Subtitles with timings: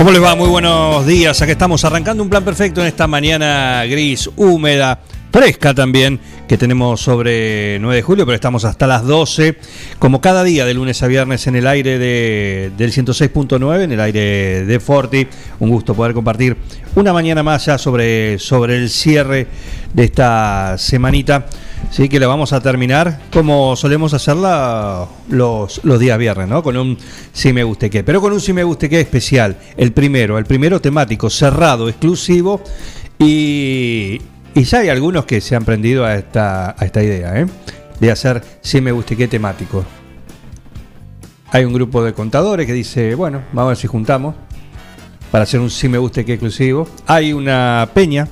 [0.00, 0.34] ¿Cómo les va?
[0.34, 1.42] Muy buenos días.
[1.42, 4.98] Aquí estamos arrancando un plan perfecto en esta mañana gris, húmeda,
[5.30, 6.18] fresca también,
[6.48, 9.58] que tenemos sobre 9 de julio, pero estamos hasta las 12,
[9.98, 14.00] como cada día de lunes a viernes en el aire de, del 106.9, en el
[14.00, 15.26] aire de Forti.
[15.58, 16.56] Un gusto poder compartir
[16.94, 19.48] una mañana más ya sobre, sobre el cierre
[19.92, 21.44] de esta semanita.
[21.90, 26.62] Sí, que la vamos a terminar como solemos hacerla los, los días viernes, ¿no?
[26.62, 26.96] Con un
[27.32, 28.04] Si Me Guste Qué.
[28.04, 29.56] Pero con un Si Me Guste Qué especial.
[29.76, 32.62] El primero, el primero temático, cerrado, exclusivo.
[33.18, 34.20] Y,
[34.54, 37.46] y ya hay algunos que se han prendido a esta, a esta idea, ¿eh?
[37.98, 39.84] De hacer Si Me Guste Qué temático.
[41.50, 44.36] Hay un grupo de contadores que dice, bueno, vamos a ver si juntamos
[45.32, 46.88] para hacer un Si Me Guste Qué exclusivo.
[47.08, 48.28] Hay una peña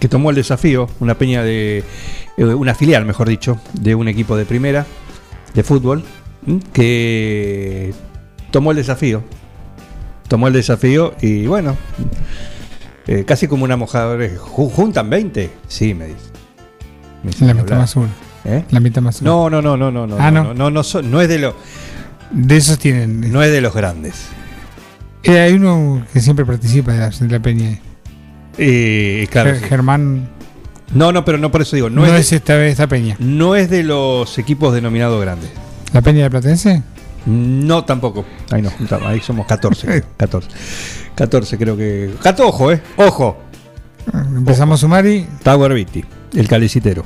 [0.00, 1.84] que tomó el desafío, una peña de
[2.36, 4.86] eh, una filial, mejor dicho, de un equipo de primera
[5.54, 6.04] de fútbol
[6.72, 7.92] que
[8.50, 9.22] tomó el desafío.
[10.28, 11.76] Tomó el desafío y bueno,
[13.06, 14.26] eh, casi como una mojadora.
[14.28, 15.50] ju- ¿Juntan 20?
[15.68, 16.18] Sí, me dice.
[17.22, 17.78] Me dice, La mitad hablar.
[17.80, 18.08] más uno.
[18.44, 18.64] ¿Eh?
[18.70, 19.30] La mitad más uno.
[19.48, 20.54] No, no, no, no, no, no, Ah, no, no.
[20.54, 21.54] no, no, no, es de los,
[22.30, 23.32] De esos tienen.
[23.32, 24.26] no es de los grandes.
[25.22, 27.78] Eh, hay uno que siempre participa de la, de la peña.
[28.58, 29.64] Y claro, Ger- sí.
[29.68, 30.28] Germán.
[30.92, 33.16] No, no, pero no por eso digo, no, No, es, es esta vez esta peña.
[33.18, 35.50] de, no es de los equipos denominados grandes.
[35.92, 36.82] ¿La peña de Platense?
[37.26, 38.24] No, tampoco.
[38.50, 39.06] Ahí nos juntamos.
[39.08, 39.86] Ahí somos 14.
[39.86, 40.02] creo.
[40.16, 40.48] 14.
[41.14, 42.10] 14 creo que.
[42.22, 42.82] Cato, ojo, ¿eh?
[42.96, 43.38] Ojo.
[44.12, 45.26] Empezamos a sumar y.
[45.42, 47.02] Tower Beatty, el calicitero.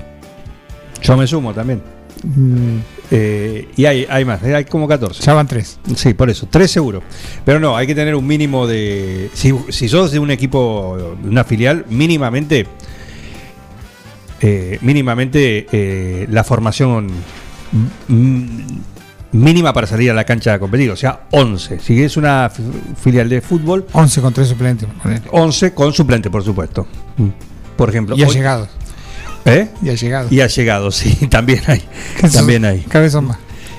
[1.02, 1.80] Yo me sumo también.
[2.24, 2.78] mm,
[3.10, 4.54] Eh, y hay, hay más, ¿eh?
[4.54, 5.22] hay como 14.
[5.22, 5.78] ya van tres.
[5.94, 7.02] Sí, por eso, tres seguro.
[7.44, 9.30] Pero no, hay que tener un mínimo de.
[9.34, 12.66] Si, si sos de un equipo, de una filial, mínimamente.
[14.40, 17.08] Eh, mínimamente eh, la formación
[19.32, 21.80] mínima para salir a la cancha a competir, o sea, 11.
[21.80, 22.50] Si es una
[23.00, 24.88] filial de fútbol, 11 con tres suplentes.
[24.88, 25.22] por poner.
[25.30, 26.86] 11 con suplente, por supuesto.
[27.16, 27.28] Mm.
[27.76, 28.16] Por ejemplo.
[28.16, 28.68] Y ha hoy- llegado.
[29.44, 29.68] ¿Eh?
[29.82, 30.28] Y ha llegado.
[30.30, 31.82] Y ha llegado, sí, también hay.
[32.32, 32.84] También hay.
[33.10, 33.38] Son más.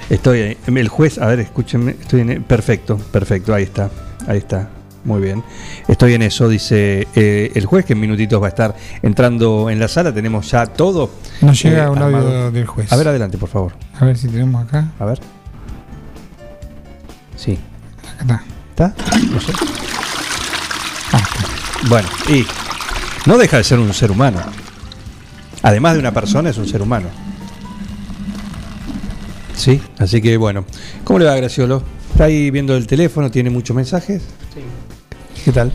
[0.09, 0.58] Estoy ahí.
[0.68, 3.91] El juez, a ver, escúchenme, estoy en perfecto, perfecto, ahí está,
[4.28, 4.70] ahí está,
[5.09, 5.44] muy bien.
[5.88, 9.80] Estoy en eso, dice eh, el juez que en minutitos va a estar entrando en
[9.80, 11.09] la sala, tenemos ya todo.
[11.42, 12.28] Nos llega eh, un armado.
[12.28, 12.94] audio del juez.
[12.94, 13.74] A ver, adelante, por favor.
[14.00, 14.92] A ver si tenemos acá.
[15.00, 15.20] A ver.
[17.36, 17.58] Sí.
[18.22, 18.94] Acá está.
[18.94, 19.24] ¿Está?
[19.31, 19.52] No sé.
[21.12, 21.90] Ah, está.
[21.90, 22.46] Bueno, y
[23.26, 24.40] no deja de ser un ser humano.
[25.64, 27.08] Además de una persona, es un ser humano.
[29.56, 30.66] Sí, así que bueno.
[31.03, 31.84] ¿Cómo le va, Graciolo?
[32.12, 33.31] ¿Está ahí viendo el teléfono?
[33.31, 34.22] ¿Tiene muchos mensajes?
[34.53, 34.62] Sí.
[35.50, 35.72] ¿Qué tal?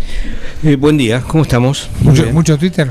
[0.62, 1.90] Eh, buen día, ¿cómo estamos?
[2.02, 2.88] Mucho, mucho Twitter.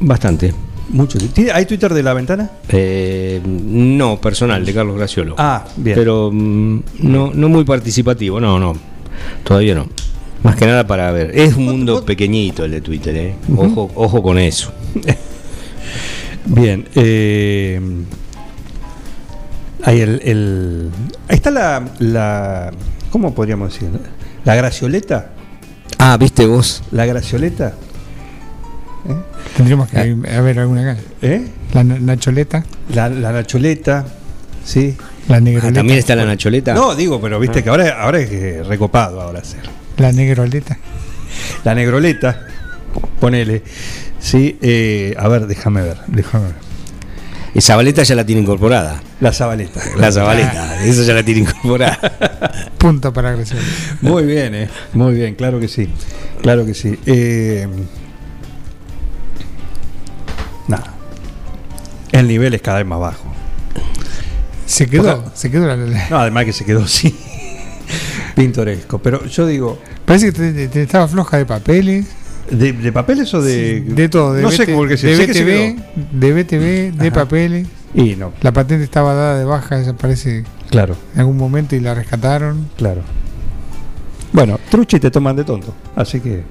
[0.00, 0.52] Bastante.
[0.90, 1.16] Mucho.
[1.32, 2.50] ¿Tiene- ¿Hay Twitter de la ventana?
[2.68, 5.34] Eh, no, personal, de Carlos Graciolo.
[5.38, 5.96] Ah, bien.
[5.96, 8.74] Pero mm, no, no muy participativo, no, no.
[9.44, 9.86] Todavía no.
[10.42, 11.30] Más que nada para ver.
[11.34, 13.34] Es un mundo pequeñito el de Twitter, ¿eh?
[13.56, 14.74] Ojo, ojo con eso.
[16.44, 16.86] Bien.
[16.96, 17.80] eh,
[19.86, 20.90] el, el-
[21.28, 22.72] Ahí está la, la.
[23.10, 23.88] ¿Cómo podríamos decir?
[24.44, 25.30] La gracioleta.
[25.98, 26.82] Ah, ¿viste vos?
[26.90, 27.74] La gracioleta.
[29.56, 31.00] Tendríamos que a ver alguna acá.
[31.22, 31.46] ¿Eh?
[31.72, 32.64] La na- Nacholeta.
[32.94, 34.06] La, la nacholeta.
[34.64, 34.96] Sí.
[35.28, 35.74] La Ah, negroleta.
[35.80, 36.74] También está la Nacholeta.
[36.74, 39.60] No, digo, pero viste que ahora, ahora es eh, recopado ahora hacer.
[39.96, 40.78] La negroleta.
[41.64, 42.46] La negroleta,
[43.20, 43.62] ponele.
[44.18, 46.54] Sí, eh, a ver, déjame ver, déjame ver.
[47.54, 49.00] Y Zabaleta ya la tiene incorporada.
[49.20, 49.80] La zabaleta.
[49.96, 51.98] La Zabaleta, esa ya la tiene incorporada.
[52.78, 53.62] Punto para Graciela.
[54.02, 54.68] Muy bien, eh.
[54.92, 55.88] Muy bien, claro que sí.
[56.42, 56.98] Claro que sí.
[57.06, 57.66] Eh,
[60.68, 60.94] nada.
[62.12, 63.24] El nivel es cada vez más bajo.
[64.66, 65.30] Se quedó.
[65.34, 67.14] Se quedó la, la- No, además que se quedó así.
[68.36, 68.98] Pintoresco.
[69.00, 72.06] Pero yo digo, Parece que te- te- te estaba floja de papeles.
[72.50, 73.80] ¿De, de papeles o de.?
[73.80, 74.34] de todo.
[74.34, 77.14] De no sé por qué se de sé que BTV, de BTV, de Ajá.
[77.14, 77.66] papeles.
[77.94, 81.94] Y no, La patente estaba dada de baja, desaparece claro, en algún momento y la
[81.94, 82.68] rescataron.
[82.76, 83.02] claro.
[84.32, 85.74] Bueno, truchi te toman de tonto.
[85.96, 86.42] Así que.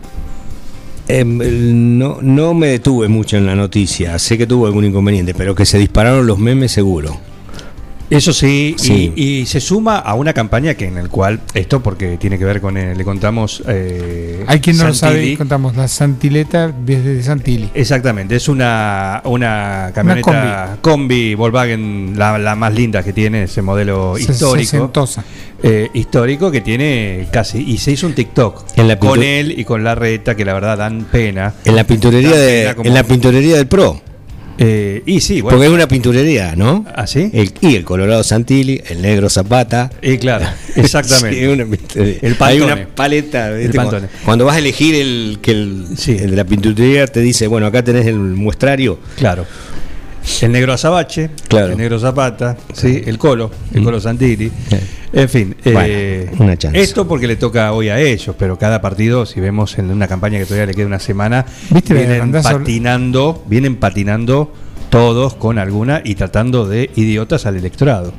[1.08, 5.56] El- no, no me detuve mucho en la noticia, sé que tuvo algún inconveniente, pero
[5.56, 7.18] que se dispararon los memes seguro.
[8.10, 9.14] Eso sí, y- Sí.
[9.16, 12.60] Y, se suma a una campaña que en el cual, esto porque tiene que ver
[12.60, 13.62] con, eh, le contamos...
[13.68, 15.34] eh, Hay quien no lo sabe, Santilli.
[15.34, 17.70] y contamos la Santileta desde Santilli.
[17.74, 21.36] Exactamente, es una, una camioneta combi.
[21.36, 24.92] Volkswagen, la, la más linda que tiene, ese modelo Se- histórico.
[25.62, 27.60] eh, histórico que tiene casi.
[27.60, 30.54] Y se hizo un TikTok En la con él y con la reta, que la
[30.54, 31.54] verdad dan pena.
[31.66, 34.02] En la pinturería, de, pena en la pinturería del Pro,
[34.62, 35.56] Eh, y sí, bueno.
[35.58, 36.86] porque es una pinturería, ¿no?
[36.94, 37.30] ¿Ah, sí?
[37.34, 39.90] El, y el Colorado Santilli, el negro Zapata.
[40.02, 40.46] Y claro,
[40.76, 41.40] exactamente.
[41.40, 41.64] Sí, una.
[41.96, 43.52] El Hay una paleta.
[43.58, 46.12] El Cuando, cuando vas a elegir el que el, Sí.
[46.20, 49.00] el de la pinturería te dice, bueno, acá tenés el muestrario.
[49.18, 49.46] Claro.
[50.42, 51.72] El negro Azabache, Claro.
[51.74, 54.52] el negro Zapata, sí, el Colo, el Colo Santilli.
[55.12, 56.80] En fin, Bueno, eh, una chance.
[56.80, 60.38] esto porque le toca hoy a ellos, pero cada partido, si vemos en una campaña
[60.40, 64.54] que todavía le queda una semana, ¿Viste la de vienen patinando, vienen patinando
[64.90, 68.14] todos con alguna y tratando de idiotas al electorado.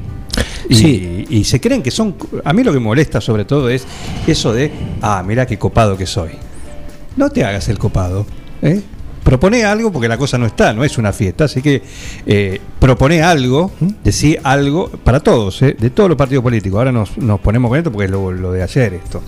[0.69, 1.25] Y, Sí.
[1.31, 2.15] y se creen que son.
[2.45, 3.85] A mí lo que me molesta sobre todo es
[4.27, 4.71] eso de,
[5.03, 6.31] ah, mira qué copado que soy.
[7.17, 8.25] No te hagas el copado.
[8.63, 8.81] ¿eh?
[9.31, 11.45] Propone algo porque la cosa no está, no es una fiesta.
[11.45, 11.81] Así que
[12.27, 13.71] eh, propone algo,
[14.03, 15.77] decí algo para todos, ¿eh?
[15.79, 16.79] de todos los partidos políticos.
[16.79, 19.23] Ahora nos, nos ponemos con esto porque es lo, lo de ayer esto.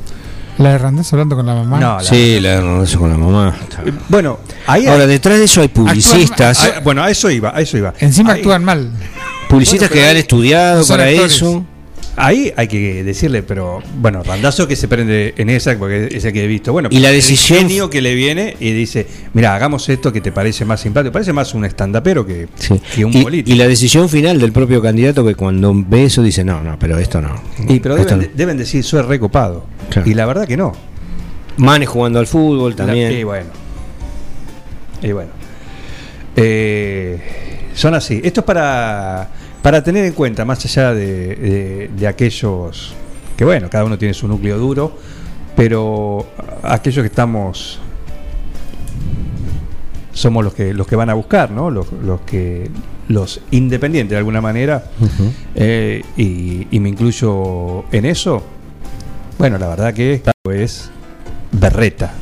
[0.58, 1.78] La de Randazzo hablando con la mamá.
[1.78, 3.56] No, la- Sí, la de con la mamá.
[3.86, 7.56] Eh, Bueno, ahí Ahora, detrás de eso hay Actúan- publicistas, Ah, bueno, a eso iba,
[7.56, 7.94] a eso iba.
[8.00, 8.90] Encima actúan mal.
[9.48, 11.32] publicistas Bueno, que han estudiado para actores.
[11.36, 11.64] eso.
[12.14, 16.32] Ahí hay que decirle, pero bueno, Randazo que se prende en esa, porque es el
[16.34, 16.70] que he visto.
[16.72, 20.20] Bueno, Y la el decisión- genio que le viene y dice, mira, hagamos esto que
[20.20, 21.10] te parece más simpático.
[21.12, 22.78] Parece más un estandapero que, Sí.
[22.94, 23.54] que un Y, político.
[23.54, 26.98] y la decisión final del propio candidato que cuando ve eso dice, no, no, pero
[26.98, 27.34] esto no.
[27.66, 28.24] Y pero deben, no".
[28.34, 29.64] deben decir, soy recopado.
[29.88, 30.08] Claro.
[30.10, 30.72] Y la verdad que no.
[31.56, 33.10] Manes jugando al fútbol también.
[33.12, 33.46] La- y bueno.
[35.02, 35.30] Y bueno.
[36.36, 37.18] Eh,
[37.74, 38.20] son así.
[38.22, 39.28] Esto es para,
[39.62, 41.06] para tener en cuenta, más allá de,
[41.36, 42.94] de- de aquellos
[43.36, 44.96] que, bueno, cada uno tiene su núcleo duro,
[45.56, 46.26] pero
[46.62, 47.78] aquellos que estamos.
[50.12, 51.70] Somos los que los que van a buscar, ¿no?
[51.70, 52.70] Los, los que
[53.08, 54.84] los independientes de alguna manera
[55.54, 58.42] eh, y, y me incluyo en eso.
[59.38, 60.20] Bueno, la verdad que
[60.50, 60.90] es
[61.50, 62.12] berreta.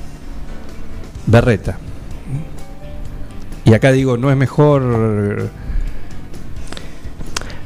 [1.26, 1.78] Berreta.
[3.64, 5.50] Y acá digo, no es mejor.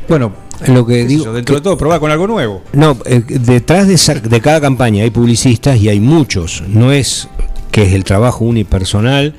[0.09, 0.33] Bueno,
[0.69, 2.63] Lo que digo, yo, dentro que- de todo, probar con algo nuevo.
[2.73, 6.63] No, eh, detrás de, esa- de cada campaña hay publicistas y hay muchos.
[6.69, 7.29] No es
[7.71, 9.35] que es el trabajo unipersonal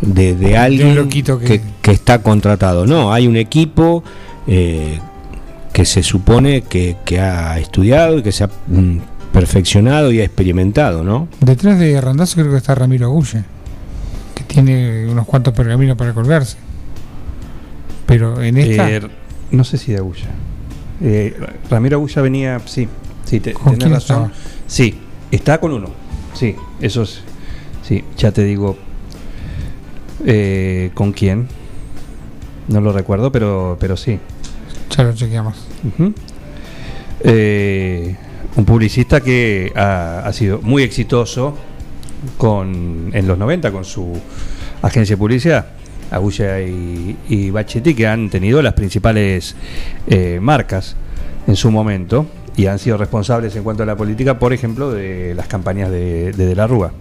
[0.00, 2.86] de, de alguien que- que, que está contratado.
[2.86, 4.02] No, hay un equipo
[4.48, 4.98] eh,
[5.72, 8.98] que se supone que, que ha estudiado y que se ha mm,
[9.32, 11.28] perfeccionado y ha experimentado, ¿no?
[11.40, 13.44] Detrás de Randazzo creo que está Ramiro Agulle,
[14.34, 16.56] que tiene unos cuantos pergaminos para colgarse.
[18.06, 19.00] Pero en esta, Eh,
[19.50, 20.28] no sé si de Agulla.
[21.00, 21.36] Eh,
[21.70, 22.88] Ramiro Agulla venía, sí,
[23.24, 24.32] sí, te, ¿Con tenés razón.
[24.66, 24.98] Sí,
[25.30, 25.88] está con uno.
[26.34, 27.20] Sí, eso es.
[27.82, 28.76] Sí, ya te digo.
[30.24, 31.48] eh, ¿Con quién?
[32.68, 34.18] No lo recuerdo, pero, pero sí.
[34.96, 35.56] ya lo chequeamos.
[37.20, 38.16] Eh,
[38.56, 41.56] un publicista que ha, ha sido muy exitoso
[42.38, 44.12] con, en los 90 con su
[44.82, 45.66] agencia de publicidad,
[46.10, 49.56] Agulla y, y Bachetti, que han tenido las principales
[50.06, 50.96] eh, marcas
[51.46, 55.34] en su momento y han sido responsables en cuanto a la política, por ejemplo, de
[55.34, 56.92] las campañas de De, de la Rúa.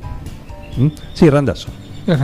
[0.78, 0.88] ¿Mm?
[1.14, 1.70] Sí, Randazo.
[2.08, 2.20] Es.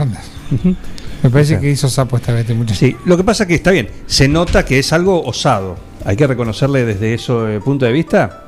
[1.22, 2.46] Me parece O sea, que hizo sapo esta vez.
[2.74, 5.76] Sí, lo que pasa que está bien, se nota que es algo osado.
[6.04, 8.38] Hay que reconocerle desde ese punto de vista.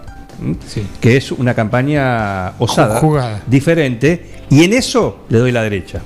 [0.66, 0.84] Sí.
[1.00, 3.40] que es una campaña osada, Jugada.
[3.46, 6.02] diferente, y en eso le doy la derecha.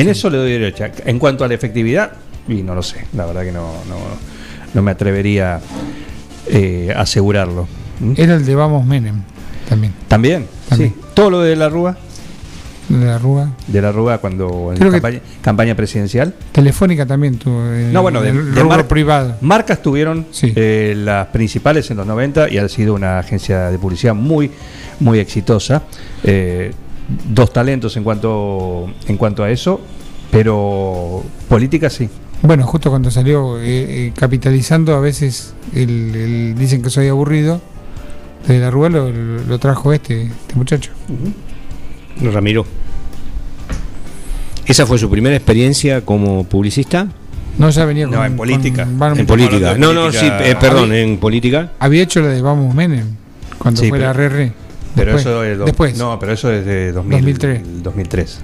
[0.00, 0.90] En eso le doy derecha.
[1.04, 2.12] En cuanto a la efectividad,
[2.48, 3.96] y no lo sé, la verdad que no, no,
[4.74, 5.60] no me atrevería
[6.46, 7.68] eh, a asegurarlo.
[8.00, 8.14] ¿m?
[8.16, 9.22] Era el de Vamos Menem,
[9.68, 10.94] también, También, También.
[10.96, 11.00] sí.
[11.14, 11.96] Todo lo de la Rúa,
[12.88, 13.50] de la Rúa.
[13.66, 16.32] de la Rúa cuando en campaña, campaña presidencial.
[16.52, 17.60] Telefónica también tuvo.
[17.66, 19.36] eh, No, bueno, de- de mar- privado.
[19.42, 20.52] Marcas tuvieron Sí.
[20.56, 24.50] eh, las principales en los 90 y ha sido una agencia de publicidad muy,
[25.00, 25.82] muy exitosa.
[26.24, 26.72] Eh,
[27.28, 29.80] dos talentos en cuanto, en cuanto a eso,
[30.30, 32.08] pero política sí.
[32.42, 33.64] Bueno, justo cuando salió eh,
[34.06, 37.60] eh, capitalizando, a veces el, el- dicen que soy aburrido.
[38.46, 40.92] De la Rúa lo, lo trajo este, este muchacho.
[42.32, 42.64] Ramiro.
[44.66, 47.08] ¿Esa fue su primera experiencia como publicista?
[47.58, 48.26] No, ya venía No, con.
[48.26, 48.86] en política.
[48.98, 49.76] con En política.
[49.76, 51.72] No, no, sí, eh, perdón, en política.
[51.78, 53.06] Había hecho la de Vamos Menem,
[53.58, 54.52] cuando Sí, fue la pero- RR.
[54.96, 55.96] Pero Después- eso es do- después.
[55.98, 57.82] No, pero eso es de 2000, 2003.
[57.82, 58.40] 2003.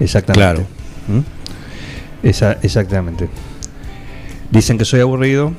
[0.00, 0.62] Exactamente.
[1.08, 2.26] ¿Mm?
[2.26, 3.28] Esa- exactamente.
[4.50, 5.52] Dicen que soy aburrido.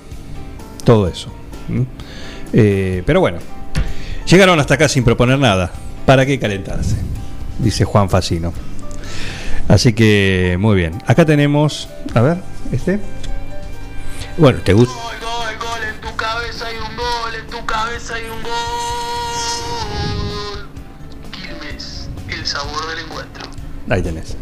[0.83, 1.31] Todo eso.
[1.67, 1.81] ¿Mm?
[2.53, 3.39] Eh, pero bueno,
[4.27, 5.71] llegaron hasta acá sin proponer nada.
[6.05, 6.95] ¿Para qué calentarse?
[7.59, 8.53] Dice Juan Facino.
[9.67, 11.01] Así que muy bien.
[11.07, 12.37] Acá tenemos, a ver,
[12.71, 12.99] este.
[14.37, 14.93] Bueno, ¿te gusta?
[14.93, 18.51] Gol, gol, gol, en tu cabeza hay un gol, en tu cabeza hay un gol.
[23.89, 24.35] Ahí tenés.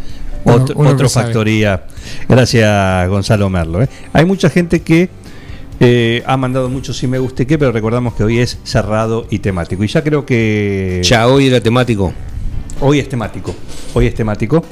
[0.46, 1.26] Otro sabe.
[1.28, 1.84] factoría.
[2.28, 3.82] Gracias, Gonzalo Merlo.
[3.84, 3.90] ¿eh?
[4.12, 5.10] Hay mucha gente que
[5.80, 9.40] eh, ha mandado mucho si me guste qué, pero recordamos que hoy es cerrado y
[9.40, 9.84] temático.
[9.84, 12.14] Y ya creo que Ya hoy era temático.
[12.82, 13.56] hoy es temático.
[13.94, 14.64] Hoy es temático.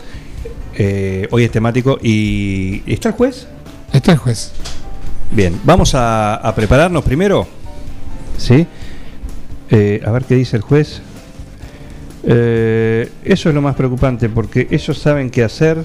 [0.77, 1.97] Eh, hoy es temático.
[2.01, 3.47] ¿Y está el juez?
[3.93, 4.51] Está el juez.
[5.31, 7.47] Bien, vamos a, a prepararnos primero.
[8.37, 8.65] ¿Sí?
[9.69, 11.01] Eh, a ver qué dice el juez.
[12.23, 15.77] Eh, eso es lo más preocupante porque ellos saben qué hacer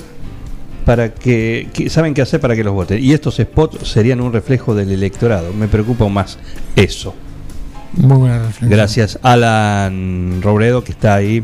[0.85, 4.33] para que, que- saben qué hacer para que los voten y estos spots serían un
[4.33, 5.52] reflejo del electorado.
[5.52, 6.38] Me preocupa más
[6.76, 7.14] eso.
[7.95, 8.71] Muy buena reflexión.
[8.71, 11.43] Gracias Alan Robredo que está ahí.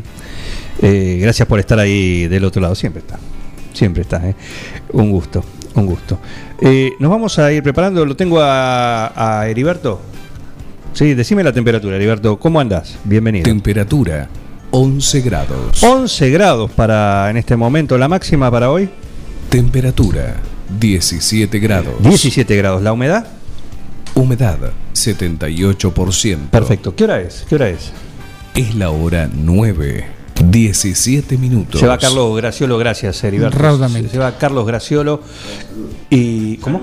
[0.81, 2.75] Eh, gracias por estar ahí del otro lado.
[2.75, 3.17] Siempre está.
[3.73, 4.27] Siempre está.
[4.29, 4.35] ¿eh?
[4.91, 5.43] Un gusto.
[5.75, 6.19] Un gusto.
[6.61, 8.05] Eh, nos vamos a ir preparando.
[8.05, 9.99] Lo tengo a, a Heriberto.
[10.93, 12.37] Sí, decime la temperatura, Heriberto.
[12.37, 12.97] ¿Cómo andas?
[13.03, 13.43] Bienvenido.
[13.45, 14.29] Temperatura
[14.75, 15.83] 11 grados.
[15.83, 17.95] 11 grados para en este momento.
[17.95, 18.89] La máxima para hoy,
[19.49, 20.37] Temperatura
[20.79, 21.93] 17 grados.
[21.99, 22.81] 17 grados.
[22.81, 23.27] La humedad,
[24.15, 24.57] Humedad
[24.95, 26.49] 78%.
[26.49, 26.95] perfecto.
[26.95, 27.45] ¿Qué hora es?
[27.47, 27.91] ¿Qué hora es?
[28.55, 30.07] Es la hora 9.
[30.43, 31.79] 17 minutos.
[31.79, 33.57] Se va Carlos Graciolo, gracias, Heriberto.
[33.57, 34.09] Raudamente.
[34.09, 35.21] Se va Carlos Graciolo.
[36.09, 36.57] Y.
[36.57, 36.81] ¿Cómo?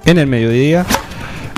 [0.05, 0.87] en el mediodía,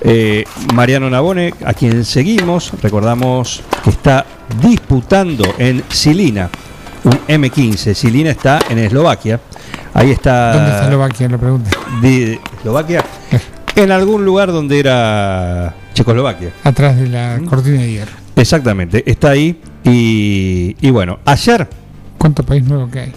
[0.01, 4.25] eh, Mariano Nabone, a quien seguimos, recordamos que está
[4.63, 6.49] disputando en Silina,
[7.05, 7.93] un M15.
[7.93, 9.39] Silina está en Eslovaquia.
[9.93, 10.55] Ahí está.
[10.55, 11.29] ¿Dónde está Eslovaquia?
[11.29, 11.71] La pregunta.
[12.01, 13.05] de Eslovaquia.
[13.77, 16.49] En algún lugar donde era Checoslovaquia.
[16.65, 18.26] Atrás de la cortina de hierro.
[18.37, 21.67] Exactamente, está ahí y, y bueno, ayer,
[22.19, 23.13] ¿Cuánto país nuevo que hay?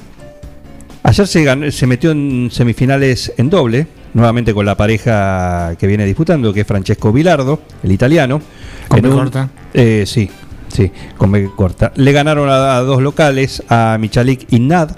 [1.03, 6.05] ayer se, ganó- se metió en semifinales en doble, nuevamente con la pareja que viene
[6.05, 8.41] disputando, que es Francesco Bilardo, el italiano.
[8.87, 9.49] Con B corta.
[9.73, 10.29] eh, sí,
[10.69, 11.91] sí, con B corta.
[11.95, 14.91] Le ganaron a, a dos locales, a Michalik y Nad,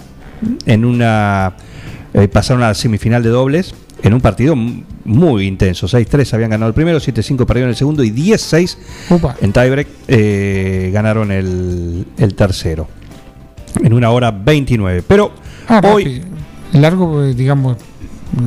[0.66, 1.54] en una...
[2.14, 5.88] eh, pasaron a la semifinal de dobles en un partido muy intenso.
[5.88, 8.78] 6-3 habían ganado el primero, 7-5 perdieron el segundo y 10-6
[9.12, 9.36] Upa.
[9.42, 12.88] en tiebreak eh, ganaron el, el tercero.
[13.82, 15.04] En una hora 29.
[15.08, 15.32] Pero
[15.68, 16.22] Ah, hoy.
[16.74, 17.78] Largo, eh, digamos,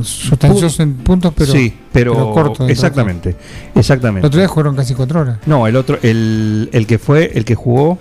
[0.03, 2.65] sustancioso en puntos, pero, sí, pero, corto.
[2.65, 3.33] de exactamente.
[3.33, 3.41] todo.
[3.75, 4.27] El Exactamente.
[4.27, 5.37] otro día jugaron casi cuatro horas.
[5.45, 7.97] No, el otro, el, el que fue, el que jugó,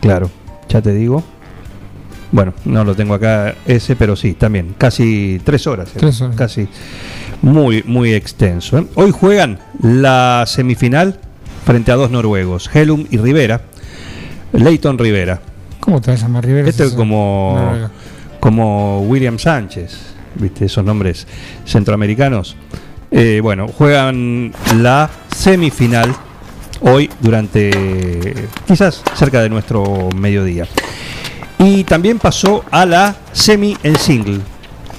[0.00, 0.30] claro,
[0.68, 1.22] ya te digo.
[2.30, 5.88] Bueno, no lo tengo acá ese, pero sí, también, casi tres horas.
[5.90, 6.36] eh, Tres horas.
[6.36, 6.68] Casi
[7.42, 8.78] muy, muy extenso.
[8.78, 8.86] ¿eh?
[8.96, 11.18] Hoy juegan la semifinal
[11.64, 13.62] frente a dos noruegos, Helum y Rivera.
[14.52, 15.40] Leighton Rivera.
[15.80, 16.68] ¿Cómo te vas a llamar Rivera?
[16.68, 17.72] Este es como,
[18.40, 19.96] como William Sánchez,
[20.34, 20.66] ¿viste?
[20.66, 21.26] Esos nombres
[21.66, 22.56] centroamericanos.
[23.10, 26.14] Eh, bueno, juegan la semifinal
[26.80, 28.34] hoy durante
[28.66, 30.66] quizás cerca de nuestro mediodía.
[31.58, 34.40] Y también pasó a la semi en single.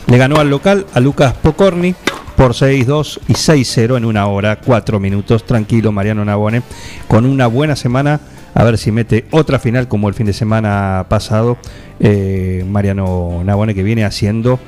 [0.08, 1.96] Le ganó al local a Lucas Pocorni
[2.36, 5.46] por 6-2 y 6-0 en una hora, 4 minutos.
[5.46, 6.62] Tranquilo, Mariano Nabone,
[7.08, 8.20] con una buena semana.
[8.54, 11.58] A ver si mete otra final como el fin de semana pasado.
[12.00, 14.60] eh, Mariano Nabone que viene haciendo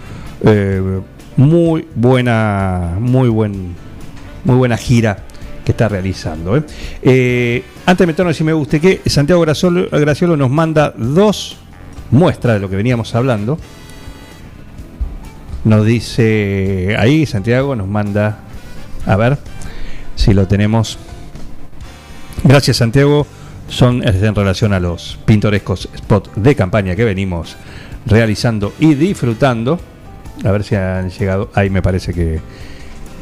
[0.45, 1.01] eh,
[1.35, 3.75] muy buena, muy buen,
[4.45, 5.17] muy buena gira
[5.65, 6.55] que está realizando.
[7.03, 7.63] ¿eh?
[7.85, 11.57] Antes de meternos si me guste que Santiago Graciolo nos manda dos
[12.11, 13.57] muestras de lo que veníamos hablando.
[15.63, 18.39] Nos dice ahí, Santiago nos manda,
[19.05, 19.37] a ver
[20.15, 20.97] si lo tenemos.
[22.43, 23.27] Gracias Santiago,
[23.67, 27.55] son en relación a los pintorescos spots de campaña que venimos
[28.05, 29.79] realizando y disfrutando.
[30.43, 31.51] A ver si han llegado.
[31.53, 32.41] Ahí me parece que,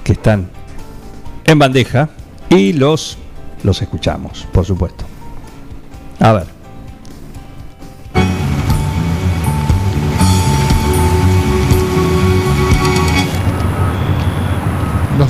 [0.03, 0.49] que están
[1.45, 2.09] en bandeja.
[2.49, 3.17] Y los,
[3.63, 5.05] los escuchamos, por supuesto.
[6.19, 6.58] A ver.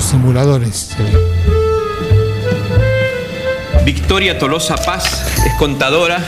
[0.00, 0.90] Simuladores.
[3.84, 6.18] Victoria Tolosa Paz es contadora,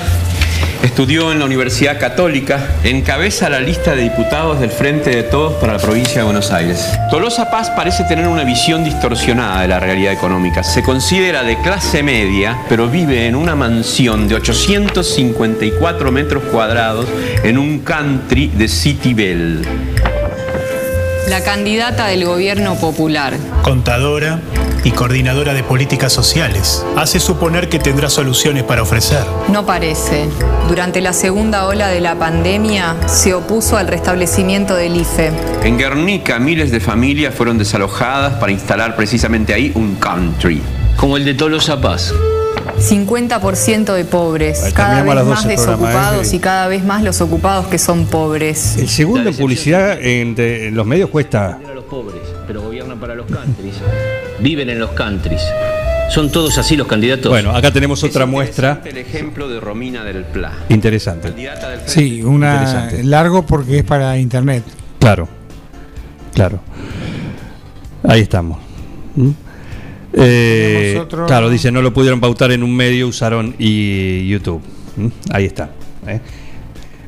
[0.83, 5.75] estudió en la Universidad Católica, encabeza la lista de diputados del Frente de Todos para
[5.75, 6.87] la provincia de Buenos Aires.
[7.11, 10.63] Tolosa Paz parece tener una visión distorsionada de la realidad económica.
[10.63, 17.07] Se considera de clase media, pero vive en una mansión de 854 metros cuadrados
[17.43, 19.63] en un country de City Bell.
[21.29, 23.35] La candidata del gobierno popular.
[23.63, 24.41] contadora
[24.85, 26.85] y coordinadora de políticas sociales.
[26.97, 29.25] Hace suponer que tendrá soluciones para ofrecer.
[29.49, 30.29] No parece.
[30.69, 35.31] Durante la segunda ola de la pandemia se opuso al restablecimiento del IFE.
[35.63, 40.61] En Guernica, miles de familias fueron desalojadas para instalar precisamente ahí un country.
[40.97, 42.13] Como el de Tolosa Paz.
[42.79, 46.37] 50% de pobres, Ahí cada vez más 12 el programa, desocupados ¿eh?
[46.37, 48.77] y cada vez más los ocupados que son pobres.
[48.79, 51.59] El segundo en publicidad entre- en los medios cuesta.
[51.69, 53.75] a los pobres, pero gobiernan para los countries.
[54.41, 55.43] Viven en los countries.
[56.11, 57.31] Son todos así los candidatos.
[57.31, 60.53] Bueno, acá tenemos Es otra muestra interesante El ejemplo de Romina del Pla.
[60.69, 61.29] interesante.
[61.29, 63.05] Candidata del Frente Sí, una Interesante.
[63.05, 64.63] largo porque es para internet.
[64.99, 65.27] Claro,
[66.35, 66.61] claro.
[68.07, 68.59] Ahí estamos.
[69.15, 69.31] ¿Mm?
[70.13, 74.61] Eh, Claro, dice, no lo pudieron pautar en un medio, usaron y YouTube.
[74.97, 75.07] ¿Mm?
[75.31, 75.71] Ahí está.
[76.07, 76.21] ¿eh?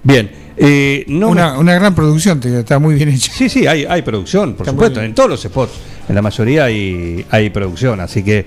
[0.03, 3.33] Bien, eh, no me- una, una gran producción, está muy bien hecha.
[3.33, 5.73] Sí, sí, hay, hay producción, por Está supuesto, en todos los spots,
[6.09, 8.47] en la mayoría hay, hay producción, así que,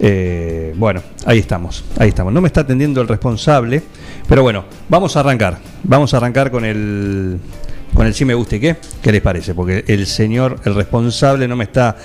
[0.00, 2.32] eh, bueno, ahí estamos, ahí estamos.
[2.32, 3.82] No me está atendiendo el responsable,
[4.28, 7.38] pero bueno, vamos a arrancar, vamos a arrancar con el,
[7.94, 9.54] con el sí me gusta y qué, ¿qué les parece?
[9.54, 11.96] Porque el señor, el responsable no me está,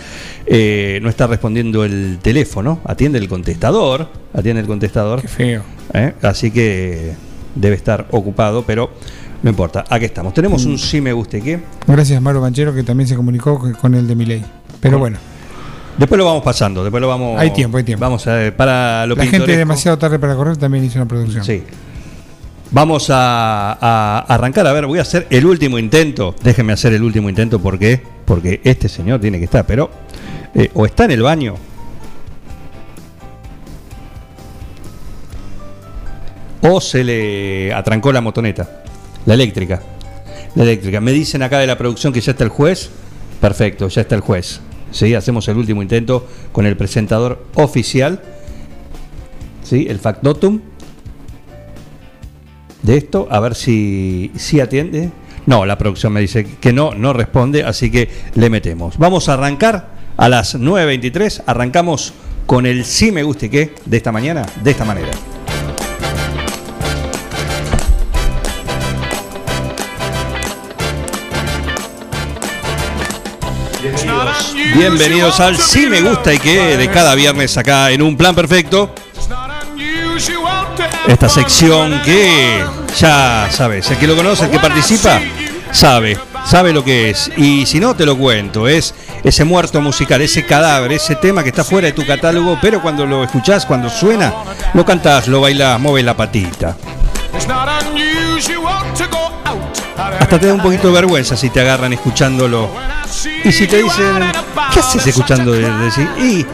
[0.46, 5.64] eh, no está respondiendo el teléfono, atiende el contestador, atiende el contestador, Qué feo.
[5.94, 6.14] ¿eh?
[6.22, 7.14] así que
[7.56, 8.92] debe estar ocupado, pero
[9.44, 10.34] no importa, aquí estamos.
[10.34, 11.60] Tenemos un sí me gusta y qué.
[11.88, 14.46] Gracias, Mauro Banchero, que también se comunicó con- el de Miley.
[14.80, 15.18] Pero bueno,
[15.98, 17.40] Después lo vamos pasando, después lo vamos.
[17.40, 18.02] Hay tiempo, hay tiempo.
[18.06, 21.44] Vamos a ver, para lo la gente demasiado tarde para correr también hizo una producción.
[21.44, 21.64] Sí.
[22.72, 24.68] Vamos a, arrancar.
[24.68, 26.36] A ver, voy a hacer el último intento.
[26.44, 27.60] Déjenme hacer el último intento.
[27.60, 28.02] ¿Por qué?
[28.26, 29.90] Porque este señor tiene que estar, pero.
[30.54, 31.56] eh, o está en el baño.
[36.62, 38.84] O se le atrancó la motoneta.
[39.26, 39.82] La eléctrica.
[40.56, 41.00] La eléctrica.
[41.00, 42.90] Me dicen acá de la producción que ya está el juez.
[43.40, 44.60] Perfecto, ya está el juez.
[44.92, 48.22] Sí, hacemos el último intento con el presentador oficial.
[49.64, 49.86] ¿Sí?
[49.90, 50.62] El factotum
[52.88, 55.12] de esto, a ver si, si atiende.
[55.46, 58.98] No, la producción me dice que no, no responde, así que le metemos.
[58.98, 62.14] Vamos a arrancar a las 9.23, arrancamos
[62.46, 65.12] con el sí me guste que de esta mañana, de esta manera.
[74.76, 78.94] Bienvenidos al Sí Me Gusta y que de cada viernes acá en un plan perfecto.
[81.08, 82.64] Esta sección que
[82.98, 85.22] ya sabes, el que lo conoce, el que participa,
[85.72, 87.32] sabe, sabe lo que es.
[87.38, 88.94] Y si no, te lo cuento, es
[89.24, 93.06] ese muerto musical, ese cadáver, ese tema que está fuera de tu catálogo, pero cuando
[93.06, 94.34] lo escuchás, cuando suena,
[94.74, 96.76] lo cantás, lo bailás, mueves la patita.
[100.20, 102.70] Hasta te da un poquito de vergüenza si te agarran escuchándolo.
[103.44, 104.32] Y si te dicen,
[104.74, 105.56] ¿qué haces escuchando?
[105.56, 106.46] Y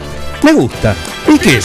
[0.42, 0.94] me gusta.
[1.26, 1.60] ¿Y qué?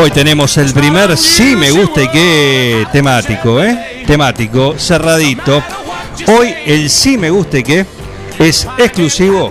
[0.00, 4.04] Hoy tenemos el primer sí me gusta y qué temático, ¿eh?
[4.06, 5.60] Temático, cerradito.
[6.28, 7.84] Hoy el sí me gusta y qué
[8.38, 9.50] es exclusivo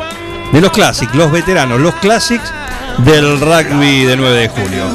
[0.53, 2.49] de los clásicos, los veteranos, los clásicos
[2.99, 4.86] del rugby de 9 de julio.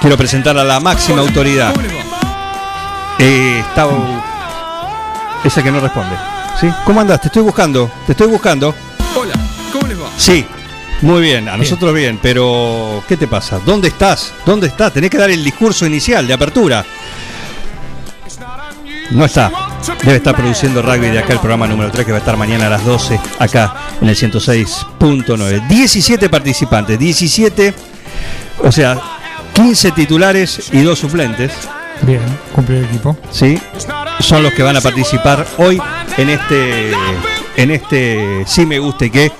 [0.00, 1.74] Quiero presentar a la máxima autoridad.
[3.20, 3.86] Eh, está
[5.44, 6.16] ese que no responde.
[6.60, 6.68] ¿Sí?
[6.84, 7.20] ¿Cómo andas?
[7.20, 7.88] Te estoy buscando.
[8.04, 8.74] Te estoy buscando.
[9.14, 9.34] Hola,
[9.72, 10.08] ¿cómo les va?
[10.16, 10.44] Sí,
[11.04, 13.60] muy bien, a nosotros bien, pero ¿qué te pasa?
[13.64, 14.32] ¿Dónde estás?
[14.46, 14.92] ¿Dónde estás?
[14.92, 16.84] Tenés que dar el discurso inicial de apertura.
[19.10, 19.52] No está.
[20.02, 22.68] Debe estar produciendo rugby de acá el programa número 3 que va a estar mañana
[22.68, 25.68] a las 12 acá en el 106.9.
[25.68, 27.74] 17 participantes, 17,
[28.62, 28.98] o sea,
[29.52, 31.52] 15 titulares y dos suplentes.
[32.00, 32.22] Bien,
[32.54, 33.14] cumple el equipo.
[33.30, 33.60] ¿sí?
[34.20, 35.78] Son los que van a participar hoy
[36.16, 36.92] en este
[37.56, 39.30] en este sí me guste que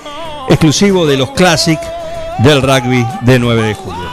[0.49, 1.79] exclusivo de los Classic
[2.39, 4.05] del rugby de 9 de julio.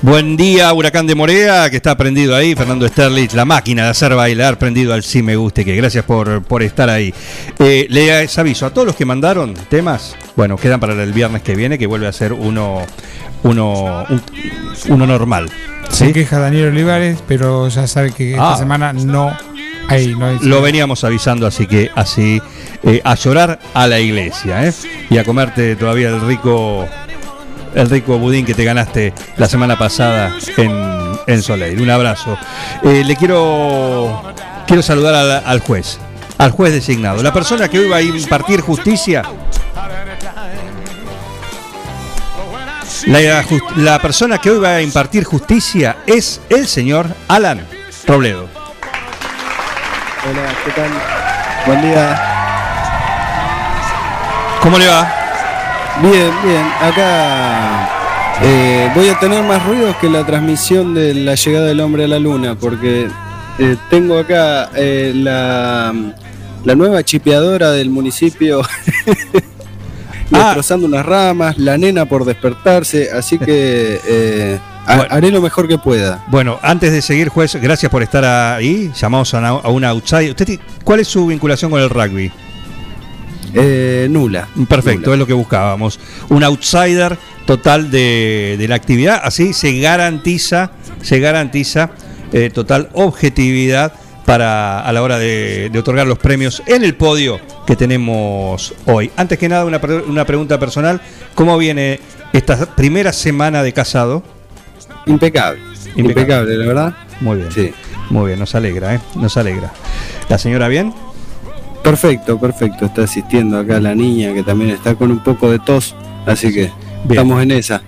[0.00, 2.56] Buen día, Huracán de Morea, que está prendido ahí.
[2.56, 6.42] Fernando Sterlich, la máquina de hacer bailar, prendido al sí me guste, que gracias por,
[6.42, 7.14] por estar ahí.
[7.60, 11.54] Eh, les aviso a todos los que mandaron temas, bueno, quedan para el viernes que
[11.54, 12.80] viene, que vuelve a ser uno,
[13.44, 14.22] uno, un-
[14.88, 15.48] uno normal.
[15.88, 18.56] Se queja Daniel Olivares, pero ya sabe que esta Ah.
[18.56, 19.36] semana no
[19.92, 20.14] hay.
[20.14, 22.40] No hay Lo veníamos avisando, así que así
[22.82, 24.72] eh, a llorar a la iglesia, ¿eh?
[25.10, 26.86] Y a comerte todavía el rico
[27.74, 30.72] el rico budín que te ganaste la semana pasada en,
[31.26, 31.80] en Soleil.
[31.80, 32.36] Un abrazo.
[32.82, 34.22] Eh, le quiero
[34.66, 35.98] quiero saludar al, al juez,
[36.38, 39.22] al juez designado, la persona que hoy va a impartir justicia.
[43.06, 43.44] La,
[43.76, 47.66] la persona que hoy va a impartir justicia es el señor Alan
[48.06, 48.51] Robledo.
[50.24, 50.90] Hola, ¿qué tal?
[51.66, 52.22] Buen día.
[54.62, 55.12] ¿Cómo le va?
[56.00, 56.64] Bien, bien.
[56.80, 57.88] Acá
[58.40, 62.08] eh, voy a tener más ruidos que la transmisión de la llegada del hombre a
[62.08, 63.08] la luna, porque
[63.58, 65.92] eh, tengo acá eh, la,
[66.64, 68.62] la nueva chipeadora del municipio
[70.30, 75.04] destrozando unas ramas, la nena por despertarse, así que eh, Bueno.
[75.10, 76.24] haré lo mejor que pueda.
[76.28, 78.90] Bueno, antes de seguir, juez, gracias por estar ahí.
[78.94, 80.30] Llamamos a una, a una outsider.
[80.30, 82.32] ¿Usted cuál es su vinculación con el rugby?
[83.54, 84.48] Eh, nula.
[84.68, 86.00] Perfecto, es lo que buscábamos.
[86.30, 89.20] Un outsider total de, de la actividad.
[89.22, 91.90] Así se garantiza, se garantiza
[92.32, 93.92] eh, total objetividad
[94.24, 99.10] para a la hora de, de otorgar los premios en el podio que tenemos hoy.
[99.16, 101.00] Antes que nada, una pregunta personal.
[101.34, 102.00] ¿Cómo viene
[102.32, 104.22] esta primera semana de casado?
[105.06, 105.60] Impecable.
[105.96, 106.94] Impecable, la verdad.
[107.20, 107.52] Muy bien.
[107.52, 107.72] Sí.
[108.10, 109.00] Muy bien, nos alegra, ¿eh?
[109.14, 109.72] Nos alegra.
[110.28, 110.92] ¿La señora bien?
[111.82, 112.86] Perfecto, perfecto.
[112.86, 116.70] Está asistiendo acá la niña que también está con un poco de tos, así que
[117.08, 117.82] estamos en esa.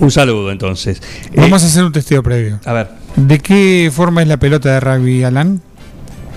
[0.00, 1.00] Un saludo entonces.
[1.34, 2.60] Vamos a hacer un testeo previo.
[2.64, 2.88] A ver.
[3.16, 5.60] ¿De qué forma es la pelota de rugby, Alan?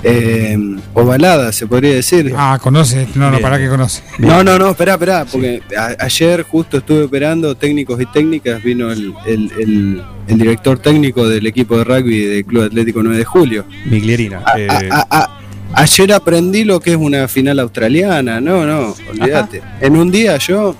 [0.08, 0.56] Eh,
[0.94, 2.32] ovalada, se podría decir.
[2.38, 3.08] Ah, conoce.
[3.16, 4.04] No, no, para que conoce.
[4.20, 8.92] No, no, no, espera, espera, porque a- ayer justo estuve operando técnicos y técnicas, vino
[8.92, 13.26] el, el- el- el director técnico del equipo de rugby del Club Atlético 9 de
[13.26, 13.66] Julio.
[13.86, 14.44] Miglierina.
[14.46, 15.40] A- eh, a- a-
[15.74, 19.62] ayer aprendí lo que es una final australiana, no, no, olvídate.
[19.82, 20.76] En un día yo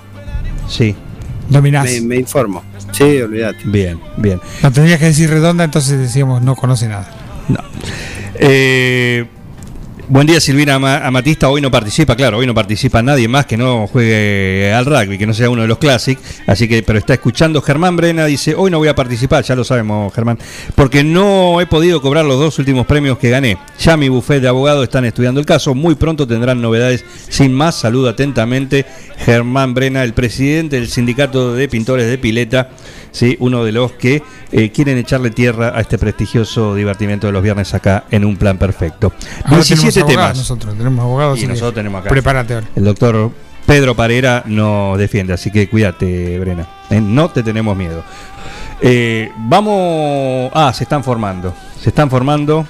[0.68, 0.94] sí.
[1.48, 1.84] Dominás.
[1.84, 2.62] me, me informo.
[2.92, 3.58] Sí, olvídate.
[3.64, 4.40] Bien, bien.
[4.62, 7.08] No tendrías que decir redonda, entonces decíamos no conoce nada.
[8.38, 9.24] Eh,
[10.08, 13.56] buen día Silvina Ama- Amatista, hoy no participa, claro, hoy no participa nadie más que
[13.56, 17.14] no juegue al rugby, que no sea uno de los Classic, así que, pero está
[17.14, 20.38] escuchando Germán Brena, dice, hoy no voy a participar, ya lo sabemos Germán,
[20.74, 23.58] porque no he podido cobrar los dos últimos premios que gané.
[23.80, 27.04] Ya mi bufete de abogados están estudiando el caso, muy pronto tendrán novedades.
[27.28, 28.86] Sin más, saludo atentamente
[29.18, 32.68] Germán Brena, el presidente del sindicato de pintores de pileta,
[33.16, 33.36] ¿sí?
[33.40, 37.72] uno de los que eh, quieren echarle tierra a este prestigioso divertimiento de los viernes
[37.72, 39.12] acá en un plan perfecto.
[39.44, 40.36] Ahora 17 tenemos abogados temas.
[40.36, 41.42] Nosotros tenemos abogados.
[41.42, 42.10] Y nosotros tenemos acá.
[42.10, 42.66] Prepárate ahora.
[42.76, 43.30] El doctor
[43.64, 46.68] Pedro Parera nos defiende, así que cuídate, Brena.
[46.90, 47.00] ¿eh?
[47.00, 48.04] No te tenemos miedo.
[48.82, 50.50] Eh, vamos.
[50.54, 51.54] Ah, se están formando.
[51.80, 52.66] Se están formando.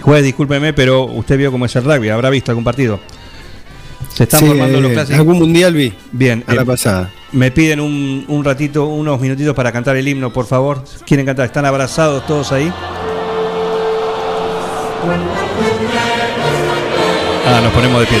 [0.00, 2.08] Juez, discúlpeme, pero usted vio cómo es el rugby.
[2.08, 2.98] ¿Habrá visto algún partido?
[4.12, 5.18] Se están Sí, formando los clásicos.
[5.18, 5.92] algún mundial vi.
[6.10, 6.42] Bien.
[6.46, 7.10] A la pasada.
[7.32, 10.84] Me piden un, un ratito, unos minutitos para cantar el himno, por favor.
[11.06, 11.46] ¿Quieren cantar?
[11.46, 12.70] ¿Están abrazados todos ahí?
[17.46, 18.18] Ah, nos ponemos de pie.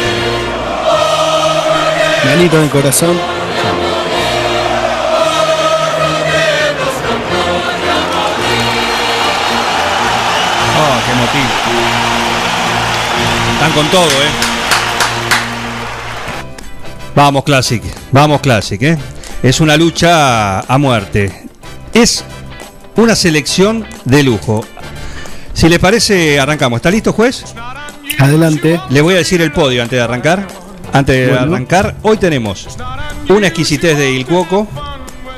[2.24, 3.16] Manito en el corazón.
[10.78, 11.50] Oh, qué motivo.
[13.54, 14.51] Están con todo, ¿eh?
[17.14, 17.82] Vamos, Classic.
[18.10, 18.98] Vamos, Classic, ¿eh?
[19.42, 21.44] Es una lucha a muerte.
[21.92, 22.24] Es
[22.96, 24.64] una selección de lujo.
[25.52, 26.78] Si les parece, arrancamos.
[26.78, 27.44] ¿Está listo, juez?
[28.18, 28.80] Adelante.
[28.90, 30.46] Le voy a decir el podio antes de arrancar.
[30.92, 31.54] Antes de Bueno.
[31.54, 32.68] arrancar, hoy tenemos
[33.28, 34.68] una exquisitez de Il Cuoco,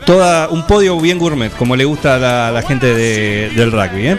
[0.04, 4.08] toda un podio bien gourmet, como le gusta a la, la gente de- del rugby.
[4.08, 4.18] ¿eh?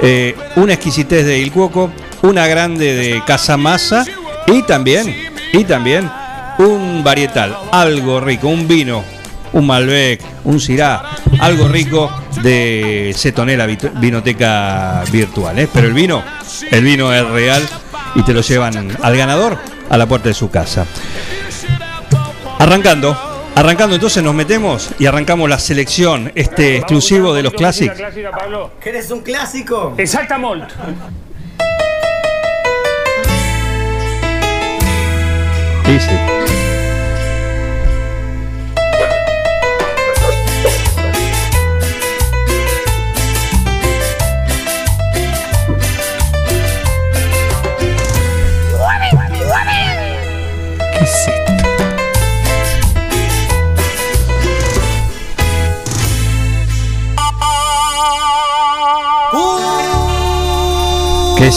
[0.00, 1.90] Eh, una exquisitez de Il Cuoco,
[2.22, 4.06] una grande de Casamasa
[4.46, 5.14] y también,
[5.52, 6.10] y también
[6.60, 9.02] un varietal, algo rico, un vino,
[9.52, 11.02] un Malbec, un Syrah,
[11.40, 12.10] algo rico
[12.42, 15.58] de Cetonela Vit- Vinoteca Virtual.
[15.58, 15.68] ¿eh?
[15.72, 16.22] Pero el vino,
[16.70, 17.62] el vino es real
[18.14, 20.86] y te lo llevan al ganador a la puerta de su casa.
[22.58, 23.16] Arrancando,
[23.54, 27.90] arrancando entonces nos metemos y arrancamos la selección, este exclusivo de los Classic.
[28.80, 29.94] ¿Querés un clásico?
[29.96, 30.66] Exactamente.
[35.86, 36.29] Sí, sí.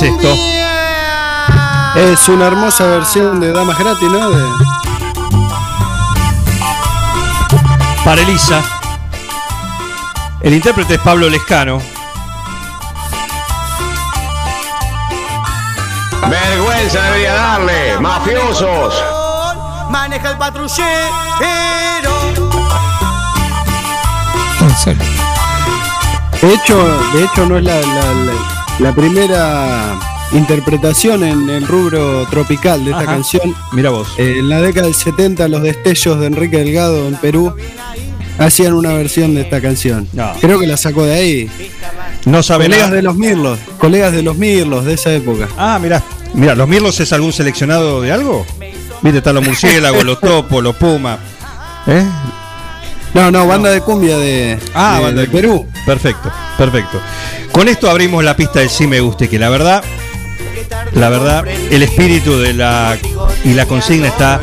[0.08, 0.36] Esto?
[1.96, 4.30] Es una hermosa versión de Damas Gratis, ¿no?
[4.32, 4.66] De-
[8.04, 8.62] Para Elisa.
[10.42, 11.80] El intérprete es Pablo Lescano.
[16.30, 19.04] Vergüenza debería darle, mafiosos.
[19.90, 20.84] Maneja el patrullero.
[24.62, 25.04] En serio.
[26.42, 26.78] De hecho,
[27.14, 30.00] de hecho no es la, la- la- la primera
[30.32, 33.12] interpretación en el rubro tropical de esta Ajá.
[33.14, 33.56] canción.
[33.72, 34.08] Mira vos.
[34.18, 37.54] Eh, en la década del 70 los destellos de Enrique Delgado en Perú
[38.40, 40.08] hacían una versión de esta canción.
[40.14, 40.34] No.
[40.42, 41.50] Creo que la sacó de ahí.
[42.26, 42.96] No sabe Colegas nada.
[42.98, 45.48] de los Mirlos, colegas de los Mirlos de esa época.
[45.58, 46.02] Ah, mira.
[46.34, 48.44] Mira, ¿los mirlos es algún seleccionado de algo?
[49.04, 51.20] Viste, están los murciélagos, los topos, los pumas.
[51.86, 52.04] ¿Eh?
[53.14, 55.68] No, no, banda de cumbia de, Ah, de- banda de de- Perú.
[55.86, 57.00] Perfecto, perfecto.
[57.52, 59.84] Con esto abrimos la pista del sí me guste, que la verdad,
[60.94, 62.98] la verdad, el espíritu de la
[63.44, 64.40] y la consigna está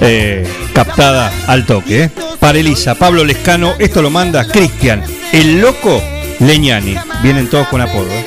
[0.00, 2.04] eh, captada al toque.
[2.04, 2.10] ¿eh?
[2.38, 6.00] Para Elisa, Pablo Lescano, esto lo manda Cristian, el loco
[6.38, 6.96] Leñani.
[7.22, 8.06] Vienen todos con apodo.
[8.10, 8.26] ¿eh?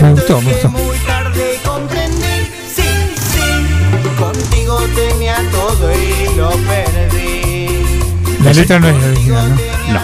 [0.00, 0.72] Me gustó, me gustó.
[6.44, 7.66] Lo perdí.
[8.42, 9.60] La letra no es la original,
[9.92, 10.00] ¿no?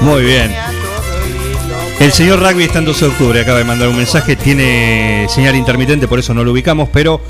[0.00, 0.54] Muy bien.
[2.00, 5.56] El señor Rugby está en 12 de octubre, acaba de mandar un mensaje, tiene señal
[5.56, 7.20] intermitente, por eso no lo ubicamos, pero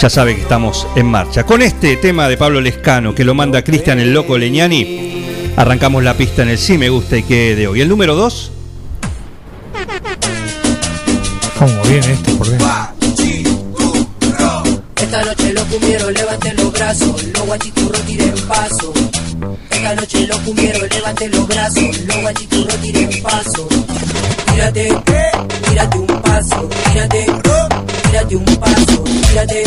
[0.00, 1.44] ya sabe que estamos en marcha.
[1.44, 6.14] Con este tema de Pablo Lescano, que lo manda Cristian el Loco Leñani, arrancamos la
[6.14, 7.80] pista en el sí me gusta y que de hoy.
[7.80, 8.52] El número 2,
[11.58, 12.97] ¿Cómo viene este por dentro?
[15.08, 18.92] Esta noche los cumbieros levanten los brazos, los guachiturros tiren paso.
[19.70, 23.68] Esta noche los cumbieros levanten los brazos, los guachiturros tiren paso.
[24.52, 24.94] Tírate,
[25.66, 27.26] tírate un paso, tírate,
[28.02, 29.62] tírate un paso, tírate,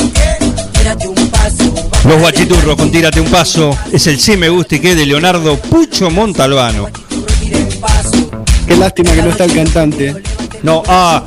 [0.74, 1.74] tírate un paso.
[2.04, 5.58] los guachiturros con Tírate un paso, es el sí me gusta y que de Leonardo
[5.58, 6.88] Pucho Montalbano.
[8.68, 10.22] Qué lástima que no está el cantante.
[10.62, 11.26] No, ah,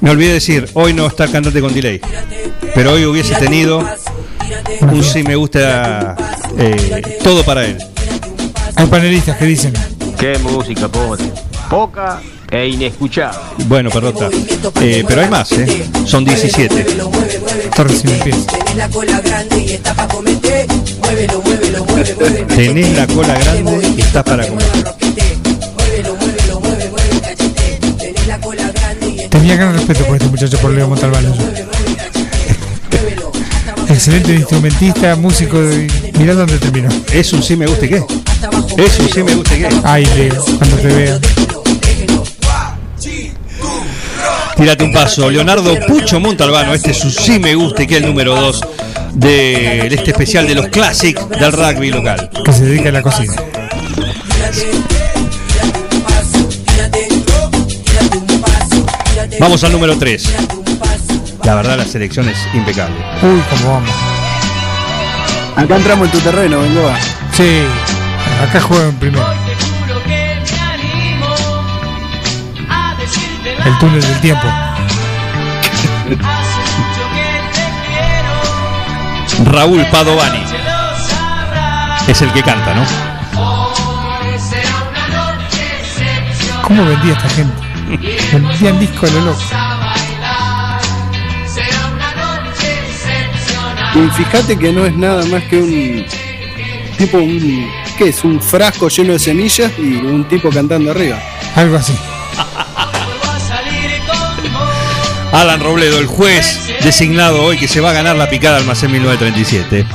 [0.00, 2.00] me olvidé decir, hoy no está el cantante con delay,
[2.74, 3.84] pero hoy hubiese tenido
[4.80, 6.16] un sí me gusta
[6.58, 7.78] eh, todo para él.
[8.76, 9.72] Hay panelistas que dicen,
[10.22, 11.24] Qué música, pobre.
[11.68, 13.64] Poca e inescuchable.
[13.66, 14.30] Bueno, perrota.
[14.80, 15.84] Eh, pero hay más, ¿eh?
[16.06, 16.86] Son 17.
[17.64, 18.46] está recién empieza.
[18.46, 20.68] Tenés la cola grande y está pa' comerte.
[21.00, 22.44] Muévelo, muévelo, mueve, mueve.
[22.54, 24.64] Tenés la cola grande y estás para comer.
[29.28, 31.34] Tenía gran respeto por este muchacho, por Leo Montalbano.
[31.34, 31.71] yo.
[33.92, 35.58] Excelente instrumentista, músico.
[35.62, 35.86] Y
[36.18, 36.88] mirá dónde terminó.
[37.12, 38.02] ¿Es un sí me gusta y qué?
[38.78, 39.68] ¿Es un sí me gusta y qué?
[39.84, 41.20] Ay, Leo, cuando te veo.
[44.56, 45.30] Tírate un paso.
[45.30, 48.60] Leonardo Pucho Montalbano, este es un sí me gusta y que es el número 2
[49.14, 52.30] de este especial de los Classic del rugby local.
[52.44, 53.34] Que se dedica a la cocina.
[59.38, 60.61] Vamos al número 3.
[61.44, 62.96] La verdad, la selección es impecable.
[63.22, 63.90] Uy, cómo vamos.
[65.56, 66.96] Acá entramos en tu terreno, Bengoa.
[67.32, 67.64] Sí,
[68.42, 69.26] acá juego en primero.
[73.64, 74.46] El túnel del tiempo.
[79.44, 80.44] Raúl Padovani
[82.06, 82.84] es el que canta, ¿no?
[86.62, 87.62] ¿Cómo vendía esta gente?
[88.32, 89.71] Vendían disco a lo loco.
[93.94, 96.06] Y fíjate que no es nada más que un
[96.96, 98.24] tipo un ¿qué es?
[98.24, 101.18] Un frasco lleno de semillas y un tipo cantando arriba.
[101.54, 101.94] Algo así.
[105.32, 109.86] Alan Robledo, el juez designado hoy que se va a ganar la picada Almacén 1937.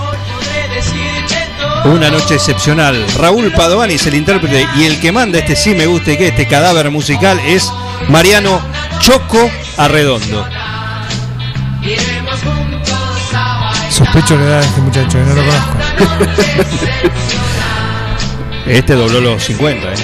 [1.86, 3.06] Una noche excepcional.
[3.18, 6.28] Raúl Padovani es el intérprete y el que manda este sí me gusta y que
[6.28, 7.72] este cadáver musical es
[8.10, 8.62] Mariano
[9.00, 10.46] Choco Arredondo.
[14.17, 15.77] Sospecho la edad de este muchacho, no lo conozco.
[18.65, 19.95] Este dobló los 50, ¿eh?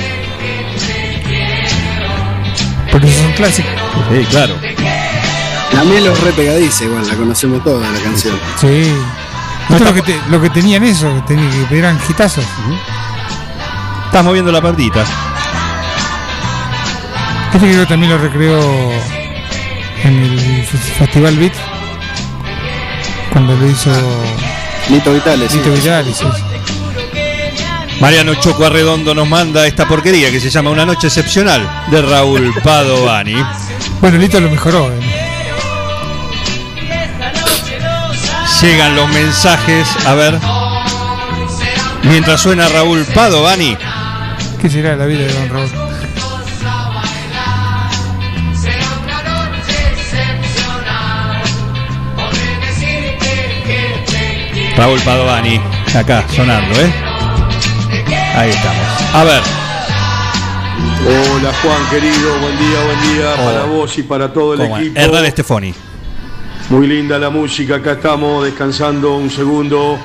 [2.91, 3.67] Pero eso es un clásico.
[4.11, 4.55] Sí, claro.
[5.71, 8.39] También los re pegadiza, igual, la conocemos toda la canción.
[8.61, 8.93] Sí.
[9.63, 12.45] Esto es lo que, te- lo que tenían eso, que, tenían, que eran hitazos.
[14.05, 15.03] Estás moviendo la partita.
[17.53, 18.61] Este creo que también lo recreó
[20.03, 20.63] en el
[20.99, 21.72] Festival Beat.
[23.33, 23.89] Cuando lo hizo
[24.89, 25.51] Lito Vitales.
[25.51, 25.57] sí.
[25.57, 26.17] Lito Vitales.
[26.17, 26.25] sí.
[27.99, 32.53] Mariano Choco Arredondo nos manda esta porquería que se llama Una noche excepcional de Raúl
[32.63, 33.35] Padovani.
[34.01, 34.91] Bueno, Lito lo mejoró.
[34.91, 34.99] eh.
[38.61, 40.39] Llegan los mensajes, a ver.
[42.03, 43.77] Mientras suena Raúl Padovani,
[44.61, 45.69] ¿Qué será la vida de Don Raúl?
[54.77, 55.59] Raúl Padovani,
[55.95, 56.91] acá sonando, ¿eh?
[58.35, 58.87] Ahí estamos.
[59.13, 59.41] A ver,
[61.05, 64.99] Hola Juan querido, buen día, buen día para vos y para todo el ¿cómo equipo.
[64.99, 65.73] Hernán Estefoni.
[66.69, 69.99] Muy linda la música, acá estamos descansando un segundo.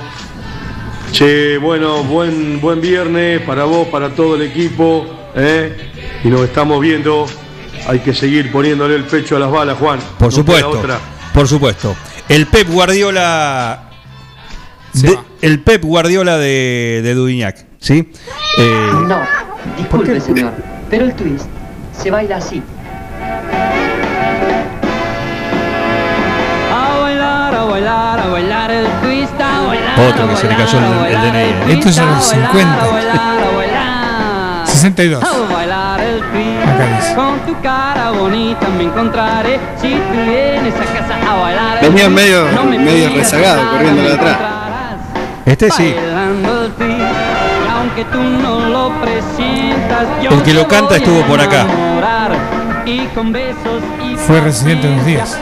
[1.13, 5.07] Che, bueno, buen, buen viernes para vos, para todo el equipo.
[5.35, 6.19] ¿eh?
[6.23, 7.25] Y nos estamos viendo.
[7.87, 9.99] Hay que seguir poniéndole el pecho a las balas, Juan.
[10.19, 10.69] Por No supuesto.
[10.69, 10.99] otra.
[11.33, 11.95] Por supuesto.
[12.27, 13.88] El Pep Guardiola.
[14.93, 18.11] De- el Pep Guardiola de, de Dudignac, ¿sí?
[18.57, 19.19] Eh, No,
[19.77, 20.51] disculpe señor,
[20.89, 21.45] pero el twist
[21.97, 22.61] se baila así.
[26.71, 29.99] A bailar, a bailar, a bailar el twist, a bailar.
[29.99, 31.73] Otro que se le cayó el, el DNI.
[31.73, 32.79] Esto es en los 50.
[34.65, 35.23] 62.
[35.23, 36.67] A bailar el twist.
[36.67, 37.15] Acá dice.
[37.15, 39.59] Con tu cara bonita me encontraré.
[39.81, 42.45] Si tú vienes a casa a bailar el Venía medio,
[42.79, 44.37] medio rezagado, corriendo de atrás.
[45.49, 45.95] Este sí.
[47.73, 51.65] Aunque tú no lo presientas, yo El que lo te canta estuvo por acá.
[54.27, 55.39] Fue residente unos días.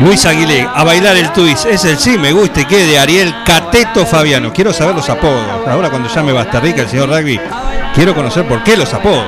[0.00, 1.66] Luis Aguilé, a bailar el twist.
[1.66, 4.52] Es el sí, me gusta y que de Ariel Cateto Fabiano.
[4.52, 5.44] Quiero saber los apodos.
[5.68, 7.40] Ahora cuando llame Basta Rica el señor Rugby,
[7.94, 9.24] quiero conocer por qué los apodos.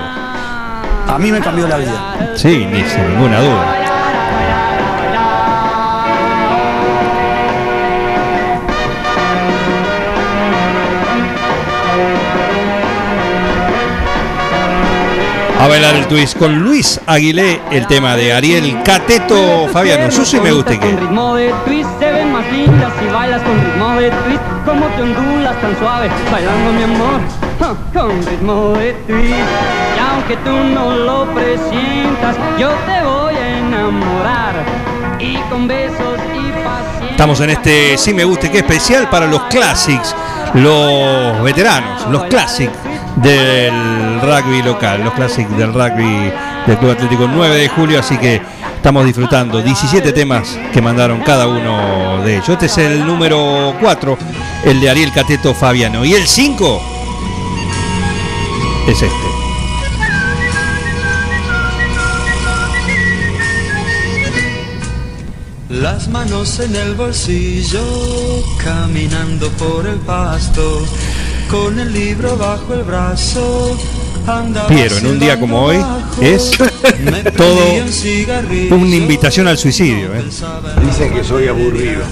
[1.07, 2.35] A mí me cambió la vida.
[2.35, 3.80] Sí, ni sin ninguna duda.
[15.61, 20.11] A bailar el twist con Luis Aguilé, el tema de Ariel Cateto Fabiano.
[20.11, 20.97] Susi me gusta Con que.
[20.97, 24.41] ritmo de twist se ven más lindas si bailas con ritmo de twist.
[24.65, 27.21] Como te ondulas tan suave, bailando mi amor.
[27.61, 29.35] ja, Con ritmo de twist.
[29.35, 34.55] Y aunque tú no lo presientas, yo te voy a enamorar.
[35.19, 37.11] Y con besos y paciencia.
[37.11, 40.17] Estamos en este Sí Me Guste, que especial para los classics,
[40.55, 42.73] los veteranos, los classics
[43.17, 46.33] del rugby local, los classics del rugby
[46.67, 48.41] del Club Atlético 9 de julio, así que
[48.77, 52.49] estamos disfrutando 17 temas que mandaron cada uno de ellos.
[52.49, 54.19] Este es el número 4,
[54.65, 56.83] el de Ariel Cateto Fabiano, y el 5
[58.89, 59.31] es este.
[65.71, 67.81] Las manos en el bolsillo,
[68.63, 70.85] caminando por el pasto,
[71.51, 73.77] con el libro bajo el brazo.
[74.69, 75.85] Piero, en un día como hoy,
[76.21, 76.51] es
[77.37, 80.15] todo una invitación al suicidio.
[80.15, 80.23] ¿eh?
[80.87, 82.03] Dicen que soy aburrido.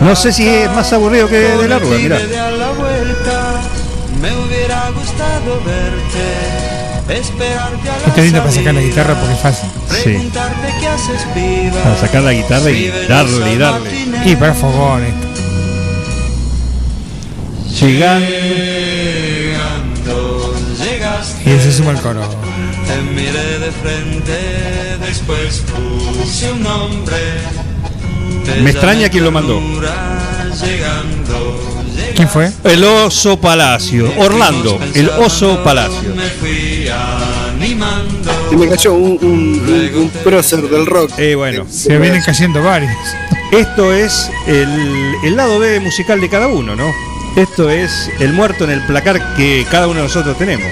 [0.00, 2.18] No sé si es más aburrido que de la Rúa, mirá.
[2.18, 3.60] de a la vuelta.
[4.20, 9.34] Me hubiera gustado verte, esperarte a la Esto es lindo para sacar la guitarra porque
[9.34, 9.70] es fácil.
[9.88, 10.02] Sí.
[10.02, 11.82] preguntarte qué haces viva.
[11.82, 13.90] Para sacar la guitarra y darle y darle.
[14.24, 15.29] Y para fogón esto.
[17.80, 18.22] Llegan.
[19.30, 21.48] Llegando, llegaste.
[21.48, 22.20] Y él se suma al coro.
[22.86, 27.16] Te miré de frente, después puse un nombre.
[28.62, 29.60] Me extraña quién lo mandó.
[29.60, 31.60] Llegando,
[32.16, 32.50] ¿Quién fue?
[32.64, 36.14] El Oso Palacio, Orlando, el Oso Palacio.
[36.14, 38.30] me fui animando.
[38.50, 41.12] Se me cayó un, un, un- un prócer del rock.
[41.18, 41.66] Eh, bueno.
[41.70, 42.90] Se vienen cayendo varios.
[43.52, 46.90] Esto es el, el lado B musical de cada uno, ¿no?
[47.36, 50.66] Esto es el muerto en el placar que cada uno de nosotros tenemos.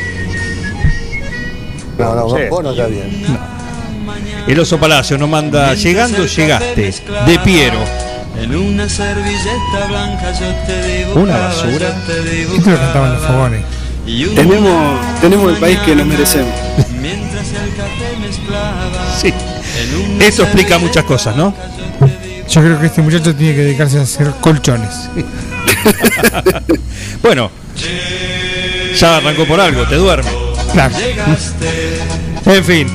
[1.99, 2.43] No, no, Sí.
[2.51, 3.27] vos no estás bien.
[4.47, 6.95] El Oso Palacio nos manda Llegando, llegaste,
[7.27, 7.79] de Piero.
[8.41, 11.97] En una servilleta blanca yo te dibujaba, Una basura.
[12.07, 12.57] yo te dibujaba.
[12.59, 13.65] Esto lo cantaban los fogones.
[14.37, 16.53] Tenemos, tenemos el país que nos merecemos.
[17.01, 19.35] Mientras el café mezclaba Sí.
[20.21, 21.53] Esto explica muchas cosas, ¿no?
[22.49, 25.11] Yo creo que este muchacho tiene que dedicarse a hacer colchones.
[27.23, 27.51] Bueno,
[28.97, 30.31] ya arrancó por algo, te duerme.
[30.73, 30.95] Claro.
[32.47, 32.89] En fin,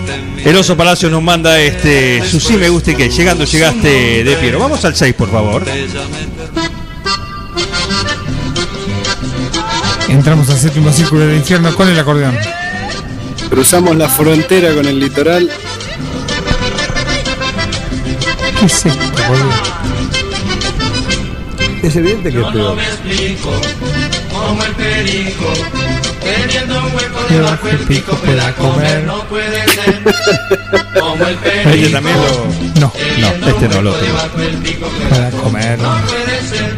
[0.44, 4.36] el Oso Palacio nos manda este su sí me gusta y que llegando llegaste de
[4.38, 4.60] Piero.
[4.60, 5.66] Vamos al 6, por favor.
[10.08, 12.38] Entramos al séptimo círculo del infierno con el acordeón.
[13.50, 15.50] Cruzamos la frontera con el litoral.
[18.64, 19.52] ¿Qué es esto, boludo?
[21.84, 22.78] Es evidente que es peor.
[24.32, 25.54] como el perico.
[26.22, 29.04] Teniendo un hueco Debajo el pico pueda comer.
[29.04, 30.02] no puede ser.
[30.98, 31.90] Como el Este perico.
[31.92, 32.80] también lo.
[32.80, 34.08] No, No, este no, lo otro.
[35.10, 35.80] Para comer.
[35.80, 36.74] no puede ser.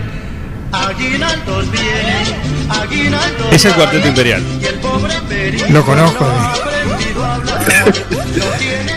[3.51, 4.43] Es el cuarteto imperial.
[4.61, 6.25] y el pobre perico Lo conozco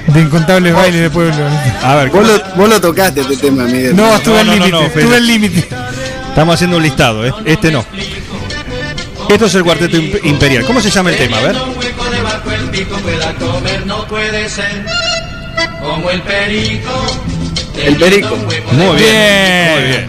[0.08, 1.34] de, de incontables bailes de pueblo.
[1.82, 3.94] A ver, Vos lo, vos lo tocaste este tema, Miguel.
[3.94, 5.00] No, estuve no, al no, límite, no, Fede.
[5.02, 5.68] estuve al límite.
[6.28, 7.32] estamos haciendo un listado, ¿eh?
[7.44, 7.84] Este no.
[9.28, 10.64] Esto es el cuarteto imp- imperial.
[10.64, 11.36] ¿Cómo se llama el tema?
[11.38, 11.54] A ver.
[11.54, 11.66] no.
[15.80, 16.90] Como perico.
[17.76, 18.36] El perico.
[18.72, 19.72] Muy bien.
[19.74, 20.08] Muy bien.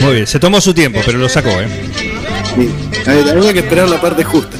[0.00, 0.26] Muy bien.
[0.26, 1.68] Se tomó su tiempo, pero lo sacó, ¿eh?
[2.54, 2.70] Sí.
[3.06, 4.56] Había que esperar la parte justa.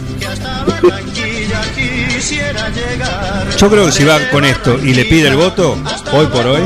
[3.58, 5.78] Yo creo que si va con esto y le pide el voto,
[6.12, 6.62] hoy por hoy,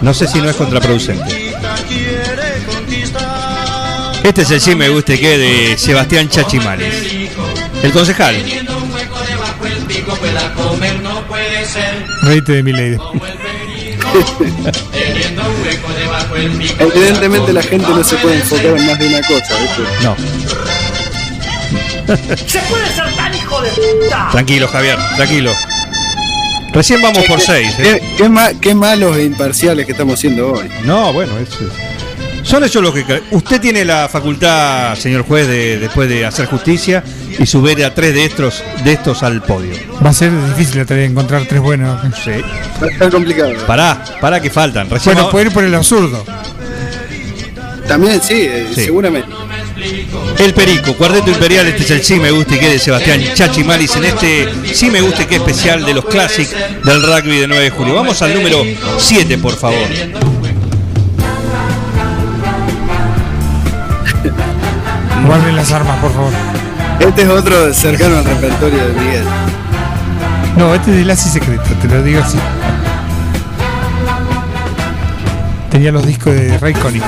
[0.00, 1.54] no sé si no es contraproducente.
[4.22, 6.94] Este es el sí me guste que de Sebastián Chachimales.
[7.82, 8.36] El concejal.
[9.88, 12.06] Pico pueda comer no puede ser.
[12.22, 12.96] Reíte de mi lady.
[16.36, 19.82] Evidentemente la gente no se puede enfocar en más de una cosa, ¿viste?
[20.02, 20.16] No.
[22.46, 24.28] ¿Se puede ser tan hijo de puta?
[24.32, 25.52] Tranquilo, Javier, tranquilo.
[26.72, 27.72] Recién vamos por seis.
[27.78, 28.00] ¿eh?
[28.00, 30.68] Qué, qué ma- qué malos e imparciales que estamos siendo hoy.
[30.84, 32.03] No, bueno, eso es-
[32.44, 33.22] Son ellos los que.
[33.30, 37.02] Usted tiene la facultad, señor juez, de después de hacer justicia
[37.38, 39.74] y subir a tres de estos, de estos al podio.
[40.04, 42.00] Va a ser difícil encontrar tres buenos.
[42.22, 42.30] Sí.
[42.82, 43.52] Va a estar complicado.
[43.66, 44.88] Pará, pará que faltan.
[44.90, 46.24] Recién Bueno, puede ir por el absurdo.
[47.88, 48.84] También sí, Sí.
[48.86, 49.28] seguramente.
[50.38, 54.04] El Perico, Cuarteto Imperial, este es el Sí Me Guste que de Sebastián Chachimalis en
[54.04, 56.48] este Sí Me Guste que especial de los Classic
[56.84, 57.94] del rugby de 9 de julio.
[57.94, 58.62] Vamos al número
[58.98, 59.86] 7, por favor.
[65.26, 66.32] Guarden las armas, por favor.
[67.00, 69.24] Este es otro cercano al repertorio de Miguel.
[70.56, 72.38] No, este es de Lassi Secreto, te lo digo así.
[75.70, 77.02] Tenía los discos de Ray Conniff.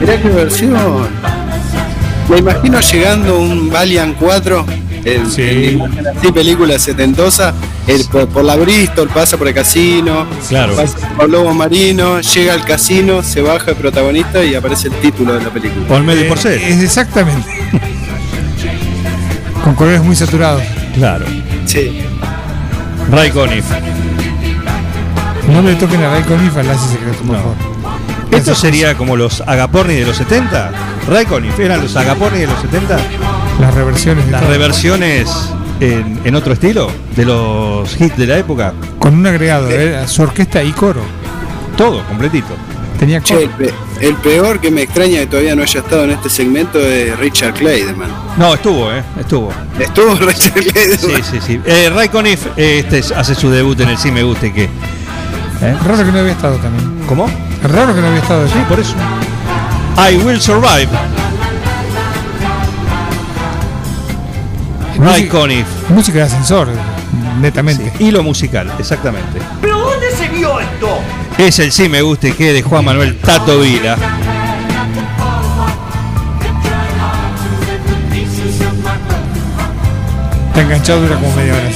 [0.00, 1.08] Mirá qué versión.
[2.28, 4.66] Me imagino llegando un Valiant 4,
[5.04, 5.78] el, Sí.
[6.20, 7.52] así película setentosa,
[7.86, 10.76] el, por, por la Bristol, pasa por el casino, Claro.
[10.76, 15.34] pasa por Lobo Marino, llega al casino, se baja el protagonista y aparece el título
[15.34, 15.86] de la película.
[15.86, 16.62] Por medio y por Eh, ser.
[16.62, 17.48] Es exactamente.
[19.64, 20.62] Con colores muy saturados.
[20.94, 21.24] Claro.
[21.66, 22.00] Sí.
[23.10, 23.64] Ray Conniff.
[25.52, 27.42] No le toquen a Ray Conniff al Lassi Secreto, por No.
[27.42, 27.56] favor.
[28.30, 30.70] ¿Esto sería como los agaporni de los 70?
[31.08, 32.96] Ray Conniff, ¿eran los agaporni de los 70?
[33.60, 34.50] Las reversiones de Las todo.
[34.50, 35.28] reversiones
[35.82, 38.72] en, en otro estilo de los hits de la época.
[38.98, 40.02] Con un agregado, ¿eh?
[40.06, 41.02] su orquesta y coro.
[41.76, 42.54] Todo, completito.
[42.98, 43.44] Tenía Che, coro.
[43.46, 46.78] el, pe- el peor que me extraña que todavía no haya estado en este segmento
[46.78, 48.10] es Richard Clayderman.
[48.38, 49.02] No, estuvo, ¿eh?
[49.18, 49.52] Estuvo.
[49.78, 50.98] ¿Estuvo Richard Clayderman?
[50.98, 51.60] Sí, sí, sí.
[51.66, 54.64] Eh, Ray Conniff eh, este es- hace su debut en el Sí Me Guste que.
[54.64, 55.76] ¿Eh?
[55.84, 57.02] Raro que no había estado también.
[57.08, 57.26] ¿Cómo?
[57.62, 58.64] Raro que no había estado Sí, allí.
[58.68, 58.94] por eso.
[59.96, 60.88] I Will Survive.
[65.02, 65.66] Ray Música- Conniff.
[65.88, 66.68] Música de ascensor,
[67.40, 67.92] netamente.
[67.98, 69.40] Hilo musical, exactamente.
[69.60, 70.98] ¿Pero dónde se vio esto?
[71.38, 73.96] Es el Sí Me Guste que de Juan Manuel Tato Vila.
[80.48, 81.70] Está enganchado, dura como media hora.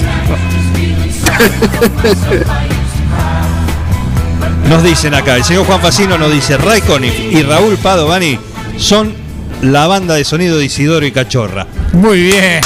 [4.69, 8.37] Nos dicen acá, el señor Juan Facino nos dice, Ray Conniff y Raúl Padovani
[8.77, 9.15] son
[9.63, 11.67] la banda de sonido de Isidoro y Cachorra.
[11.93, 12.61] Muy bien.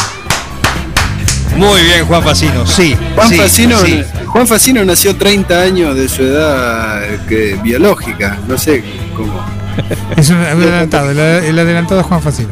[1.60, 2.96] Muy bien, Juan Facino, sí.
[3.14, 4.02] Juan, sí, Facino, sí.
[4.24, 8.82] Juan Facino nació 30 años de su edad que, biológica, no sé
[9.14, 9.44] cómo.
[10.16, 11.10] Es un adelantado.
[11.10, 12.48] El, el adelantado es Juan Facino.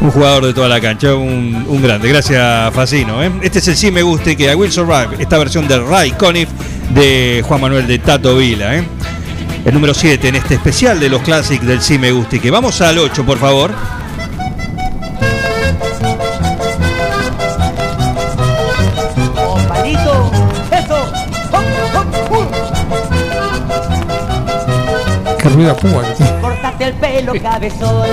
[0.00, 2.08] Un jugador de toda la cancha, un, un grande.
[2.08, 3.22] Gracias, Facino.
[3.22, 3.30] ¿eh?
[3.42, 6.48] Este es el Sí Me Guste que I Will Survive, esta versión de Ray Conniff
[6.92, 8.74] de Juan Manuel de Tato Vila.
[8.76, 8.82] ¿eh?
[9.64, 12.40] El número 7 en este especial de los clásicos del Sí Me Guste.
[12.40, 13.70] Que vamos al 8, por favor.
[25.60, 26.02] Qué ruido a púa.
[26.40, 28.08] Córtate el pelo, cabezón.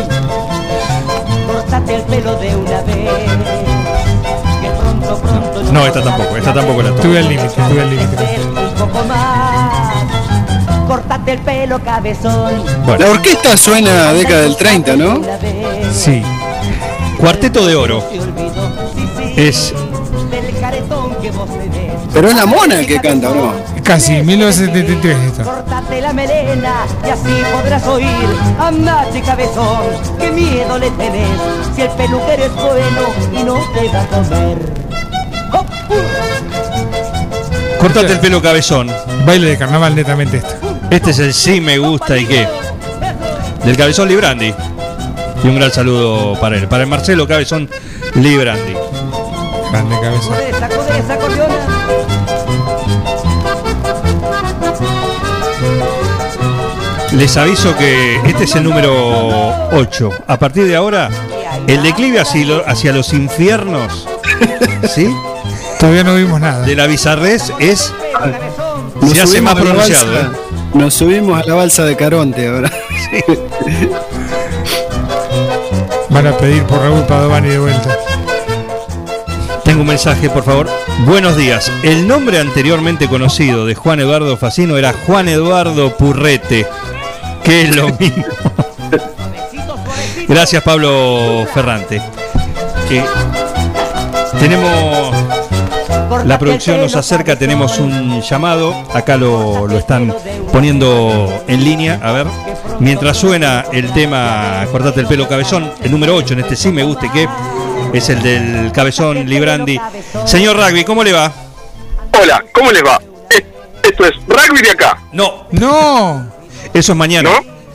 [1.48, 3.10] Córtate el pelo de una vez.
[4.62, 5.72] Que pronto, pronto.
[5.72, 6.90] No, esta tampoco, esta tampoco la.
[6.90, 8.40] Estuve al límite, estuve al límite.
[8.50, 9.94] Un poco más.
[10.88, 12.66] Córtate el pelo, cabezón.
[13.00, 15.22] La orquesta suena a década del 30, ¿no?
[15.94, 16.22] Sí.
[17.18, 18.04] Cuarteto de Oro.
[19.38, 19.74] Es
[20.30, 21.94] Del caretón que vos tenés.
[22.14, 23.54] Pero es la mona el que canta, ¿o no?
[23.84, 25.57] Casi, 1973 esto.
[25.98, 28.08] Cortate la melena y así podrás oír
[28.60, 29.86] Andate cabezón,
[30.20, 31.40] qué miedo le tenés
[31.76, 33.02] Si el peluquero es bueno
[33.34, 34.58] y no te va a comer
[37.80, 38.92] Cortate el pelo cabezón.
[39.26, 40.56] Baile de carnaval netamente esto.
[40.90, 42.48] Este es el sí me gusta y qué.
[43.64, 44.54] Del cabezón Librandi.
[45.44, 46.68] Y un gran saludo para él.
[46.68, 47.70] Para el Marcelo Cabezón
[48.16, 48.74] Librandi.
[49.72, 50.36] Grande cabezón.
[57.18, 60.10] Les aviso que este es el número 8.
[60.28, 61.10] A partir de ahora,
[61.68, 64.08] el declive hacia, lo- hacia los infiernos,
[64.94, 65.14] ¿sí?
[65.80, 66.62] Todavía no vimos nada.
[66.66, 67.92] De la bizarrez es.
[69.02, 70.14] Nos Se hace subimos más a la pronunciado.
[70.14, 70.32] balsa- ¿eh?
[70.74, 72.72] Nos subimos a la balsa de Caronte ahora.
[76.10, 77.96] Van a pedir por Raúl Padovani de vuelta.
[79.64, 80.68] Tengo un mensaje, por favor.
[81.06, 81.72] Buenos días.
[81.84, 86.66] El nombre anteriormente conocido de Juan Eduardo Facino era Juan Eduardo Purrete,
[87.48, 88.24] que es lo mismo.
[90.28, 92.02] Gracias, Pablo Ferrante.
[92.92, 93.04] Eh,
[94.40, 95.16] tenemos.
[96.26, 98.74] La producción nos acerca, tenemos un llamado.
[98.94, 100.14] Acá lo, lo están
[100.52, 102.00] poniendo en línea.
[102.04, 102.28] A ver.
[102.80, 106.84] Mientras suena el tema Cortate el pelo cabezón, el número 8 en este sí me
[106.84, 107.28] guste que
[107.92, 109.80] es el del cabezón Librandi.
[110.26, 111.32] Señor Rugby, ¿cómo le va?
[112.22, 113.00] Hola, ¿cómo les va?
[113.32, 113.44] Es-
[113.84, 115.00] Esto es rugby de acá.
[115.12, 115.46] No.
[115.52, 116.37] No.
[116.78, 117.32] Eso es mañana.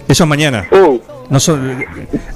[0.07, 0.69] Eso es mañana.
[1.29, 1.85] No son,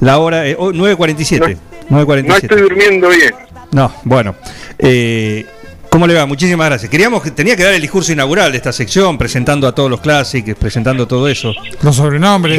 [0.01, 1.57] la hora es oh, 9.47.
[1.91, 2.27] 9.47.
[2.27, 3.35] No estoy durmiendo bien.
[3.71, 4.35] No, bueno.
[4.79, 5.47] Eh,
[5.89, 6.27] ¿Cómo le va?
[6.27, 6.91] Muchísimas gracias.
[6.91, 10.01] Queríamos que tenía que dar el discurso inaugural de esta sección, presentando a todos los
[10.01, 11.55] clásicos, presentando todo eso.
[11.83, 12.59] Los sobrenombres.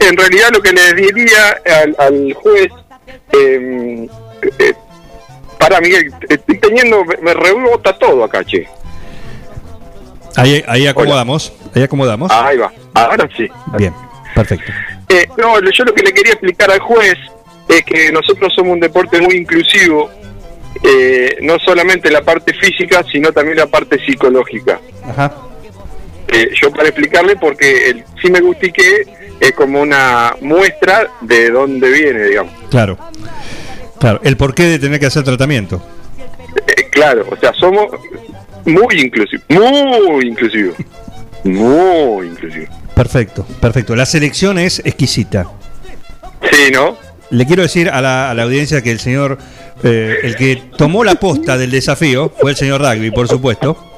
[0.00, 2.72] En realidad lo que le diría al, al juez,
[3.32, 4.08] eh,
[4.58, 4.74] eh,
[5.58, 8.66] para Miguel, estoy teniendo, me, me rebota todo acá, che.
[10.36, 11.52] Ahí, ahí acomodamos.
[11.74, 12.30] Ahí acomodamos.
[12.30, 13.48] Ahí va, ahora sí.
[13.76, 13.94] Bien,
[14.34, 14.72] perfecto.
[15.08, 17.16] Eh, no, yo lo que le quería explicar al juez
[17.68, 20.10] es que nosotros somos un deporte muy inclusivo,
[20.82, 24.80] eh, no solamente la parte física, sino también la parte psicológica.
[25.04, 25.34] Ajá.
[26.28, 28.40] Eh, yo para explicarle, porque el sí me
[28.72, 29.04] que
[29.40, 32.52] es como una muestra de dónde viene, digamos.
[32.70, 32.98] Claro.
[33.98, 35.82] Claro, el porqué de tener que hacer tratamiento.
[36.66, 37.86] Eh, claro, o sea, somos
[38.64, 40.76] muy inclusivos, muy inclusivos,
[41.44, 42.68] muy inclusivos.
[42.94, 43.96] Perfecto, perfecto.
[43.96, 45.46] La selección es exquisita.
[46.50, 46.96] Sí, ¿no?
[47.30, 49.38] Le quiero decir a la, a la audiencia que el señor,
[49.82, 53.92] eh, el que tomó la posta del desafío, fue el señor Rugby, por supuesto,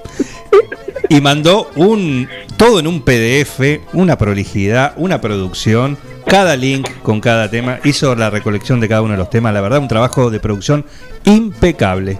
[1.08, 7.50] y mandó un todo en un PDF, una prolijidad, una producción, cada link con cada
[7.50, 10.38] tema, hizo la recolección de cada uno de los temas, la verdad, un trabajo de
[10.38, 10.86] producción
[11.24, 12.18] impecable.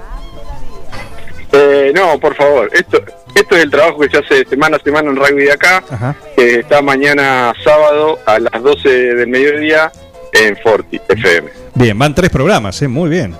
[1.53, 2.99] Eh, no, por favor, esto
[3.35, 6.61] esto es el trabajo que se hace semana a semana en rugby de acá, que
[6.61, 9.91] está mañana sábado a las 12 del mediodía
[10.33, 11.51] en Forti FM.
[11.75, 12.89] Bien, van tres programas, ¿eh?
[12.89, 13.35] muy bien.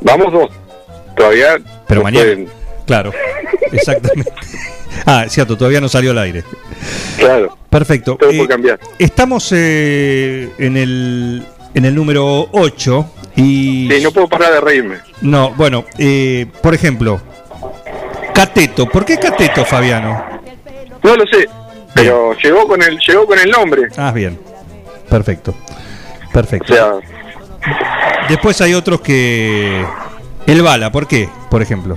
[0.00, 0.50] Vamos dos,
[1.16, 2.48] todavía Pero no mañana, pueden-
[2.86, 3.12] claro,
[3.72, 4.32] exactamente.
[5.06, 6.44] Ah, es cierto, todavía no salió al aire.
[7.18, 7.56] Claro.
[7.70, 8.16] Perfecto.
[8.18, 8.78] Todo Eh, por cambiar.
[8.98, 14.96] Estamos eh, en el en el número 8 y Sí, no puedo parar de reírme.
[15.22, 17.20] No, bueno, eh, por ejemplo,
[18.34, 20.22] Cateto, ¿por qué Cateto, Fabiano?
[21.02, 21.48] No lo sé,
[21.94, 23.82] pero llegó con el llegó con el nombre.
[23.96, 24.38] Ah, bien.
[25.08, 25.54] Perfecto.
[26.32, 26.72] Perfecto.
[26.72, 26.92] O sea,
[28.28, 29.84] Después hay otros que
[30.46, 31.28] el Bala, ¿por qué?
[31.50, 31.96] Por ejemplo.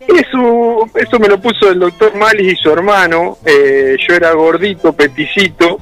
[0.00, 3.38] Eso, eso me lo puso el doctor Malis y su hermano.
[3.44, 5.78] Eh, yo era gordito, peticito,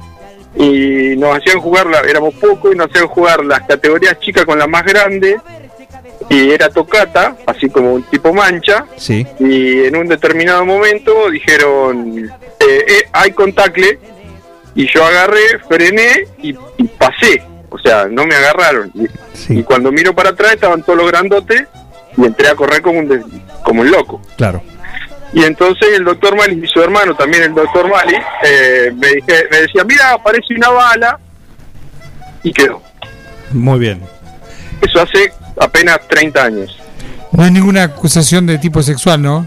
[0.57, 4.57] y nos hacían jugar, la- éramos pocos, y nos hacían jugar las categorías chicas con
[4.57, 5.35] las más grandes,
[6.29, 9.25] y era tocata, así como un tipo mancha, Sí.
[9.39, 13.99] y en un determinado momento dijeron, eh, eh, hay contacle,
[14.73, 18.91] y yo agarré, frené y, y pasé, o sea, no me agarraron.
[18.95, 21.63] Y, y cuando miro para atrás estaban todos los grandotes,
[22.17, 23.23] y entré a correr como un, de-
[23.63, 24.21] como un loco.
[24.37, 24.61] Claro.
[25.33, 29.47] Y entonces el doctor Mali y su hermano, también el doctor Mali, eh, me, dije,
[29.51, 31.19] me decía, mira, aparece una bala,
[32.43, 32.81] y quedó.
[33.51, 34.01] Muy bien.
[34.81, 36.77] Eso hace apenas 30 años.
[37.31, 39.45] No hay ninguna acusación de tipo sexual, ¿no?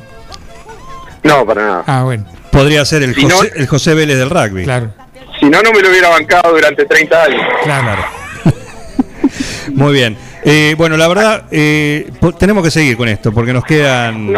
[1.22, 1.84] No, para nada.
[1.86, 2.24] Ah, bueno.
[2.50, 4.64] Podría ser el Si no- José, el José Vélez del rugby.
[4.64, 4.92] Claro.
[5.40, 7.42] Si no, no me lo hubiera bancado durante 30 años.
[7.64, 8.04] Claro.
[9.74, 10.16] Muy bien.
[10.44, 14.34] Eh, bueno, la verdad, eh, tenemos que seguir con esto porque nos quedan.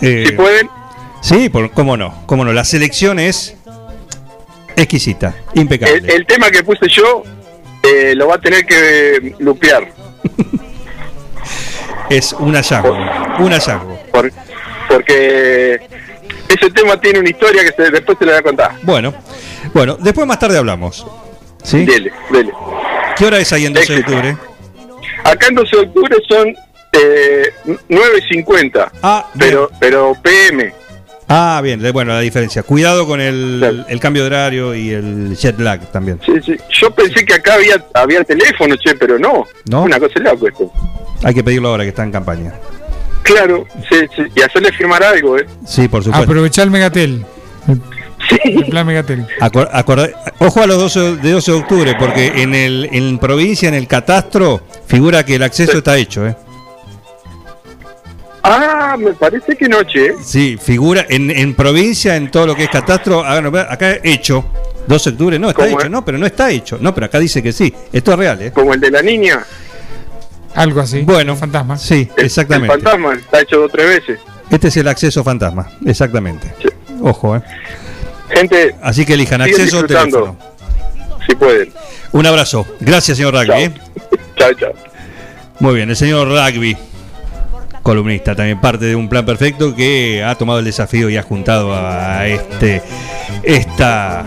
[0.00, 0.68] eh, Si pueden.
[1.20, 2.52] Sí, por, cómo no, cómo no.
[2.52, 3.56] La selección es
[4.76, 5.98] exquisita, impecable.
[5.98, 7.22] El, el tema que puse yo
[7.82, 9.88] eh, lo va a tener que lupear.
[12.16, 12.92] Es un hallazgo,
[13.38, 13.98] un hallazgo.
[14.12, 14.30] por-
[14.88, 15.80] porque
[16.48, 18.72] ese tema tiene una historia que se- después te la voy a contar.
[18.82, 19.14] Bueno,
[19.72, 21.06] bueno, después más tarde hablamos.
[21.62, 21.84] ¿Sí?
[21.86, 22.52] Dele, dele.
[23.16, 24.36] ¿Qué hora es ahí en 12 de octubre?
[25.24, 26.54] Acá en 12 de octubre son
[26.92, 27.50] eh,
[27.88, 30.74] 9.50, Ah, pero, pero PM.
[31.34, 32.62] Ah, bien, bueno, la diferencia.
[32.62, 36.20] Cuidado con el, el cambio de horario y el jet lag también.
[36.26, 36.56] Sí, sí.
[36.80, 39.46] Yo pensé que acá había, había teléfono, che, pero no.
[39.64, 39.84] ¿No?
[39.84, 40.70] Una cosa es loco esto.
[41.24, 42.52] Hay que pedirlo ahora que está en campaña.
[43.22, 45.46] Claro, sí, sí, y hacerle firmar algo, ¿eh?
[45.66, 46.30] Sí, por supuesto.
[46.30, 47.24] Aprovechar el Megatel.
[48.44, 49.26] El plan Megatel.
[49.40, 53.68] Acor- acorda- ojo a los 12 de 12 de octubre, porque en el en provincia,
[53.68, 56.36] en el catastro, figura que el acceso está hecho, ¿eh?
[58.44, 60.14] Ah, me parece que noche.
[60.24, 64.44] Sí, figura en, en provincia, en todo lo que es catastro, ver, acá hecho.
[64.86, 65.90] 12 de octubre, no, está ¿Cómo hecho, es?
[65.92, 66.76] no, pero no está hecho.
[66.80, 67.72] No, pero acá dice que sí.
[67.92, 68.50] Esto es real, ¿eh?
[68.52, 69.44] Como el de la niña.
[70.56, 71.02] Algo así.
[71.02, 71.78] Bueno, fantasma.
[71.78, 72.68] Sí, El exactamente.
[72.74, 74.20] fantasma está hecho dos o tres veces.
[74.50, 76.52] Este es el acceso fantasma, exactamente.
[77.00, 77.42] Ojo, ¿eh?
[78.34, 80.36] Gente, Así que elijan acceso o teléfono.
[81.26, 81.72] Si pueden.
[82.10, 82.66] Un abrazo.
[82.80, 83.62] Gracias, señor Rugby.
[83.62, 83.72] ¿eh?
[84.36, 84.72] Chao, chao.
[85.60, 86.76] Muy bien, el señor Rugby,
[87.82, 91.74] columnista, también parte de un plan perfecto que ha tomado el desafío y ha juntado
[91.74, 92.82] a este
[93.42, 94.24] esta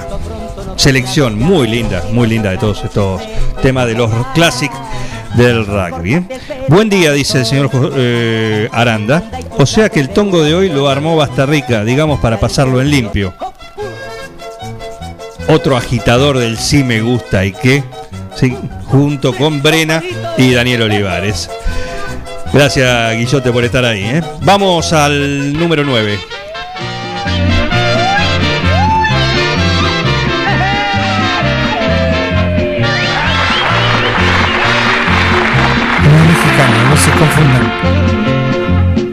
[0.76, 3.22] selección muy linda, muy linda de todos estos
[3.62, 4.80] temas de los clásicos
[5.36, 6.16] del rugby.
[6.16, 6.24] ¿eh?
[6.70, 9.24] Buen día, dice el señor eh, Aranda.
[9.58, 13.34] O sea que el tongo de hoy lo armó Bastarrica, digamos, para pasarlo en limpio.
[15.48, 17.84] Otro agitador del sí me gusta y qué,
[18.86, 20.02] junto con Brena
[20.38, 21.50] y Daniel Olivares.
[22.56, 24.02] Gracias, Guillote, por estar ahí.
[24.06, 24.22] ¿eh?
[24.44, 26.18] Vamos al número 9.
[36.04, 37.72] No es mexicano, no se confundan.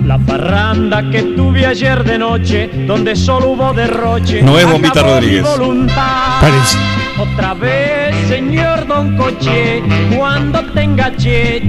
[0.06, 4.42] La parranda que tuve ayer de noche, donde solo hubo derroche.
[4.42, 5.42] No es Bombita Rodríguez.
[5.42, 6.40] voluntad.
[6.40, 6.76] Parece.
[7.18, 9.82] Otra vez, señor Don Coche,
[10.16, 11.60] cuando tenga che,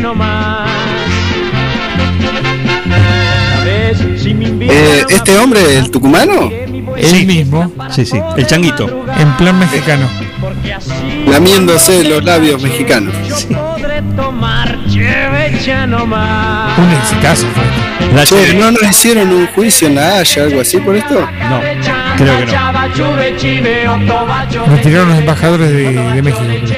[0.00, 0.70] nomás.
[4.16, 6.50] Si me invitan Eh, ¿Este hombre, el tucumano?
[6.96, 9.04] Él mismo, Sí, sí, el changuito.
[9.18, 10.08] en plan mexicano.
[11.26, 13.14] Lamiéndose los labios mexicanos.
[13.48, 16.78] podré tomar cheveche nomás.
[16.78, 17.64] Un exitazo fue.
[18.14, 21.20] La Che, Cheve- ¿no nos hicieron un juicio en la Haya, algo así por esto?
[21.48, 21.60] No,
[22.16, 22.52] creo que no.
[24.66, 26.44] Nos tiraron los embajadores de, de México.
[26.44, 26.76] creo.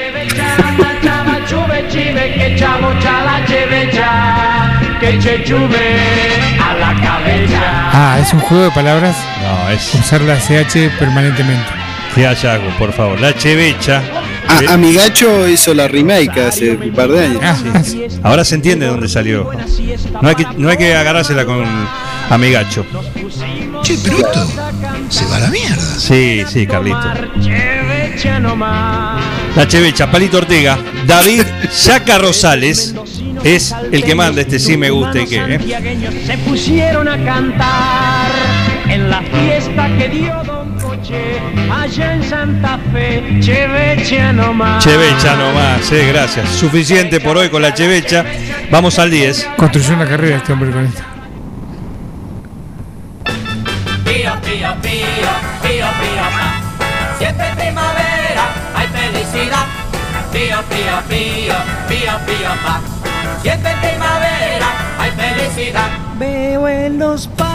[7.93, 9.17] Ah, es un juego de palabras.
[9.43, 9.95] No, es.
[9.95, 11.84] Usar la CH permanentemente.
[12.15, 13.21] Qué hallazgo, por favor.
[13.21, 14.03] La chevecha.
[14.47, 17.41] Ah, Amigacho hizo la remake hace un par de años.
[17.43, 17.57] Ah,
[18.23, 19.51] Ahora se entiende dónde salió.
[20.23, 21.65] No hay que, no hay que agarrársela con
[22.31, 22.87] amigacho.
[23.83, 24.47] Che, pero esto
[25.09, 25.83] se va a la mierda.
[25.99, 27.01] Sí, sí, Carlito.
[29.57, 30.79] La chevecha, Palito Ortega.
[31.07, 31.43] David
[31.85, 32.95] Yaca Rosales
[33.43, 35.37] es el que manda este sí me gusta y qué.
[35.49, 36.25] ¿eh?
[36.27, 38.31] se pusieron a cantar
[38.89, 40.64] en la fiesta que dio
[41.73, 43.41] allá en Santa Fe.
[43.41, 44.85] Cheveche nomás.
[44.85, 46.49] Chevecha nomás, eh, gracias.
[46.51, 48.25] Suficiente por hoy con la chevecha.
[48.71, 49.49] Vamos al 10.
[49.57, 51.03] Construyó una carrera este hombre con esto.
[54.05, 55.31] Pío, pío, pío,
[55.63, 57.19] pío, pío, pa.
[57.19, 59.67] Siempre en primavera hay felicidad.
[60.33, 61.55] Pío, pío, pío,
[61.89, 62.81] pío, pío, pa.
[63.43, 64.67] Siempre en primavera
[64.99, 65.89] hay felicidad.
[66.19, 67.54] Veo en los muchachas.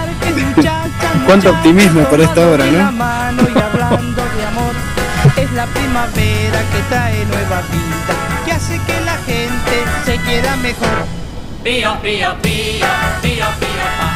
[1.30, 2.90] Cuánto optimismo por esta hora, ¿no?
[5.38, 11.06] Es la primavera que trae nueva vida, que hace que la gente se quiera mejor.
[11.64, 12.88] Pío, pío, pío,
[13.22, 13.46] pío, pío,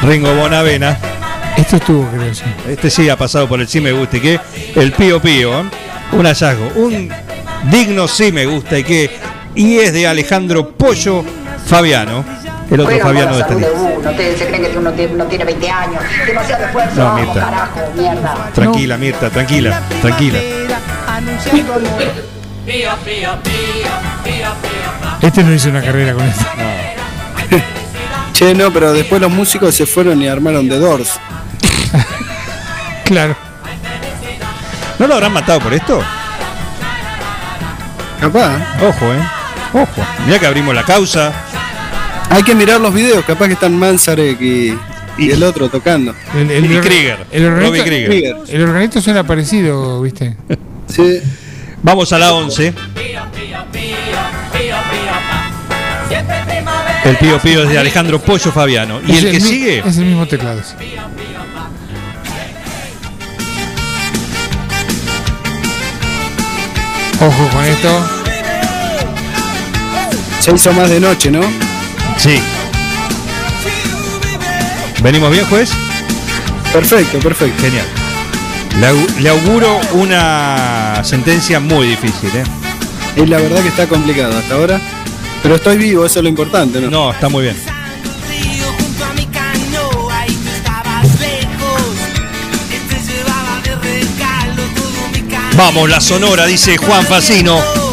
[0.04, 0.98] Ringo Bonavena.
[1.56, 2.32] Esto estuvo, creo.
[2.66, 4.40] Este sí ha pasado por el sí me gusta y qué.
[4.74, 5.60] El Pío Pío.
[5.60, 5.64] ¿eh?
[6.10, 6.66] Un hallazgo.
[6.74, 7.12] Un
[7.70, 9.16] digno sí me gusta y qué.
[9.54, 11.24] Y es de Alejandro Pollo
[11.64, 12.24] Fabiano.
[12.74, 15.44] El otro Fabiano con de este uno, ustedes se creen que uno tiene, uno tiene
[15.44, 17.40] 20 años, demasiado esfuerzo, No, vamos, Mirta.
[17.40, 18.50] carajo, mierda.
[18.52, 20.38] Tranquila, Mirta, tranquila, tranquila.
[25.22, 26.44] Este no hizo una carrera con esto.
[28.32, 31.18] Che, no, pero después los músicos se fueron y armaron The Doors.
[33.04, 33.36] Claro.
[34.98, 36.02] ¿No lo habrán matado por esto?
[38.18, 38.56] Capaz.
[38.82, 39.22] Ojo, eh.
[39.74, 40.06] Ojo.
[40.24, 41.30] Mira que abrimos la causa.
[42.30, 44.76] Hay que mirar los videos, capaz que están Manzarek y,
[45.18, 46.14] el otro tocando.
[46.34, 48.36] El, el, Krieger, el organito, Krieger.
[48.48, 50.36] El organito suena parecido, ¿viste?
[50.88, 51.20] sí.
[51.84, 52.72] Vamos a la 11.
[57.04, 59.00] El Pío Pío es de Alejandro Pollo Fabiano.
[59.06, 59.82] ¿Y el, que sigue?
[59.86, 60.62] Es el mismo teclado.
[67.20, 68.08] Ojo con esto.
[70.40, 71.42] Se hizo más de noche, ¿no?
[72.18, 72.40] Sí.
[75.02, 75.70] ¿Venimos bien, juez?
[76.72, 77.62] Perfecto, perfecto.
[77.62, 77.86] Genial.
[78.80, 82.44] Le, au- le auguro una sentencia muy difícil, ¿eh?
[83.16, 84.80] Y la verdad que está complicado hasta ahora.
[85.42, 86.90] Pero estoy vivo, eso es lo importante, ¿no?
[86.90, 87.56] No, está muy bien.
[95.56, 97.83] Vamos, la sonora, dice Juan Facino.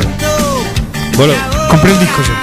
[0.00, 0.64] Siento.
[1.16, 1.34] Bueno,
[1.70, 2.34] compré el disco yo.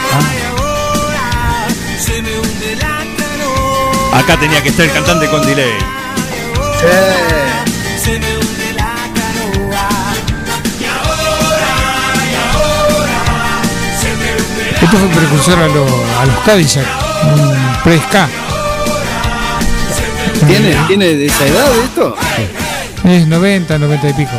[3.17, 5.71] Canoa, acá tenía que estar el cantante con delay.
[8.75, 8.89] la
[14.81, 16.85] Esto fue precursor a, lo- a los Cadillac.
[17.35, 18.27] Un pre-ska.
[20.47, 22.15] ¿Tiene, ¿Tiene de esa edad esto?
[23.03, 24.31] Es 90, 90 y pico.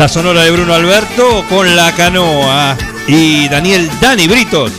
[0.00, 2.74] La sonora de Bruno Alberto con la canoa.
[3.06, 4.72] Y Daniel Dani Britos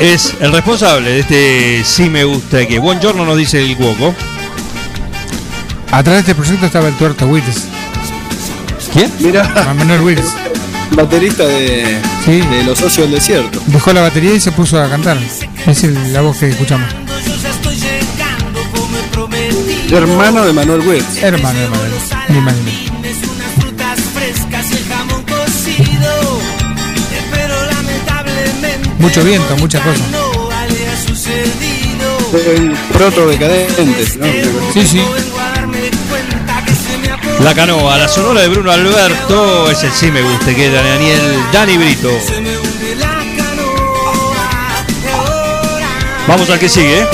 [0.00, 2.80] es el responsable de este Sí Me Gusta que.
[2.80, 4.12] Buongiorno nos dice el Cuoco.
[5.92, 7.66] Atrás de este proyecto estaba el tuerto Wills.
[8.92, 9.12] ¿Quién?
[9.20, 9.44] Mira,
[9.78, 10.26] Manuel Wills.
[10.90, 12.40] baterista de, Sí.
[12.40, 13.62] de Los Socios del Desierto.
[13.66, 15.18] Dejó la batería y se puso a cantar.
[15.68, 16.88] Es el- la voz que escuchamos.
[19.92, 21.22] Hermano de Manuel Wills.
[21.22, 21.82] Hermano, hermano.
[22.28, 22.72] Ni más ni
[29.04, 30.00] Mucho viento, muchas cosas.
[32.56, 34.26] Un proto decadentes, ¿no?
[34.72, 35.02] Sí, sí.
[37.40, 41.20] La canoa, la sonora de Bruno Alberto es el Sí Me Gusta que de Daniel
[41.52, 42.08] Dani Brito.
[42.18, 44.86] se me hunde la canoa.
[45.04, 45.88] Y ahora
[46.26, 47.06] Vamos al que sigue, ¿eh?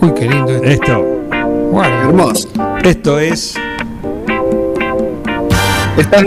[0.00, 0.64] Uy, qué lindo esto.
[0.64, 1.04] Esto.
[1.70, 2.00] Guarda.
[2.00, 2.55] Hermoso.
[2.86, 3.56] Esto es.
[5.98, 6.20] Está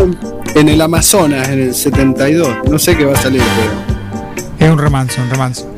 [0.55, 2.69] en, el Amazonas, en el 72.
[2.69, 3.71] No sé qué va a salir, pero.
[4.59, 5.63] Es un romance, un romance.
[5.63, 5.77] ¿Tú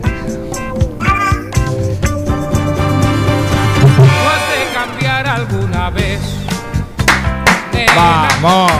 [4.25, 6.19] has de cambiar alguna vez?
[7.71, 8.71] Nena, Vamos.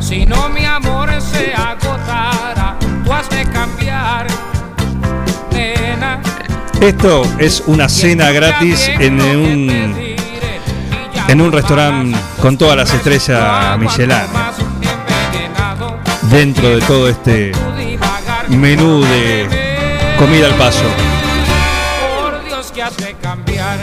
[0.00, 4.26] Si no mi amor se agotara, tú has de cambiar.
[5.50, 6.20] Nena,
[6.82, 10.07] Esto es una cena gratis en un
[11.28, 14.16] en un restaurante con todas las estrellas Michelin.
[16.30, 17.52] Dentro de todo este
[18.48, 19.46] menú de
[20.18, 20.82] comida al paso.
[22.20, 23.78] por Dios que has de cambiar.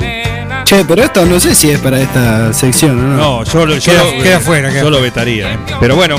[0.00, 3.16] Nena, Che, pero esto no sé si es para esta sección, ¿o ¿no?
[3.16, 5.52] No, yo, lo- yo Queda- lo- queda fuera, queda yo lo vetaría.
[5.54, 5.58] ¿eh?
[5.80, 6.16] Pero bueno,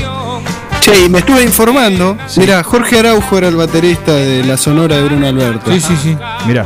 [0.79, 2.17] Che, y me estuve informando.
[2.37, 5.69] Mira, Jorge Araujo era el baterista de la sonora de Bruno Alberto.
[5.71, 6.17] Sí, sí, sí.
[6.45, 6.65] mira.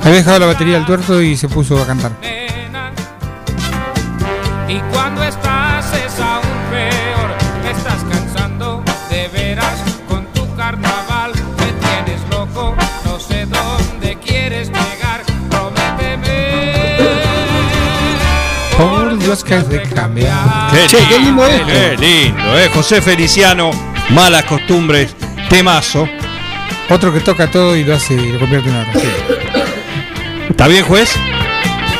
[0.00, 2.12] Había dejado la batería al tuerto y se puso a cantar.
[4.72, 7.28] Y cuando estás es aún peor.
[7.62, 11.32] Me estás cansando de veras con tu carnaval.
[11.58, 15.22] Me tienes loco, no sé dónde quieres llegar.
[15.50, 16.96] Prométeme.
[18.78, 20.70] Por Dios que has de cambiar.
[20.72, 22.02] Qué, Che, qué lindo qué esto.
[22.02, 22.70] lindo, ¿eh?
[22.74, 23.70] José Feliciano,
[24.10, 25.14] malas costumbres,
[25.48, 26.08] temazo.
[26.88, 28.90] Otro que toca todo y lo hace y lo convierte en oro.
[30.50, 31.14] ¿Está bien, juez?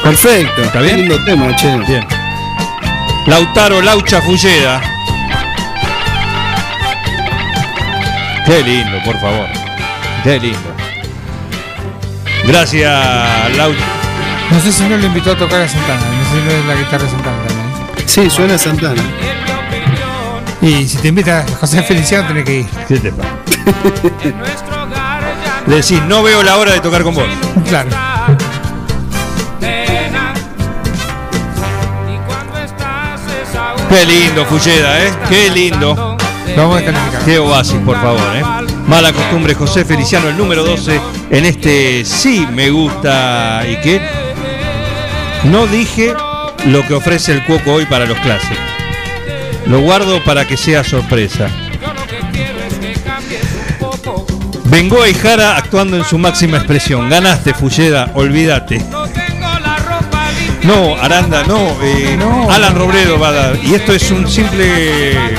[0.02, 0.62] Perfecto.
[0.62, 0.96] ¿Está Qué bien?
[1.00, 1.78] lindo tema, che.
[1.86, 2.04] Bien.
[3.26, 4.80] Lautaro Laucha Fulleda.
[8.44, 9.46] Qué lindo, por favor.
[10.24, 10.58] Qué lindo.
[12.46, 13.84] Gracias, Laucha.
[14.50, 16.00] No sé si no lo invitó a tocar a Santana.
[16.00, 18.08] No sé si no es la guitarra de Santana también.
[18.08, 19.02] Sí, suena Santana.
[20.60, 22.66] Y si te invita a José Feliciano, tenés que ir.
[22.88, 23.30] ¿Qué te pasa?
[25.66, 27.24] Le decís, no veo la hora de tocar con vos.
[27.68, 27.88] Claro.
[33.92, 35.12] Qué lindo, Fulleda, ¿eh?
[35.28, 36.16] Qué lindo.
[36.56, 37.24] Vamos a descalificar.
[37.26, 38.42] Qué oasis, por favor, ¿eh?
[38.86, 44.00] Mala costumbre, José Feliciano, el número 12 en este sí me gusta y que
[45.44, 46.14] no dije
[46.68, 48.56] lo que ofrece el Cuoco hoy para los clases.
[49.66, 51.48] Lo guardo para que sea sorpresa.
[54.64, 57.10] Bengoa y Jara actuando en su máxima expresión.
[57.10, 58.82] Ganaste, Fulleda, olvídate.
[60.64, 62.16] No, Aranda, no, eh,
[62.48, 63.58] Alan Robledo va a dar.
[63.64, 65.34] Y esto es un simple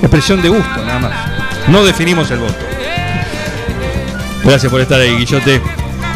[0.00, 1.68] expresión de gusto, nada más.
[1.68, 2.54] No definimos el voto.
[4.44, 5.60] Gracias por estar ahí, Guillote.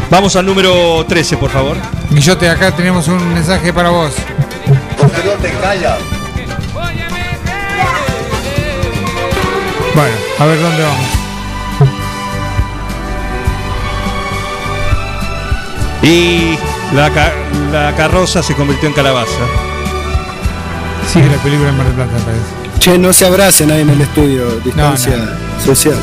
[0.09, 1.77] Vamos al número 13, por favor.
[2.09, 4.13] Guillote, acá tenemos un mensaje para vos.
[5.25, 5.99] No te callas.
[9.93, 11.05] Bueno, a ver dónde vamos.
[16.03, 16.57] Y
[16.93, 17.33] la, ca-
[17.71, 19.31] la carroza se convirtió en calabaza.
[21.11, 22.79] Sigue la película en Mar del Plata, parece.
[22.79, 25.13] Che, no se abracen ahí en el estudio, distancia
[25.63, 25.95] social.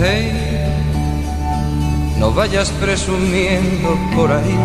[0.00, 0.32] Hey,
[2.18, 4.58] no vayas presumiendo por ahí.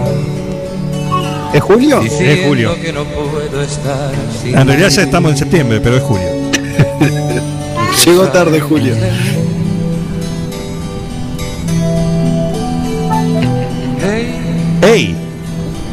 [1.53, 2.01] ¿Es Julio?
[2.01, 2.74] Es julio.
[2.74, 6.28] diciendo que no puedo estar sin En realidad ya estamos en septiembre, pero es julio.
[8.05, 8.95] Llegó tarde Julio.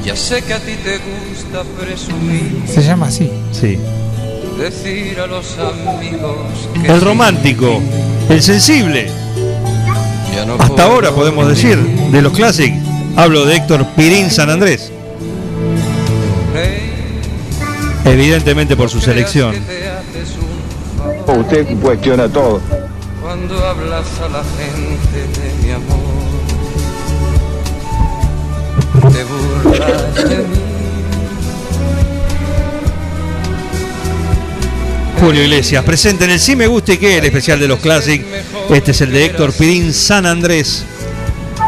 [0.07, 3.29] Ya sé que a ti te gusta presumir, Se llama así.
[3.53, 3.77] Sí.
[4.57, 6.37] decir a los amigos
[6.81, 7.81] que El romántico,
[8.31, 9.11] el sensible.
[10.35, 12.79] ya no Hasta ahora podemos decir, de los clásicos.
[13.17, 14.93] Hablo de Héctor Pirín San Andrés.
[18.05, 19.55] Evidentemente por su selección.
[21.27, 22.61] Usted cuestiona todo.
[23.21, 26.06] cuando hablas a la gente de mi amor.
[30.29, 30.67] De mí.
[35.21, 38.29] Julio Iglesias, presente en el Sí Me Gusta y Que, el especial de los clásicos.
[38.71, 40.85] Este es el de Héctor Pirín San Andrés.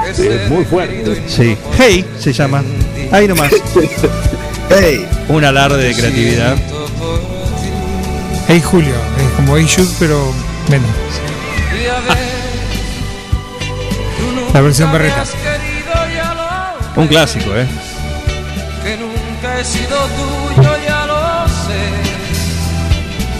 [0.07, 1.23] Es muy fuerte.
[1.27, 1.57] Sí.
[1.77, 2.63] Hey se llama.
[3.11, 3.53] Ahí nomás.
[4.71, 6.55] Hey, Un alarde de creatividad.
[8.49, 10.31] Hey Julio, es como Hey Jude, pero
[10.69, 10.91] menos.
[11.73, 12.19] Y a ver,
[14.19, 15.25] tú La versión berreta.
[16.97, 17.67] Un clásico, ¿eh?
[19.61, 21.83] He sido tuyo, ya lo sé.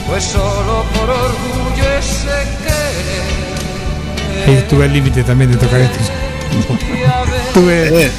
[0.07, 4.49] Pues solo por orgullo ese querer.
[4.49, 5.99] Ahí estuve al límite también de tocar esto.
[7.49, 8.07] Estuve.
[8.07, 8.11] eh,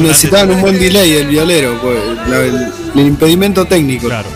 [0.00, 1.98] necesitaban un buen delay el violero, pues,
[2.28, 4.08] la- el, el impedimento técnico.
[4.08, 4.28] Claro.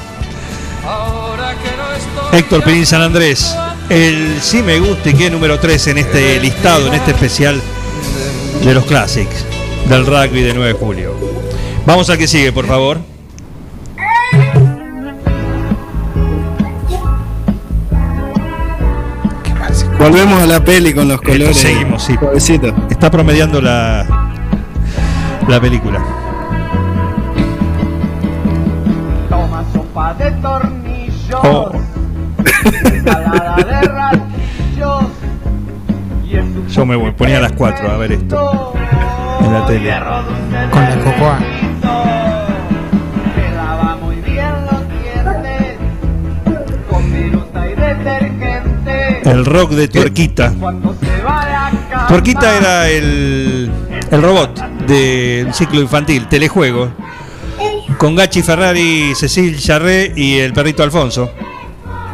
[2.33, 3.55] Héctor Pirín San Andrés.
[3.89, 7.61] El Sí Me Gusta y Que número 3 en este listado, en este especial
[8.65, 9.35] de los clásicos
[9.89, 11.15] del rugby de 9 de julio.
[11.91, 13.01] Vamos al que sigue, por favor.
[19.99, 21.57] Volvemos a la peli con los colores.
[21.57, 22.15] seguimos, sí.
[22.15, 22.73] Suavecito.
[22.89, 24.07] Está promediando la,
[25.49, 26.01] la película.
[29.29, 31.73] Toma sopa de tornillos, Oh.
[32.85, 35.05] ensalada de ratillos
[36.73, 38.75] Yo me ponía a las 4 a ver esto
[39.41, 39.93] en la tele.
[40.71, 41.60] Con la cocoa.
[49.31, 50.53] El rock de Tuerquita.
[52.09, 53.71] Tuerquita era el,
[54.11, 56.91] el robot del ciclo infantil, telejuego,
[57.97, 61.31] con Gachi Ferrari, Cecil Charré y el perrito Alfonso.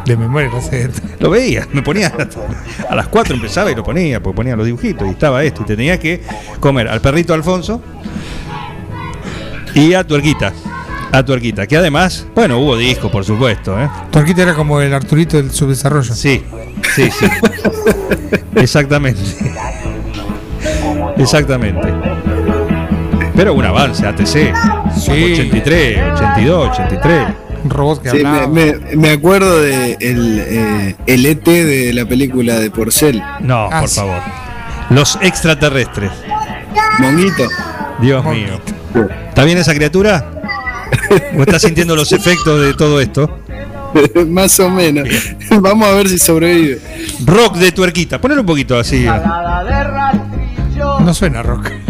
[0.05, 0.89] De memoria, no sé.
[1.19, 2.13] Lo veía, me ponía
[2.87, 5.63] a las 4 empezaba y lo ponía, porque ponía los dibujitos y estaba esto.
[5.63, 6.21] Y tenía que
[6.59, 7.81] comer al perrito Alfonso
[9.73, 10.53] y a Tuerquita.
[11.11, 13.89] A Tuerquita, que además, bueno, hubo disco, por supuesto, ¿eh?
[14.11, 16.13] Torquita era como el Arturito del subdesarrollo.
[16.13, 16.43] Sí,
[16.95, 17.25] sí, sí.
[18.55, 19.21] Exactamente.
[21.17, 21.93] Exactamente.
[23.35, 24.53] Pero un avance, ATC.
[24.99, 25.33] Sí.
[25.33, 27.27] 83, 82, 83.
[27.63, 28.47] Un robot que Sí, hablaba.
[28.47, 33.21] me, me- me acuerdo de el, eh, el ET de la película de Porcel.
[33.41, 33.95] No, Ah, por sí.
[33.99, 34.19] favor.
[34.89, 36.11] Los extraterrestres.
[36.99, 37.47] Monguito.
[37.99, 38.59] Dios mío.
[39.29, 40.31] ¿Está bien esa criatura?
[41.37, 43.39] ¿O está sintiendo los efectos de todo esto?
[44.27, 45.07] Más o menos.
[45.59, 46.79] Vamos a ver si sobrevive.
[47.25, 48.19] Rock de tuerquita.
[48.19, 49.05] Ponelo un poquito así.
[50.75, 51.71] No suena rock.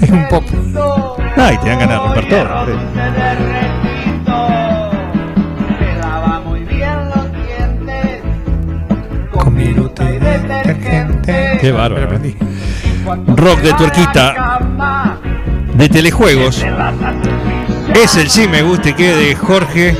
[0.00, 0.44] Es un pop.
[1.36, 2.42] Ay, te dan ganas de romper todo.
[10.00, 11.58] y detergente.
[11.60, 12.06] Qué bárbaro.
[12.06, 12.36] Aprendí.
[13.36, 14.58] Rock de tuerquita.
[15.74, 16.64] De telejuegos
[17.94, 19.96] es el sí me guste que de Jorge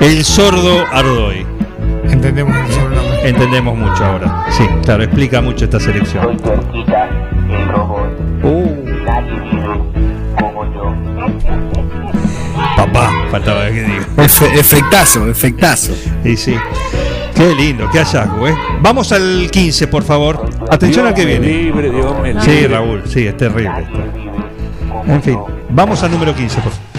[0.00, 1.46] el sordo Ardoy.
[2.10, 3.28] Entendemos sobrenombre.
[3.28, 4.44] Entendemos mucho ahora.
[4.50, 6.36] Sí, claro, explica mucho esta selección.
[8.42, 8.66] Uh,
[12.76, 14.06] papá, faltaba que diga.
[14.16, 15.92] Efe- efectazo, efectazo.
[16.24, 16.54] Y sí.
[17.34, 18.56] Qué lindo, qué hallazgo, ¿eh?
[18.80, 20.46] Vamos al 15, por favor.
[20.70, 21.46] Atención al que viene.
[21.46, 22.66] Libre, Dios me Sí.
[22.66, 24.23] Raúl, sí, es terrible esto.
[25.06, 25.38] En fin,
[25.70, 26.94] vamos al número 15, por favor.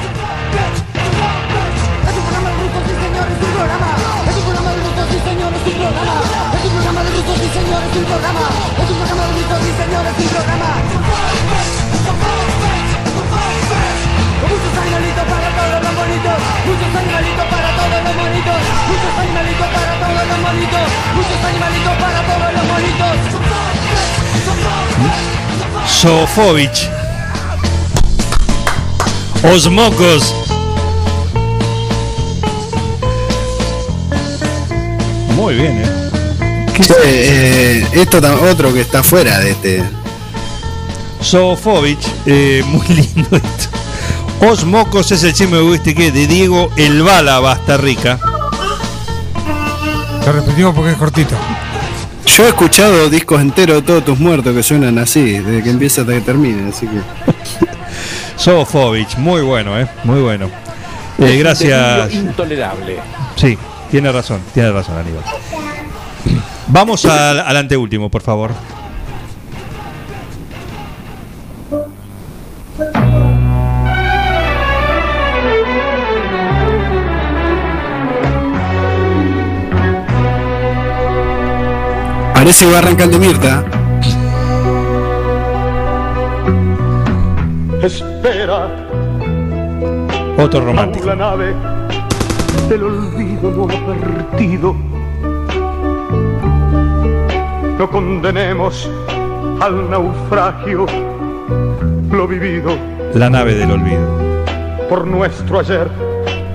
[25.88, 27.05] Sofovich.
[29.46, 29.54] Sofovich.
[29.54, 30.34] Osmocos.
[35.36, 36.66] Muy bien, ¿eh?
[36.82, 38.20] Che, eh, esto
[38.50, 39.84] otro que está fuera de este.
[41.22, 43.78] Sofovich, eh, muy lindo esto.
[44.42, 46.12] Osmocos es el chisme ¿viste qué?
[46.12, 48.20] de Diego El Bala Basta Rica.
[50.26, 51.36] Lo repetimos porque es cortito.
[52.26, 56.02] Yo he escuchado discos enteros de todos tus muertos que suenan así, desde que empieza
[56.02, 57.25] hasta que termine, así que.
[58.38, 59.88] Sofovich, muy bueno, ¿eh?
[60.04, 60.50] Muy bueno.
[61.20, 62.14] Eh, gracias.
[62.14, 62.98] Intolerable.
[63.36, 63.58] Sí,
[63.90, 65.24] tiene razón, tiene razón, Aníbal.
[66.68, 68.52] Vamos al, al anteúltimo, por favor.
[82.34, 83.64] Parece que va a arrancar de Mirta.
[87.86, 88.68] Espera,
[90.40, 91.06] Otro romántico.
[91.06, 91.54] la nave
[92.68, 94.76] del olvido no ha partido.
[97.78, 98.90] No condenemos
[99.62, 100.86] al naufragio
[102.12, 102.72] lo vivido
[103.14, 104.08] La nave del olvido.
[104.90, 105.88] por nuestro ayer,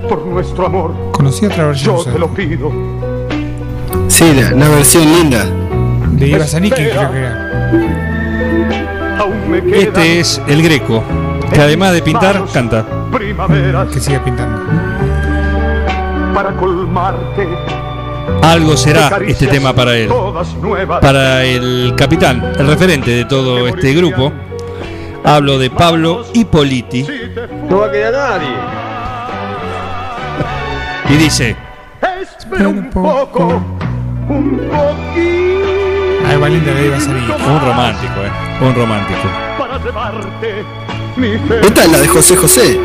[0.08, 0.92] por nuestro amor.
[1.12, 1.96] Conocí otra versión.
[1.98, 2.72] Yo te lo pido.
[4.08, 5.44] Sí, la, la versión linda.
[6.10, 7.99] De Iva Zanicki, creo que era.
[9.72, 11.02] Este es el Greco,
[11.52, 12.86] que además de pintar, canta.
[13.92, 14.62] Que siga pintando.
[16.34, 17.46] para colmarte.
[18.42, 20.10] Algo será este tema para él.
[21.02, 24.32] Para el capitán, el referente de todo este grupo.
[25.22, 27.06] Hablo de Pablo Hipoliti.
[27.68, 28.56] No va a quedar nadie.
[31.10, 31.56] Y dice,
[32.38, 33.62] Espera un poco,
[34.28, 35.49] un poquito
[36.30, 37.32] Ahí va linda de Iva Zanicki.
[37.32, 38.64] un romántico, ¿eh?
[38.64, 39.20] Un romántico.
[39.58, 40.64] para llevarte
[41.16, 41.32] mi
[41.66, 42.80] Esta es la de José José.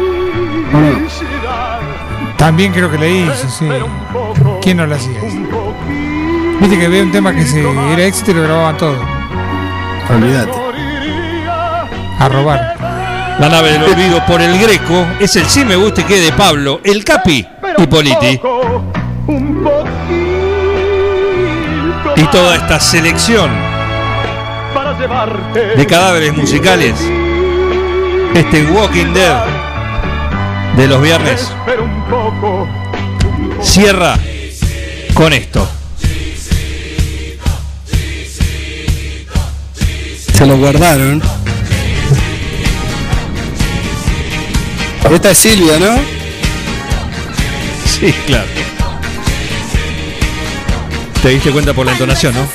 [0.71, 1.79] felicidad.
[2.37, 3.69] También creo que la hizo, sí.
[4.63, 5.21] ¿Quién no la hacía?
[6.59, 8.97] Viste que había un tema que se era éxito y lo grababan todo.
[10.09, 10.51] Olvídate.
[12.17, 12.75] A robar.
[13.39, 16.81] La nave del olvido por el Greco es el sí me guste que de Pablo,
[16.83, 18.39] el Capi Hipoliti.
[19.27, 20.24] Un poquito
[22.17, 23.51] Y toda esta selección
[25.75, 26.95] de cadáveres musicales.
[28.33, 29.45] Este Walking Dead
[30.77, 31.51] de los viernes
[33.61, 34.17] cierra
[35.13, 35.67] con esto.
[40.33, 41.21] Se lo guardaron.
[45.11, 45.97] Esta es Silvia, ¿no?
[47.85, 48.74] Sí, claro.
[51.25, 52.47] Te diste cuenta por la entonación, ¿no?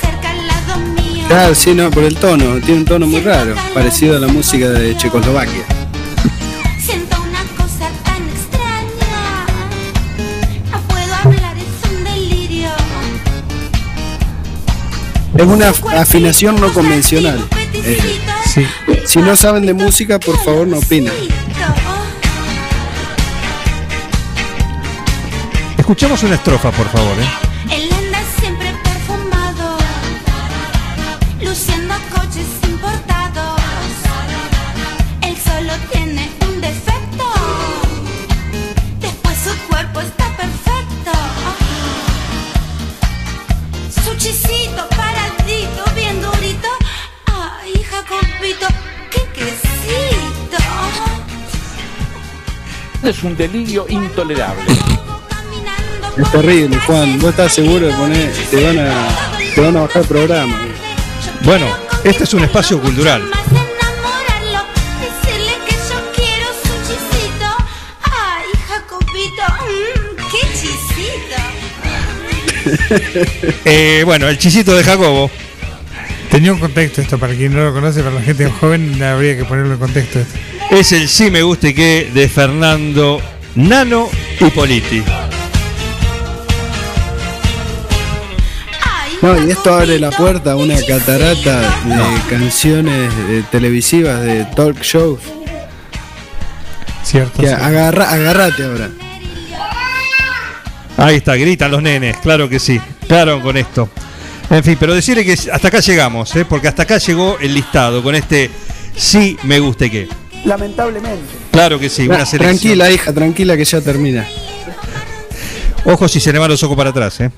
[1.27, 2.55] Claro, sí, no, por el tono.
[2.61, 5.63] Tiene un tono muy raro, parecido a la música de Checoslovaquia.
[6.79, 9.45] Siento una cosa tan extraña.
[10.71, 12.69] No puedo hablar, es un delirio.
[15.35, 17.45] Es una af- afinación no convencional.
[17.73, 17.99] Eh,
[18.45, 18.65] Sí.
[19.05, 21.11] si no saben de música, por favor no opinen.
[25.77, 27.40] Escuchemos una estrofa, por favor, ¿eh?
[53.11, 54.63] Es un delirio intolerable.
[56.15, 57.19] Es terrible, Juan.
[57.19, 59.09] ¿Vos estás seguro de poner, te van a,
[59.53, 60.57] te van a bajar el programa?
[61.43, 61.65] Bueno,
[62.05, 63.21] este es un espacio cultural.
[73.65, 75.29] Eh, bueno, el chisito de Jacobo.
[76.29, 79.43] Tenía un contexto esto, para quien no lo conoce, para la gente joven habría que
[79.43, 80.19] ponerlo en contexto.
[80.19, 80.50] esto.
[80.71, 83.21] Es el sí me guste que de Fernando
[83.55, 84.09] Nano
[84.39, 85.03] Hipoliti.
[89.21, 94.81] No, y esto abre la puerta a una catarata de canciones eh, televisivas, de talk
[94.81, 95.19] shows.
[97.03, 97.41] Cierto.
[97.41, 98.89] Que agarra, agarrate ahora.
[100.95, 102.79] Ahí está, gritan los nenes, claro que sí.
[103.09, 103.89] Claro con esto.
[104.49, 106.45] En fin, pero decirle que hasta acá llegamos, ¿eh?
[106.45, 108.49] porque hasta acá llegó el listado con este
[108.95, 110.20] sí me guste que.
[110.45, 111.25] Lamentablemente.
[111.51, 112.39] Claro que sí, una Tra- selección.
[112.59, 114.25] tranquila, hija, tranquila que ya termina.
[115.85, 117.31] Ojo si se le van los ojos para atrás, ¿eh?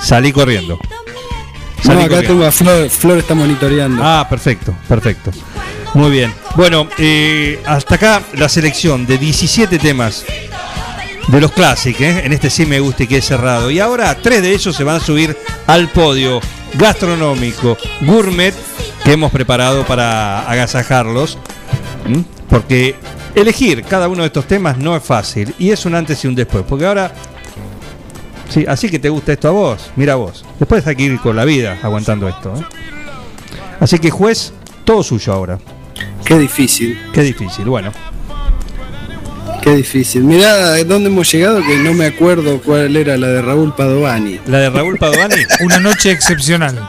[0.00, 0.78] Salí corriendo.
[1.84, 2.22] No, acá corriendo.
[2.28, 4.02] tengo a Flor, Flor está monitoreando.
[4.04, 5.30] Ah, perfecto, perfecto.
[5.94, 6.32] Muy bien.
[6.56, 10.24] Bueno, eh, hasta acá la selección de 17 temas
[11.28, 12.22] de los clásicos, ¿eh?
[12.24, 13.70] en este sí me gusta y que es cerrado.
[13.70, 15.36] Y ahora tres de ellos se van a subir
[15.66, 16.40] al podio
[16.74, 18.54] gastronómico, gourmet,
[19.04, 21.38] que hemos preparado para agasajarlos.
[22.06, 22.24] ¿M?
[22.48, 22.96] Porque
[23.34, 26.34] elegir cada uno de estos temas no es fácil y es un antes y un
[26.34, 26.64] después.
[26.68, 27.12] Porque ahora,
[28.48, 30.44] sí, así que te gusta esto a vos, mira vos.
[30.58, 32.54] Después hay que ir con la vida aguantando esto.
[32.56, 32.64] ¿eh?
[33.80, 34.52] Así que juez,
[34.84, 35.58] todo suyo ahora.
[36.24, 36.98] Qué difícil.
[37.12, 37.92] Qué difícil, bueno.
[39.62, 40.22] Qué difícil.
[40.22, 44.40] Mirá dónde hemos llegado que no me acuerdo cuál era la de Raúl Padovani.
[44.46, 45.34] ¿La de Raúl Padovani?
[45.60, 46.88] Una noche excepcional.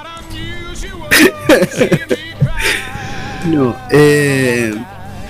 [3.48, 4.74] No, eh,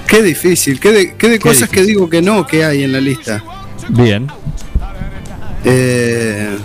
[0.08, 0.80] qué difícil.
[0.80, 3.44] Qué de, qué de Qué cosas que digo que no que hay en la lista.
[3.90, 4.28] Bien.
[5.64, 6.58] Eh,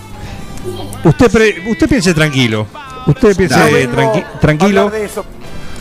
[1.04, 2.66] Usted, pre- usted piense tranquilo.
[3.06, 4.80] Usted piense No eh, vengo tranqui- a tranquilo.
[4.82, 5.24] hablar de eso.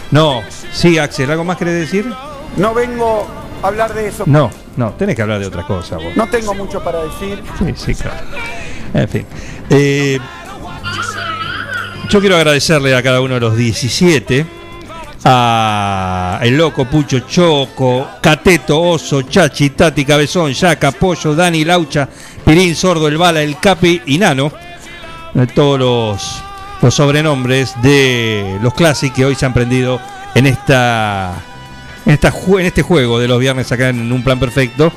[0.10, 0.42] No,
[0.74, 2.12] sí, Axel, ¿algo más querés decir?
[2.58, 3.28] No vengo
[3.62, 4.24] a hablar de eso.
[4.26, 6.16] No, no, tenés que hablar de otra cosa vos.
[6.16, 7.42] No tengo mucho para decir.
[7.60, 8.18] Sí, sí, claro.
[8.96, 9.26] En fin.
[9.70, 10.18] Eh,
[12.10, 14.46] yo quiero agradecerle a cada uno de los 17.
[15.24, 22.08] A el loco, Pucho, Choco, Cateto, Oso, Chachi, Tati, Cabezón, Yaca, Pollo, Dani, Laucha,
[22.44, 24.52] Pirín, Sordo, El Bala, El Capi y Nano.
[25.36, 26.44] Eh, Todos los,
[26.82, 30.00] los sobrenombres de los clásicos que hoy se han prendido
[30.34, 31.34] en esta
[32.06, 34.92] en, esta ju- en este juego de los viernes acá en un plan perfecto,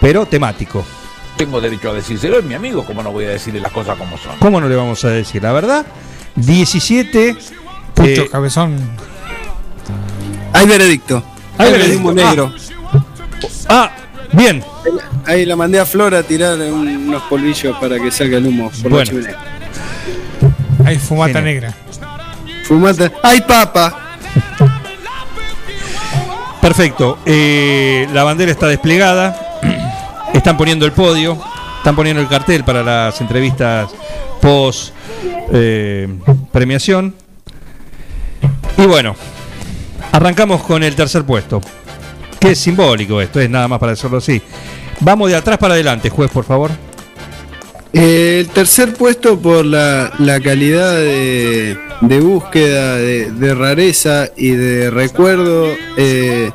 [0.00, 0.84] pero temático.
[1.36, 4.16] Tengo derecho a decírselo, es mi amigo, ¿cómo no voy a decirle las cosas como
[4.18, 4.38] son?
[4.38, 5.42] ¿Cómo no le vamos a decir?
[5.42, 5.84] La verdad,
[6.36, 7.36] 17.
[7.92, 8.76] Pucho, eh, cabezón.
[10.52, 11.22] Hay veredicto.
[11.58, 12.00] Hay Hay veredicto.
[12.00, 12.52] humo negro.
[13.68, 13.90] Ah,
[14.32, 14.62] bien.
[15.26, 18.70] Ahí la mandé a Flora a tirar un- unos polvillos para que salga el humo
[18.82, 18.96] por Bueno.
[18.98, 19.38] la chimenea.
[20.84, 21.44] Hay fumata Genial.
[21.44, 21.74] negra.
[22.64, 23.12] Fumata.
[23.22, 24.00] ¡Ay, papa!
[26.60, 27.18] Perfecto.
[27.26, 29.60] eh, la bandera está desplegada.
[30.32, 31.38] Están poniendo el podio.
[31.78, 33.90] Están poniendo el cartel para las entrevistas
[34.40, 34.92] post
[35.52, 36.08] eh,
[36.52, 37.14] premiación.
[38.78, 39.14] Y bueno,
[40.14, 41.60] arrancamos con el tercer puesto.
[42.38, 44.40] Que es simbólico esto, es nada más para decirlo así.
[45.00, 46.70] Vamos de atrás para adelante, juez, por favor.
[47.92, 54.50] Eh, el tercer puesto por la, la calidad de, de búsqueda, de, de rareza y
[54.50, 56.50] de recuerdo eh,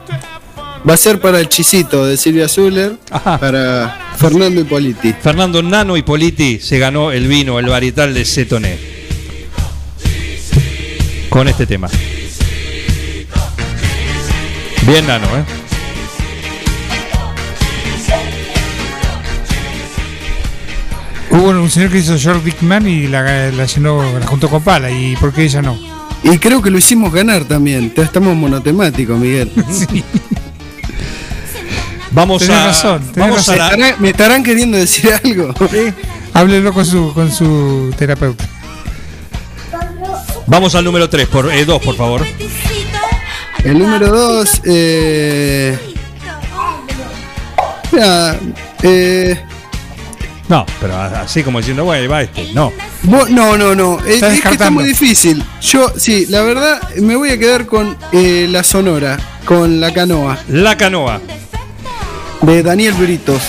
[0.88, 5.14] va a ser para el chisito de Silvia Zuller, para Fernando Hipoliti.
[5.14, 8.78] Fernando Nano y Politi se ganó el vino, el varietal de Cetoné.
[11.30, 11.90] Con este tema.
[14.90, 15.44] Bien Nano, ¿eh?
[21.32, 24.64] Hubo un señor que hizo Short Dick Man y la, la llenó, la juntó con
[24.64, 24.90] pala.
[24.90, 25.78] ¿Y por qué ella no?
[26.24, 27.94] Y creo que lo hicimos ganar también.
[27.96, 29.52] Estamos monotemáticos, Miguel.
[32.12, 32.66] Vamos Tenés a.
[32.66, 35.54] razón, tenés vamos a ¿Me la- estarán, me estarán queriendo decir algo?
[36.34, 38.46] Háblelo con su, con su terapeuta.
[40.48, 42.26] Vamos al número 3, por, 2, por favor.
[43.64, 45.78] El número 2, eh,
[47.92, 48.40] mira,
[48.84, 49.40] eh,
[50.48, 52.52] No, pero así como diciendo, bueno, va este.
[52.54, 52.72] No.
[53.04, 54.80] vos- no, no, no, es, Está es que está descartando.
[54.80, 55.44] muy difícil.
[55.62, 60.38] Yo, sí, la verdad, me voy a quedar con eh, la Sonora, con la canoa,
[60.48, 61.22] La canoa.
[62.42, 63.42] de Daniel Britos.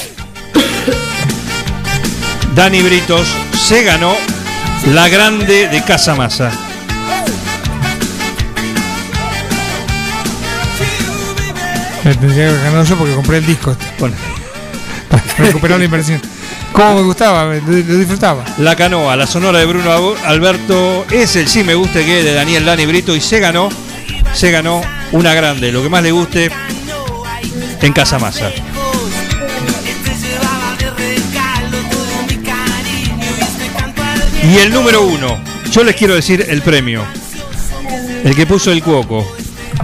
[2.54, 3.26] Dani Britos
[3.56, 4.14] se ganó
[4.92, 6.50] la grande de Casa Masa.
[12.04, 13.72] Me tendría que ganado yo porque compré el disco.
[13.72, 14.16] este, Bueno,
[15.10, 16.20] Para recuperar la inversión.
[16.72, 17.46] ¿Cómo me gustaba?
[17.46, 18.44] me- Lo, disfrutaba.
[18.58, 22.64] La canoa, la sonora de Bruno Alberto es el sí me guste que de Daniel
[22.64, 23.68] Dani Brito y se ganó,
[24.32, 24.80] se ganó
[25.12, 26.50] una grande, lo que más le guste
[27.82, 28.50] en Casa Masa.
[34.42, 35.38] Y el número uno,
[35.70, 37.04] yo les quiero decir el premio,
[38.24, 39.26] el que puso el cuoco,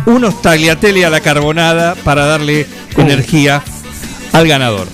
[0.04, 2.66] unos tagliatelle a la carbonada para darle
[2.96, 3.62] energía
[4.32, 4.86] al ganador.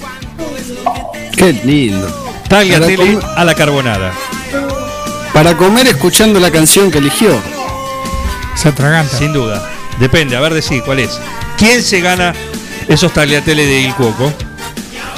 [1.37, 2.09] Qué lindo.
[2.49, 4.13] Tagliatelle Para a la carbonada.
[5.33, 7.41] Para comer escuchando la canción que eligió.
[8.55, 9.17] Se atraganta.
[9.17, 9.69] Sin duda.
[9.99, 11.19] Depende, a ver decir cuál es.
[11.57, 12.35] ¿Quién se gana
[12.89, 14.33] esos tagliatelle de Il Cuoco?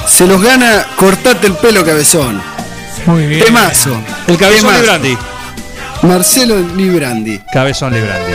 [0.07, 2.41] Se los gana Cortate el pelo cabezón.
[3.05, 3.43] Muy bien.
[3.43, 3.97] Temazo.
[4.27, 4.81] El cabezón Temazo.
[4.81, 5.17] Librandi.
[6.03, 7.41] Marcelo Librandi.
[7.51, 8.33] Cabezón Librandi.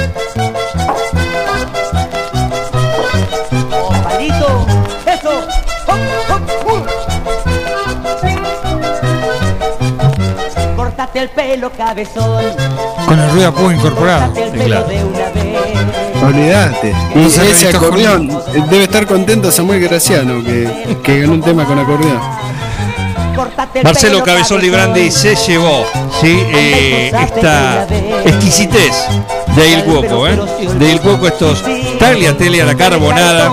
[11.21, 12.45] El pelo, cabezón.
[13.07, 14.33] Con el ruido puedo incorporado.
[14.37, 14.85] El pelo
[16.21, 16.73] Claro.
[17.15, 21.65] Y se ese acordeón, eh, debe estar contento Samuel Graciano que, que ganó un tema
[21.65, 22.21] con acordeón.
[23.83, 25.87] Marcelo Cabezón Librandi se llevó
[26.21, 26.43] ¿sí?
[26.53, 27.87] eh, esta
[28.25, 28.93] exquisitez
[29.57, 30.39] de Il Cuoco, ¿eh?
[30.79, 31.65] de Il Cuoco estos
[31.99, 33.51] tagliatelle a la carbonara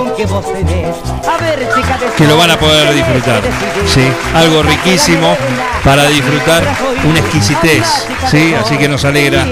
[2.18, 3.42] que lo van a poder disfrutar.
[3.86, 4.02] ¿sí?
[4.34, 5.36] Algo riquísimo
[5.84, 6.64] para disfrutar,
[7.04, 7.86] una exquisitez.
[8.30, 8.54] ¿sí?
[8.54, 9.48] Así que nos alegra.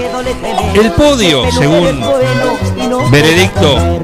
[0.74, 2.00] El podio, según
[3.10, 4.02] veredicto,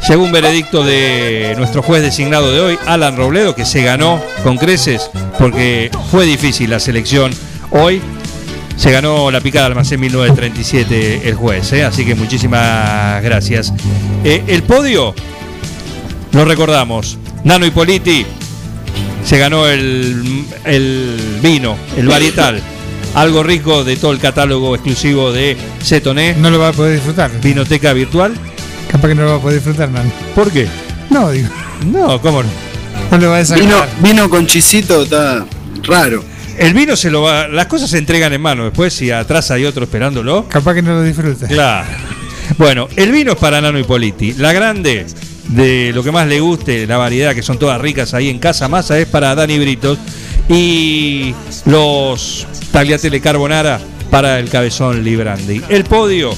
[0.00, 5.10] según veredicto de nuestro juez designado de hoy, Alan Robledo, que se ganó con creces
[5.38, 7.32] porque fue difícil la selección
[7.70, 8.00] hoy.
[8.76, 11.84] Se ganó la picada almacén 1937 el juez, ¿eh?
[11.84, 13.72] así que muchísimas gracias.
[14.24, 15.14] Eh, el podio,
[16.32, 18.24] lo recordamos, Nano Hipoliti
[19.24, 22.60] se ganó el, el vino, el varietal,
[23.14, 26.34] algo rico de todo el catálogo exclusivo de Cetoné.
[26.34, 27.30] No lo va a poder disfrutar.
[27.40, 28.32] Vinoteca virtual.
[28.90, 30.10] Capaz que no lo va a poder disfrutar, man.
[30.34, 30.68] ¿Por qué?
[31.10, 31.48] No, digo.
[31.86, 32.48] No, ¿cómo no?
[33.10, 33.88] No lo va a Vino, desagradar.
[34.02, 35.44] vino con chisito, está
[35.82, 36.24] raro.
[36.58, 37.48] El vino se lo va.
[37.48, 38.64] Las cosas se entregan en mano.
[38.64, 40.46] Después, si atrás hay otro esperándolo.
[40.48, 41.46] Capaz que no lo disfruta.
[41.48, 41.88] Claro.
[42.58, 44.34] Bueno, el vino es para Nano y Politi.
[44.34, 45.06] La grande,
[45.54, 48.68] de lo que más le guste, la variedad, que son todas ricas ahí en casa,
[48.68, 49.98] masa, es para Dani Britos.
[50.48, 51.34] Y
[51.66, 53.80] los tagliatelle carbonara
[54.10, 55.62] para el cabezón Librandi.
[55.68, 56.34] El podio,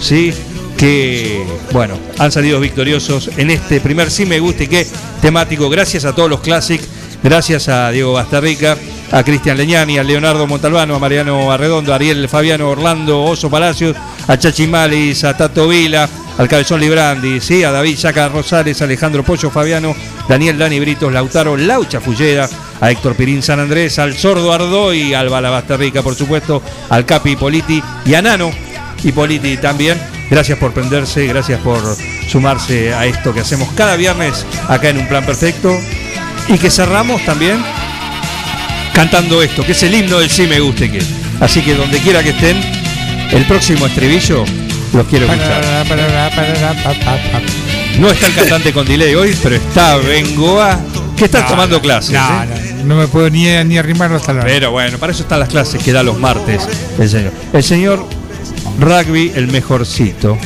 [0.00, 0.32] sí,
[0.78, 4.86] que, bueno, han salido victoriosos en este primer Sí Me Gusta y qué
[5.20, 5.68] temático.
[5.68, 6.80] Gracias a todos los Classic,
[7.22, 8.76] gracias a Diego Bastarrica,
[9.12, 13.96] a Cristian Leñani, a Leonardo Montalbano, a Mariano Arredondo, a Ariel Fabiano Orlando Oso Palacios,
[14.26, 16.08] a Chachi Malis, a Tato Vila,
[16.40, 17.64] al Cabezón Librandi, ¿sí?
[17.64, 19.94] a David Yaca Rosales, Alejandro Pollo Fabiano,
[20.26, 22.48] Daniel Dani Britos, Lautaro Laucha Fullera,
[22.80, 27.82] a Héctor Pirín San Andrés, al Sordo Ardoy, al Bastarrica, por supuesto, al Capi Politi
[28.06, 28.50] y a Nano
[29.04, 30.00] y Politi también.
[30.30, 31.78] Gracias por prenderse, gracias por
[32.26, 35.76] sumarse a esto que hacemos cada viernes acá en Un Plan Perfecto.
[36.48, 37.62] Y que cerramos también
[38.94, 40.90] cantando esto, que es el himno del sí me guste.
[41.38, 42.58] Así que donde quiera que estén,
[43.30, 44.46] el próximo estribillo
[44.92, 45.86] los quiero escuchar.
[47.98, 50.80] No está el cantante con delay hoy, pero está Bengoa,
[51.16, 52.12] que está No, tomando no, clases.
[52.12, 52.74] no, ¿eh?
[52.78, 55.48] no, no me puedo ni, ni arrimar hasta la Pero bueno, para eso están las
[55.48, 56.62] clases que da los martes
[56.98, 57.32] el señor.
[57.52, 58.06] El señor
[58.78, 60.38] Rugby, el mejorcito.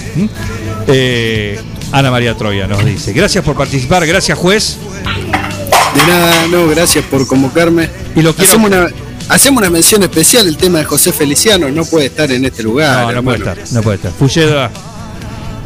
[0.89, 1.61] Eh,
[1.93, 3.12] Ana María Troya nos dice.
[3.12, 4.79] Gracias por participar, gracias juez.
[5.95, 7.89] De nada, no, gracias por convocarme.
[8.16, 8.89] Y lo quiero- hacemos, una,
[9.29, 13.07] hacemos una mención especial, el tema de José Feliciano no puede estar en este lugar.
[13.07, 14.13] No, no puede estar, no puede estar.
[14.13, 14.71] Fulleda,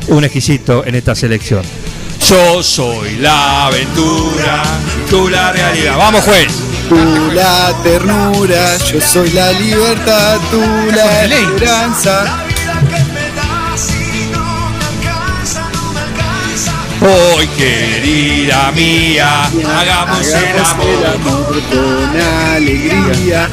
[0.09, 1.62] un exquisito en esta selección.
[2.28, 4.62] Yo soy la aventura,
[5.09, 5.97] tú la realidad.
[5.97, 6.48] Vamos, juez.
[6.89, 6.97] Tú
[7.35, 10.60] la ternura, yo soy la libertad, tú
[10.94, 12.47] la esperanza.
[17.00, 20.86] Hoy, querida mía, hagamos el Hagamos amor.
[20.88, 22.20] el amor con
[22.56, 23.48] alegría.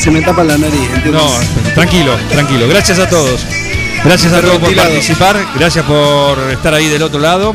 [0.00, 1.12] Se me tapa la nariz, ¿entiendes?
[1.22, 1.30] No,
[1.74, 2.66] tranquilo, tranquilo.
[2.68, 3.40] Gracias a todos.
[4.04, 5.36] Gracias a todos por participar.
[5.58, 7.54] Gracias por estar ahí del otro lado.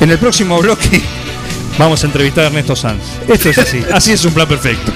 [0.00, 1.02] En el próximo bloque
[1.78, 3.02] vamos a entrevistar a Ernesto Sanz.
[3.28, 3.84] Esto es así.
[3.92, 4.92] Así es un plan perfecto.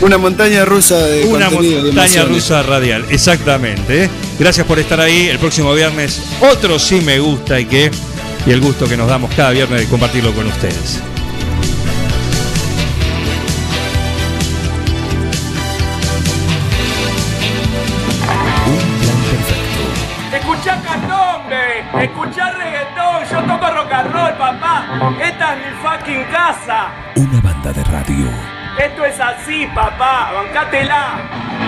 [0.00, 3.04] Una montaña rusa de Una de montaña rusa radial.
[3.10, 4.04] Exactamente.
[4.04, 4.10] ¿eh?
[4.38, 5.28] Gracias por estar ahí.
[5.28, 7.90] El próximo viernes otro sí me gusta y que
[8.46, 11.00] y el gusto que nos damos cada viernes de compartirlo con ustedes.
[26.30, 26.90] Casa.
[27.16, 28.26] Una banda de radio.
[28.78, 31.58] Esto es así, papá, bancátela.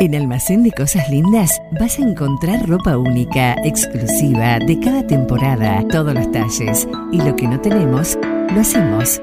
[0.00, 6.14] En Almacén de Cosas Lindas vas a encontrar ropa única, exclusiva, de cada temporada, todos
[6.14, 6.88] los talles.
[7.12, 8.18] Y lo que no tenemos,
[8.52, 9.22] lo hacemos.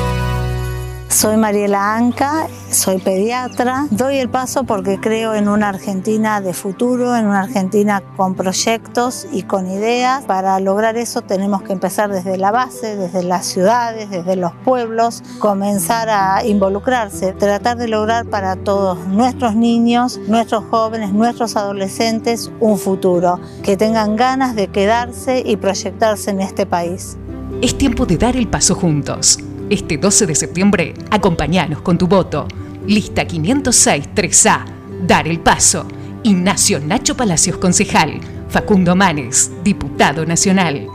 [1.11, 3.85] Soy Mariela Anca, soy pediatra.
[3.91, 9.27] Doy el paso porque creo en una Argentina de futuro, en una Argentina con proyectos
[9.29, 10.23] y con ideas.
[10.23, 15.21] Para lograr eso tenemos que empezar desde la base, desde las ciudades, desde los pueblos,
[15.39, 22.79] comenzar a involucrarse, tratar de lograr para todos nuestros niños, nuestros jóvenes, nuestros adolescentes un
[22.79, 27.17] futuro, que tengan ganas de quedarse y proyectarse en este país.
[27.61, 29.37] Es tiempo de dar el paso juntos.
[29.71, 32.45] Este 12 de septiembre, acompáñanos con tu voto.
[32.85, 34.65] Lista 506 3A.
[35.07, 35.87] Dar el paso.
[36.23, 38.19] Ignacio Nacho Palacios, concejal.
[38.49, 40.87] Facundo Manes, diputado nacional.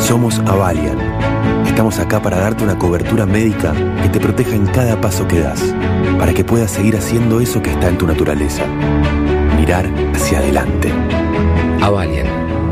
[0.00, 0.98] Somos Avalian.
[1.64, 3.72] Estamos acá para darte una cobertura médica
[4.02, 5.62] que te proteja en cada paso que das,
[6.18, 8.64] para que puedas seguir haciendo eso que está en tu naturaleza.
[9.56, 10.92] Mirar hacia adelante.
[11.80, 12.26] Avalian.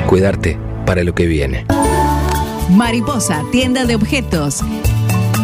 [0.08, 1.64] Cuidarte para lo que viene.
[2.70, 4.60] Mariposa, tienda de objetos.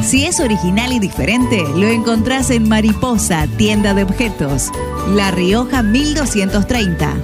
[0.03, 4.71] Si es original y diferente, lo encontrás en Mariposa, tienda de objetos.
[5.15, 7.17] La Rioja 1230.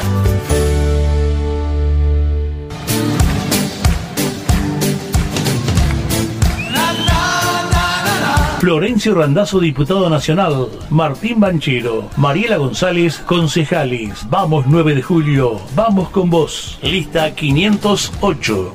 [8.60, 10.68] Florencio Randazzo, diputado nacional.
[10.90, 12.10] Martín Banchero.
[12.16, 14.26] Mariela González, concejales.
[14.28, 15.60] Vamos 9 de julio.
[15.74, 16.78] Vamos con vos.
[16.82, 18.74] Lista 508.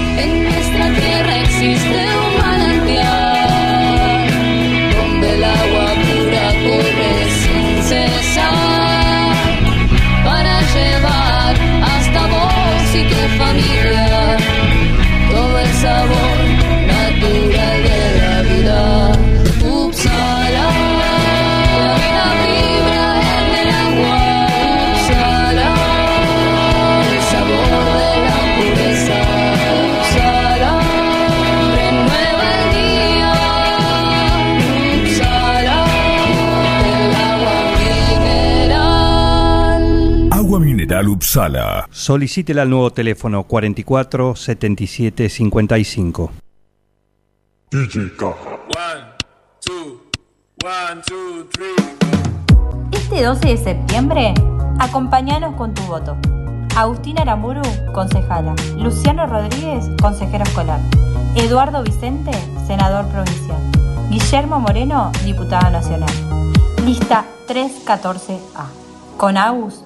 [41.07, 41.87] Upsala.
[41.91, 46.31] Solicítela al nuevo teléfono 44 77 55.
[52.91, 54.33] Este 12 de septiembre,
[54.79, 56.17] acompañanos con tu voto.
[56.75, 57.61] Agustina Aramburu,
[57.93, 58.55] concejala.
[58.77, 60.79] Luciano Rodríguez, consejero escolar.
[61.35, 62.31] Eduardo Vicente,
[62.67, 63.61] senador provincial.
[64.09, 66.09] Guillermo Moreno, diputado nacional.
[66.85, 68.65] Lista 314A.
[69.17, 69.85] Con Agus,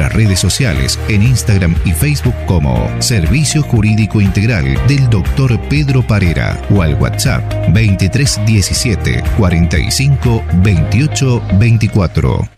[0.00, 5.60] nuestras redes sociales en Instagram y Facebook como Servicio Jurídico Integral del Dr.
[5.68, 12.48] Pedro Parera o al WhatsApp 2317 45 28 24.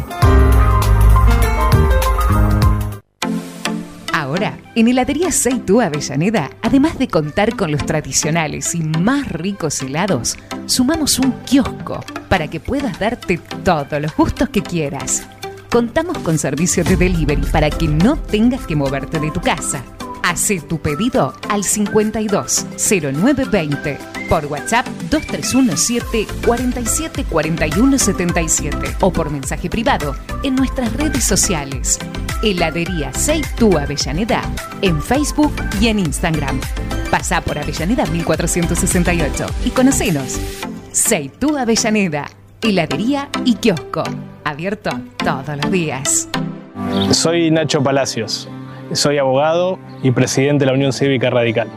[4.13, 10.39] Ahora, en Heladería Seitú Avellaneda, además de contar con los tradicionales y más ricos helados,
[10.67, 15.27] sumamos un kiosco para que puedas darte todos los gustos que quieras.
[15.73, 19.83] Contamos con servicio de delivery para que no tengas que moverte de tu casa.
[20.23, 29.71] Hacé tu pedido al 52 0920 por WhatsApp 2317 47 41 77 o por mensaje
[29.71, 31.99] privado en nuestras redes sociales.
[32.43, 34.43] Heladería Seitú Avellaneda
[34.83, 36.61] en Facebook y en Instagram.
[37.11, 40.39] Pasá por Avellaneda 1468 y conocenos.
[40.93, 42.29] Seitú Avellaneda,
[42.61, 44.05] heladería y kiosco.
[44.45, 46.29] Abierto todos los días.
[47.11, 48.49] Soy Nacho Palacios,
[48.93, 51.69] soy abogado y presidente de la Unión Cívica Radical.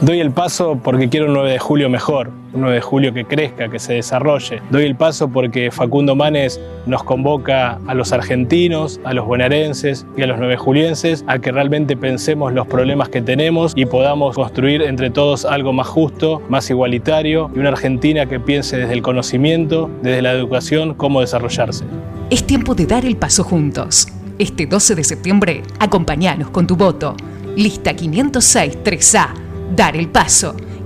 [0.00, 3.68] Doy el paso porque quiero un 9 de julio mejor, 9 de julio que crezca,
[3.68, 4.62] que se desarrolle.
[4.70, 10.22] Doy el paso porque Facundo Manes nos convoca a los argentinos, a los bonaerenses y
[10.22, 14.82] a los 9 julienses a que realmente pensemos los problemas que tenemos y podamos construir
[14.82, 19.90] entre todos algo más justo, más igualitario y una Argentina que piense desde el conocimiento,
[20.02, 21.84] desde la educación, cómo desarrollarse.
[22.30, 24.08] Es tiempo de dar el paso juntos.
[24.38, 27.14] Este 12 de septiembre, acompañanos con tu voto.
[27.56, 29.28] Lista 506 3A.
[29.76, 30.56] Dar el paso.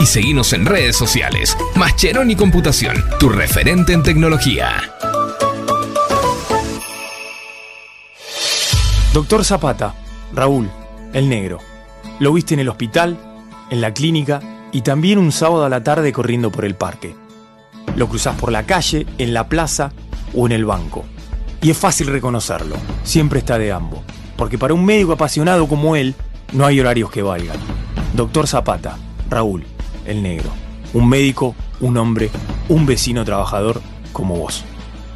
[0.00, 1.56] y seguinos en redes sociales.
[1.76, 4.72] Mascheroni Computación, tu referente en tecnología.
[9.12, 9.94] Doctor Zapata,
[10.32, 10.70] Raúl,
[11.12, 11.58] el negro.
[12.18, 13.18] Lo viste en el hospital,
[13.70, 14.40] en la clínica
[14.72, 17.14] y también un sábado a la tarde corriendo por el parque.
[17.96, 19.92] Lo cruzás por la calle, en la plaza
[20.34, 21.04] o en el banco.
[21.62, 24.00] Y es fácil reconocerlo, siempre está de ambos.
[24.36, 26.14] Porque para un médico apasionado como él,
[26.52, 27.56] no hay horarios que valgan.
[28.14, 28.98] Doctor Zapata,
[29.34, 29.64] Raúl,
[30.06, 30.48] el negro.
[30.92, 32.30] Un médico, un hombre,
[32.68, 33.82] un vecino trabajador
[34.12, 34.64] como vos.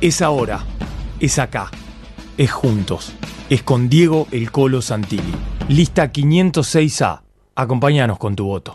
[0.00, 0.64] Es ahora,
[1.20, 1.70] es acá,
[2.36, 3.12] es juntos,
[3.48, 5.34] es con Diego el Colo Santilli.
[5.68, 7.20] Lista 506A.
[7.54, 8.74] Acompáñanos con tu voto.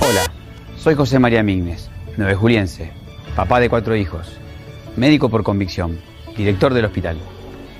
[0.00, 0.32] Hola,
[0.76, 2.92] soy José María Mignes, nueve juliense,
[3.34, 4.28] papá de cuatro hijos,
[4.96, 5.98] médico por convicción,
[6.36, 7.16] director del hospital.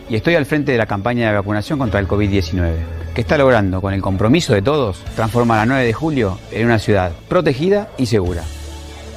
[0.08, 2.72] Y estoy al frente de la campaña de vacunación contra el COVID-19,
[3.14, 6.78] que está logrando, con el compromiso de todos, transformar a 9 de julio en una
[6.78, 8.42] ciudad protegida y segura.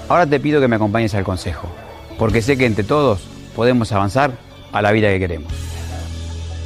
[0.10, 1.68] Ahora te pido que me acompañes al consejo,
[2.18, 4.38] porque sé que entre todos podemos avanzar
[4.72, 5.54] a la vida que queremos.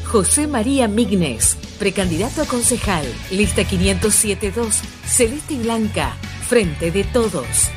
[0.06, 6.14] José María Mignes, precandidato a concejal, lista 507-2, celeste y blanca,
[6.48, 7.70] frente de todos.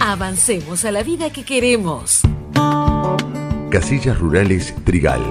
[0.00, 2.22] Avancemos a la vida que queremos.
[3.70, 5.22] Casillas Rurales Trigal,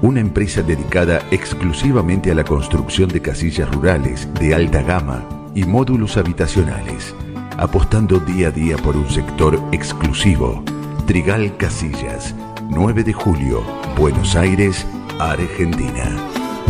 [0.00, 6.16] una empresa dedicada exclusivamente a la construcción de casillas rurales de alta gama y módulos
[6.16, 7.14] habitacionales,
[7.58, 10.64] apostando día a día por un sector exclusivo.
[11.06, 12.34] Trigal Casillas,
[12.68, 13.64] 9 de julio,
[13.96, 14.86] Buenos Aires,
[15.18, 16.16] Argentina.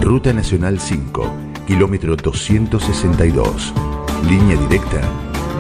[0.01, 1.31] Ruta Nacional 5,
[1.67, 3.75] kilómetro 262.
[4.29, 5.01] Línea directa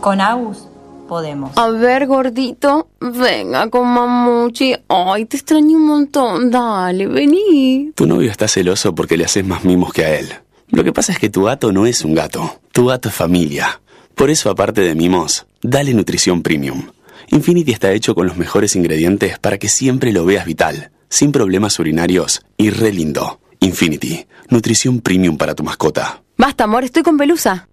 [0.00, 0.66] Con Agus,
[1.08, 1.52] podemos.
[1.56, 4.74] A ver, gordito, venga con mamuchi.
[4.88, 6.50] Ay, te extraño un montón.
[6.50, 7.92] Dale, vení.
[7.94, 10.32] Tu novio está celoso porque le haces más mimos que a él.
[10.68, 12.60] Lo que pasa es que tu gato no es un gato.
[12.72, 13.80] Tu gato es familia.
[14.14, 16.90] Por eso, aparte de mimos, dale nutrición premium.
[17.28, 21.78] Infinity está hecho con los mejores ingredientes para que siempre lo veas vital, sin problemas
[21.78, 23.40] urinarios y re lindo.
[23.60, 26.22] Infinity, nutrición premium para tu mascota.
[26.36, 27.68] Basta, amor, estoy con pelusa.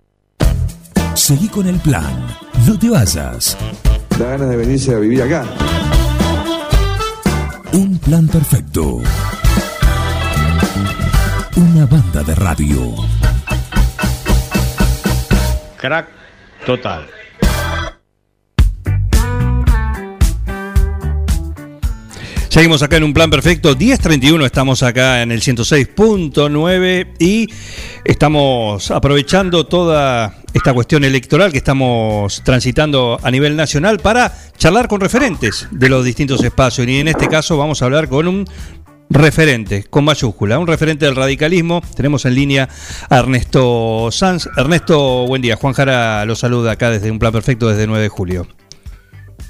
[1.16, 2.28] Seguí con el plan.
[2.68, 3.58] No te vayas.
[4.20, 5.46] Da ganas de venirse a vivir acá.
[7.72, 9.02] Un plan perfecto.
[11.56, 12.96] Una banda de radio.
[15.78, 16.08] Crack
[16.66, 17.08] total.
[22.50, 27.48] Seguimos acá en un plan perfecto, 10.31, estamos acá en el 106.9 y
[28.06, 35.02] estamos aprovechando toda esta cuestión electoral que estamos transitando a nivel nacional para charlar con
[35.02, 38.46] referentes de los distintos espacios y en este caso vamos a hablar con un
[39.10, 41.82] referente, con mayúscula, un referente del radicalismo.
[41.96, 42.70] Tenemos en línea
[43.10, 44.48] a Ernesto Sanz.
[44.58, 45.58] Ernesto, buen día.
[45.58, 48.48] Juan Jara lo saluda acá desde un plan perfecto desde 9 de julio.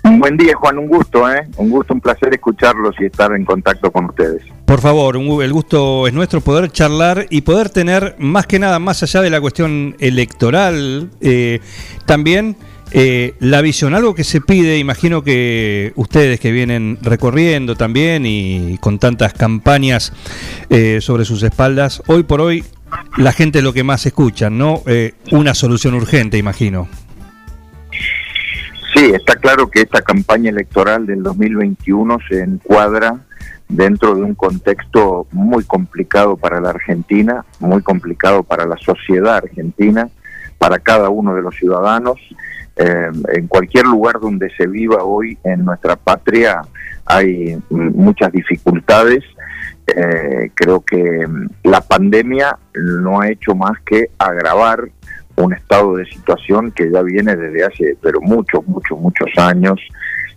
[0.04, 1.48] Buen día, Juan, un gusto, ¿eh?
[1.58, 4.42] Un gusto, un placer escucharlos y estar en contacto con ustedes.
[4.66, 8.80] Por favor, un- el gusto es nuestro poder charlar y poder tener, más que nada,
[8.80, 11.60] más allá de la cuestión electoral, eh,
[12.06, 12.56] también
[12.94, 18.78] eh, la visión, algo que se pide, imagino que ustedes que vienen recorriendo también y
[18.80, 20.14] con tantas campañas
[20.70, 22.64] eh, sobre sus espaldas, hoy por hoy
[23.18, 24.84] la gente es lo que más escucha, ¿no?
[24.86, 26.88] Eh, una solución urgente, imagino.
[28.98, 33.20] Sí, está claro que esta campaña electoral del 2021 se encuadra
[33.70, 40.10] dentro de un contexto muy complicado para la Argentina, muy complicado para la sociedad argentina,
[40.58, 42.18] para cada uno de los ciudadanos.
[42.76, 46.64] Eh, en cualquier lugar donde se viva hoy en nuestra patria
[47.06, 49.24] hay muchas dificultades.
[49.86, 51.28] Eh, creo que
[51.62, 54.90] la pandemia no ha hecho más que agravar
[55.38, 59.80] un estado de situación que ya viene desde hace, pero muchos, muchos, muchos años.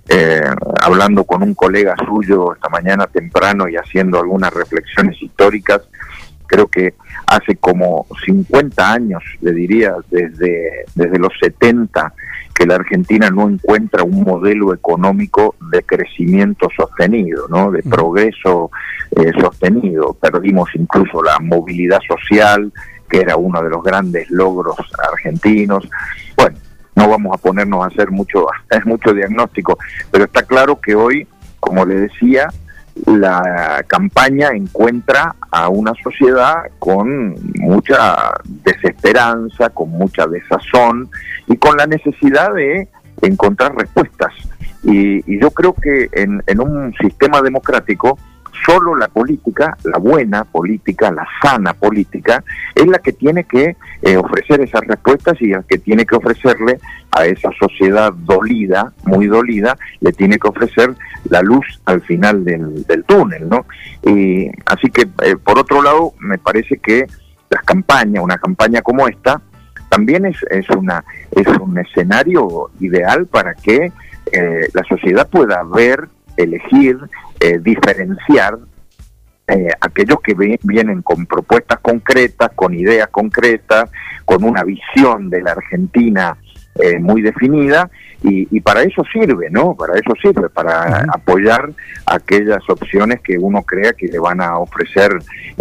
[0.08, 0.42] Eh,
[0.82, 5.82] hablando con un colega suyo esta mañana temprano y haciendo algunas reflexiones históricas,
[6.46, 6.94] creo que
[7.26, 12.12] hace como 50 años, le diría, desde, desde los 70,
[12.54, 17.70] que la Argentina no encuentra un modelo económico de crecimiento sostenido, ¿no?
[17.70, 18.70] de progreso
[19.12, 20.14] eh, sostenido.
[20.14, 22.70] Perdimos incluso la movilidad social,
[23.10, 24.76] que era uno de los grandes logros
[25.12, 25.88] argentinos.
[26.36, 26.56] Bueno,
[26.94, 28.46] no vamos a ponernos a hacer mucho,
[28.84, 29.78] mucho diagnóstico,
[30.10, 31.26] pero está claro que hoy,
[31.58, 32.48] como le decía,
[33.06, 41.08] la campaña encuentra a una sociedad con mucha desesperanza, con mucha desazón
[41.46, 42.88] y con la necesidad de
[43.22, 44.32] encontrar respuestas.
[44.82, 48.18] Y, y yo creo que en, en un sistema democrático,
[48.64, 52.42] solo la política, la buena política, la sana política,
[52.74, 56.78] es la que tiene que eh, ofrecer esas respuestas y la que tiene que ofrecerle
[57.12, 60.94] a esa sociedad dolida, muy dolida, le tiene que ofrecer
[61.28, 63.66] la luz al final del, del túnel, ¿no?
[64.04, 67.06] Y así que, eh, por otro lado, me parece que
[67.50, 69.42] las campañas, una campaña como esta,
[69.88, 73.92] también es, es, una, es un escenario ideal para que
[74.32, 76.96] eh, la sociedad pueda ver, elegir,
[77.40, 78.58] eh, diferenciar
[79.48, 83.90] eh, aquellos que vienen con propuestas concretas, con ideas concretas,
[84.24, 86.36] con una visión de la Argentina
[86.76, 87.90] eh, muy definida
[88.22, 89.74] y, y para eso sirve, ¿no?
[89.74, 91.70] Para eso sirve, para apoyar
[92.06, 95.10] aquellas opciones que uno crea que le van a ofrecer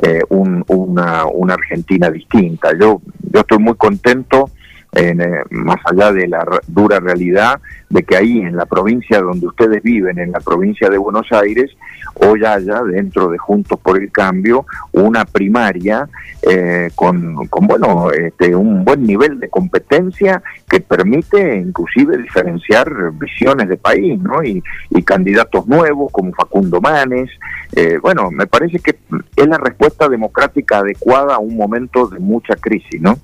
[0.03, 2.69] eh, un- una, una Argentina distinta.
[2.79, 3.01] Yo,
[3.31, 4.51] yo estoy muy contento
[4.93, 7.59] en, eh, más allá de la dura realidad
[7.89, 11.71] de que ahí en la provincia donde ustedes viven, en la provincia de Buenos Aires,
[12.15, 16.07] hoy haya dentro de Juntos por el Cambio una primaria
[16.41, 23.69] eh, con, con, bueno este, un buen nivel de competencia que permite inclusive diferenciar visiones
[23.69, 24.43] de país, ¿no?
[24.43, 27.29] Y, y candidatos nuevos como Facundo Manes.
[27.75, 28.97] Eh, bueno, me parece que
[29.35, 33.19] es la respuesta democrática adecuada a un momento de mucha crisis, ¿no?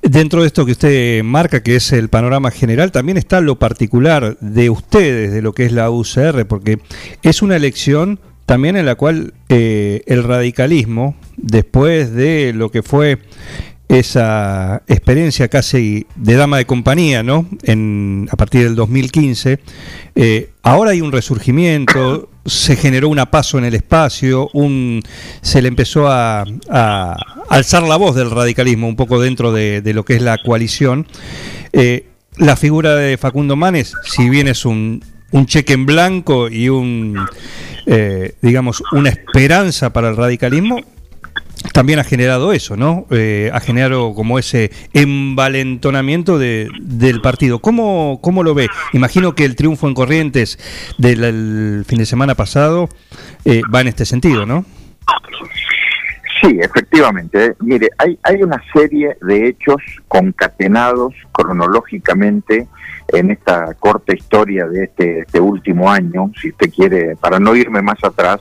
[0.00, 0.88] Dentro de esto que usted
[1.24, 5.64] marca, que es el panorama general, también está lo particular de ustedes, de lo que
[5.64, 6.78] es la UCR, porque
[7.22, 13.18] es una elección también en la cual eh, el radicalismo, después de lo que fue
[13.98, 17.46] esa experiencia casi de dama de compañía, ¿no?
[17.62, 19.60] En, a partir del 2015.
[20.14, 25.02] Eh, ahora hay un resurgimiento, se generó una paso en el espacio, un,
[25.42, 26.44] se le empezó a,
[27.48, 31.06] alzar la voz del radicalismo un poco dentro de, lo que es la coalición.
[31.72, 32.06] Eh,
[32.38, 37.18] la figura de Facundo Manes, si bien es un, un cheque en blanco y un,
[37.86, 40.80] eh, digamos, una esperanza para el radicalismo,
[41.72, 43.06] también ha generado eso, ¿no?
[43.10, 47.60] Eh, ha generado como ese envalentonamiento de, del partido.
[47.60, 48.68] ¿Cómo, ¿Cómo lo ve?
[48.92, 50.58] Imagino que el triunfo en Corrientes
[50.98, 52.88] del fin de semana pasado
[53.44, 54.64] eh, va en este sentido, ¿no?
[56.42, 57.54] Sí, efectivamente.
[57.60, 59.76] Mire, hay, hay una serie de hechos
[60.08, 62.66] concatenados cronológicamente
[63.12, 67.80] en esta corta historia de este, este, último año, si usted quiere, para no irme
[67.82, 68.40] más atrás,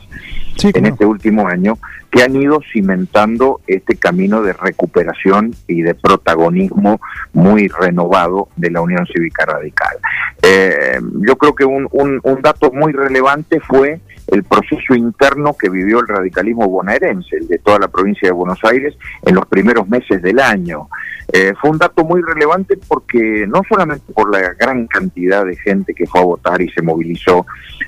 [0.64, 1.78] en este último año,
[2.12, 7.00] que han ido cimentando este camino de recuperación y de protagonismo
[7.32, 9.98] muy renovado de la Unión Cívica Radical.
[10.44, 16.08] Eh, yo creo que un, dato muy relevante fue el proceso interno que vivió el
[16.08, 20.40] radicalismo bonaerense, el de toda la provincia de Buenos Aires, en los primeros meses del
[20.40, 20.90] año.
[21.32, 25.94] Eh, fue un dato muy relevante porque no solamente por la gran cantidad de gente
[25.94, 27.46] que fue a votar y se movilizó,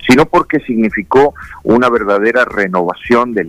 [0.08, 1.34] sino porque significó
[1.64, 3.44] una verdadera renovación de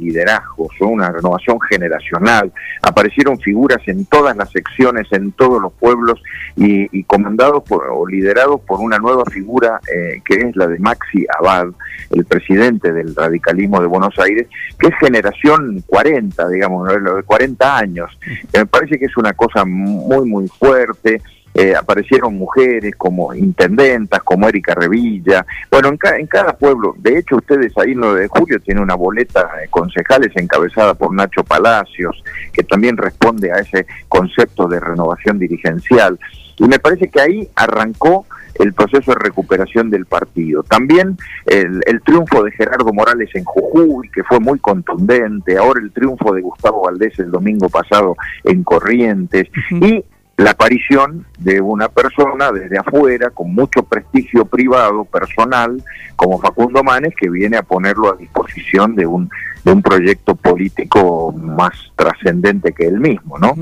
[0.81, 2.53] una renovación generacional.
[2.83, 6.23] Aparecieron figuras en todas las secciones, en todos los pueblos
[6.57, 11.27] y, comandados por, o liderados por una nueva figura eh, que es la de Maxi
[11.39, 11.69] Abad,
[12.11, 14.47] el presidente del radicalismo de Buenos Aires,
[14.79, 18.11] que es generación 40, digamos, de 40 años.
[18.53, 21.21] Me parece que es una cosa muy, muy fuerte.
[21.55, 25.47] Eh, aparecieron mujeres como intendentas, como Erika Revilla.
[25.71, 28.97] Bueno, en, en cada pueblo, de hecho, ustedes ahí en 9 de julio tienen una
[28.97, 32.23] boleta de concejales encabezada por Nacho Palacios,
[32.53, 36.19] que también responde a ese concepto de renovación dirigencial.
[36.59, 38.27] Y me parece que ahí arrancó
[38.59, 40.63] el proceso de recuperación del partido.
[40.63, 41.17] También
[41.47, 46.43] el, triunfo de Gerardo Morales en Jujuy, que fue muy contundente, ahora el triunfo de
[46.43, 50.05] Gustavo Valdés el domingo pasado en Corrientes, y
[50.37, 55.83] la aparición de una persona desde afuera con mucho prestigio privado, personal,
[56.17, 59.31] como Facundo Manes, que viene a ponerlo a disposición de un,
[59.65, 63.55] de un proyecto político más trascendente que él mismo, ¿no?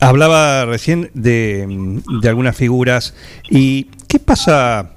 [0.00, 3.14] Hablaba recién de, algunas figuras.
[3.50, 4.92] ¿Y qué pasa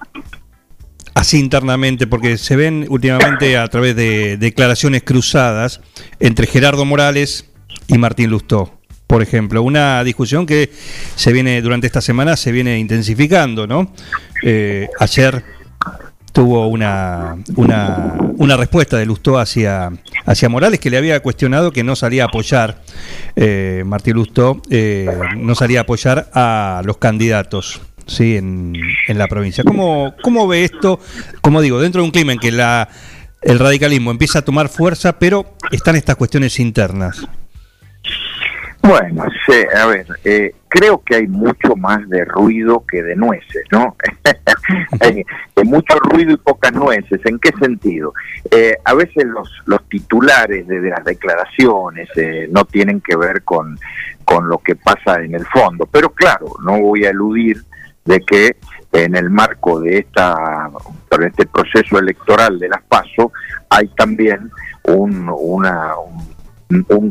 [1.15, 2.05] así internamente?
[2.05, 5.81] Porque se ven últimamente a través de declaraciones cruzadas
[6.19, 7.49] entre Gerardo Morales
[7.87, 8.80] y Martín Lustó.
[9.11, 10.71] Por ejemplo, una discusión que
[11.15, 13.91] se viene durante esta semana se viene intensificando, ¿no?
[14.41, 15.43] Eh, ayer
[16.31, 19.91] tuvo una, una, una respuesta de Lustó hacia,
[20.25, 22.83] hacia Morales, que le había cuestionado que no salía a apoyar,
[23.35, 27.81] eh, Martín Lustó, eh, no salía a apoyar a los candidatos.
[28.07, 28.71] Sí, en,
[29.09, 29.65] en la provincia.
[29.65, 31.01] ¿Cómo, ¿Cómo ve esto?
[31.41, 32.87] Como digo, dentro de un clima en que la,
[33.41, 37.27] el radicalismo empieza a tomar fuerza, pero están estas cuestiones internas.
[38.81, 43.63] Bueno, sí, a ver, eh, creo que hay mucho más de ruido que de nueces,
[43.71, 43.95] ¿no?
[45.01, 45.23] hay,
[45.63, 47.21] mucho ruido y pocas nueces.
[47.25, 48.13] ¿En qué sentido?
[48.49, 53.77] Eh, a veces los, los titulares de, las declaraciones eh, no tienen que ver con,
[54.25, 55.85] con lo que pasa en el fondo.
[55.85, 57.63] Pero claro, no voy a eludir
[58.05, 58.57] de que
[58.93, 60.35] en el marco de esta
[61.21, 63.31] este proceso electoral de las PASO
[63.69, 64.51] hay también
[64.83, 66.30] un, una, un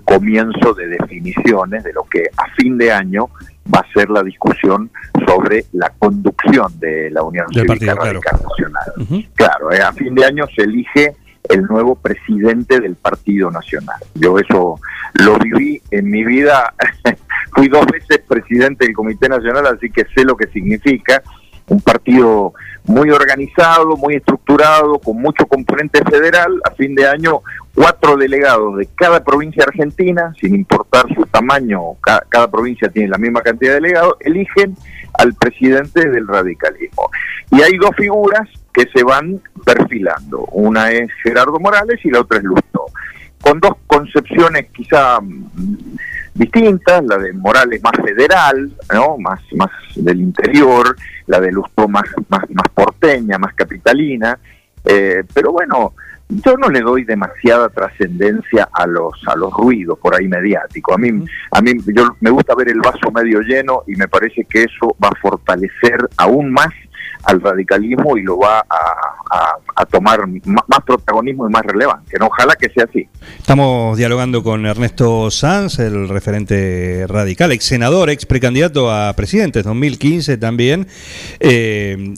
[0.05, 3.28] comienzo de definiciones de lo que a fin de año
[3.73, 4.91] va a ser la discusión
[5.27, 9.28] sobre la conducción de la Unión Cívica Radical Nacional.
[9.35, 11.15] Claro, eh, a fin de año se elige
[11.49, 14.01] el nuevo presidente del Partido Nacional.
[14.15, 14.81] Yo eso
[15.15, 16.74] lo viví en mi vida,
[17.55, 21.23] fui dos veces presidente del Comité Nacional, así que sé lo que significa
[21.70, 22.53] un partido
[22.85, 26.61] muy organizado, muy estructurado, con mucho componente federal.
[26.65, 27.43] A fin de año,
[27.74, 33.42] cuatro delegados de cada provincia argentina, sin importar su tamaño, cada, provincia tiene la misma
[33.42, 34.76] cantidad de delegados, eligen
[35.18, 37.10] al presidente del radicalismo.
[37.51, 40.47] Y hay dos figuras que se van perfilando.
[40.52, 42.86] Una es Gerardo Morales y la otra es Lustó.
[43.40, 45.18] Con dos concepciones quizá
[46.34, 49.18] distintas, la de Morales más federal, ¿no?
[49.18, 50.94] más, más del interior,
[51.26, 54.38] la de Lustó más, más, más porteña, más capitalina,
[54.84, 55.94] eh, pero bueno,
[56.31, 60.94] yo no le doy demasiada trascendencia a los a los ruidos por ahí mediáticos.
[60.94, 64.44] A mí a mí yo me gusta ver el vaso medio lleno y me parece
[64.44, 66.70] que eso va a fortalecer aún más
[67.24, 72.16] al radicalismo y lo va a, a tomar más protagonismo y más relevante.
[72.19, 72.27] ¿no?
[72.27, 73.09] Ojalá que sea así.
[73.39, 80.39] Estamos dialogando con Ernesto Sanz, el referente radical, ex senador, ex precandidato a presidente, 2015
[80.39, 80.86] también,
[81.40, 82.15] eh,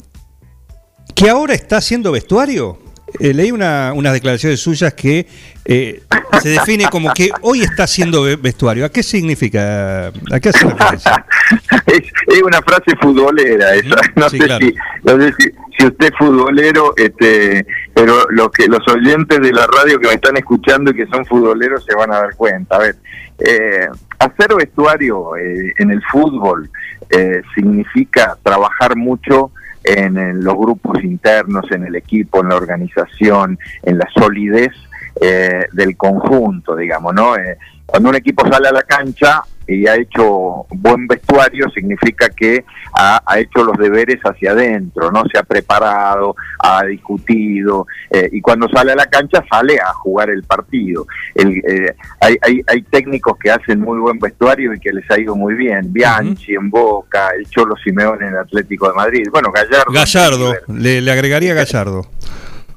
[1.14, 2.78] que ahora está haciendo vestuario.
[3.20, 5.26] Eh, leí una, unas declaraciones suyas que
[5.64, 6.02] eh,
[6.40, 8.84] se define como que hoy está haciendo vestuario.
[8.84, 10.08] ¿A qué significa?
[10.08, 11.26] ¿A qué hace referencia?
[11.86, 13.96] es, una frase futbolera esa.
[14.16, 14.74] No, sé, si,
[15.04, 19.66] no sé si, si, usted es futbolero, este, pero los que los oyentes de la
[19.66, 22.76] radio que me están escuchando y que son futboleros se van a dar cuenta.
[22.76, 22.96] A ver,
[23.38, 26.70] eh, hacer vestuario eh, en el fútbol
[27.10, 29.50] eh, significa trabajar mucho
[29.84, 34.72] en, los grupos internos, en el equipo, en la organización, en la solidez
[35.20, 37.34] eh, del conjunto, digamos, ¿no?
[37.86, 42.64] cuando un equipo sale a la cancha, y ha hecho buen vestuario significa que
[42.94, 48.68] ha, hecho los deberes hacia adentro, no se ha preparado, ha discutido eh, y cuando
[48.68, 51.06] sale a la cancha sale a jugar el partido.
[51.34, 52.36] Eh, hay,
[52.66, 55.92] hay, técnicos que hacen muy buen vestuario y que les ha ido muy bien.
[55.92, 59.26] Bianchi en Boca, el Cholo Simeone en el Atlético de Madrid.
[59.30, 59.92] Bueno, Gallardo.
[59.92, 62.06] Gallardo, le, le agregaría Gallardo.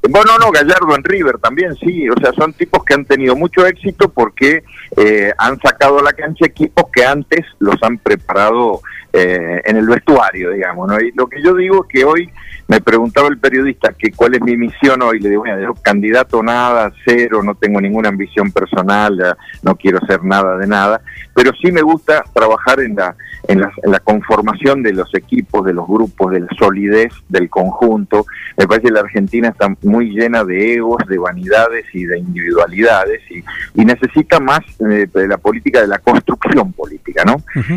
[0.10, 2.10] Bueno, no, Gallardo en River también, sí.
[2.10, 4.64] O sea, son tipos que han tenido mucho éxito porque
[4.98, 8.82] eh, han sacado a la cancha equipos que antes los han preparado
[9.16, 10.88] eh, en el vestuario, digamos.
[10.88, 11.00] ¿no?
[11.00, 12.30] Y lo que yo digo es que hoy
[12.68, 15.20] me preguntaba el periodista que cuál es mi misión hoy.
[15.20, 20.24] Le digo, bueno, yo candidato nada, cero, no tengo ninguna ambición personal, no quiero ser
[20.24, 21.02] nada de nada.
[21.34, 23.16] Pero sí me gusta trabajar en la,
[23.48, 27.50] en la, en la conformación de los equipos, de los grupos, de la solidez del
[27.50, 28.26] conjunto.
[28.58, 33.22] Me parece que la Argentina está muy llena de egos, de vanidades y de individualidades
[33.30, 33.44] y,
[33.80, 37.36] y necesita más eh, de la política, de la construcción política, ¿no?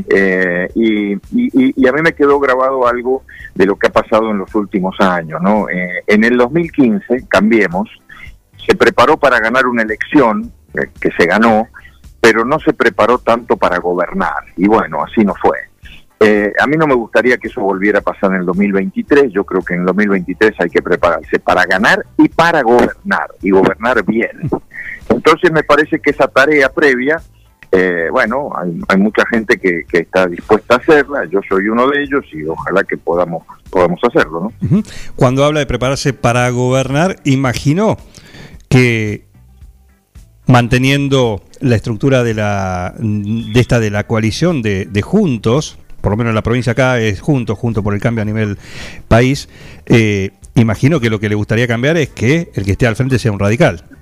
[0.09, 3.25] eh, y, y, y, a mí me quedó grabado algo
[3.55, 5.41] de lo que ha pasado en los últimos años.
[5.43, 5.69] ¿no?
[5.69, 7.89] Eh, en el 2015, Cambiemos,
[8.67, 11.69] se preparó para ganar una elección eh, que se ganó,
[12.21, 14.45] pero no se preparó tanto para gobernar.
[14.57, 15.59] Y bueno, así no fue.
[16.21, 19.33] Eh, a mí no me gustaría que eso volviera a pasar en el 2023.
[19.33, 23.51] Yo creo que en el 2023 hay que prepararse para ganar y para gobernar, y
[23.51, 24.51] gobernar bien.
[25.09, 27.21] Entonces me parece que esa tarea previa
[27.71, 28.51] eh, bueno,
[28.89, 32.83] hay, mucha gente que, está dispuesta a hacerla, yo soy uno de ellos y ojalá
[32.83, 34.51] que podamos, podamos hacerlo.
[34.61, 34.83] ¿no?
[35.17, 37.99] Cuando habla de prepararse para gobernar, imagino
[38.69, 39.27] que
[40.47, 46.31] manteniendo la estructura de, la, de esta de la coalición de, Juntos, por lo menos
[46.31, 48.57] en la provincia acá es Juntos, Juntos por el Cambio a nivel
[49.09, 49.49] país,
[49.85, 53.19] eh, imagino que lo que le gustaría cambiar es que el que esté al frente
[53.19, 53.98] sea un radical.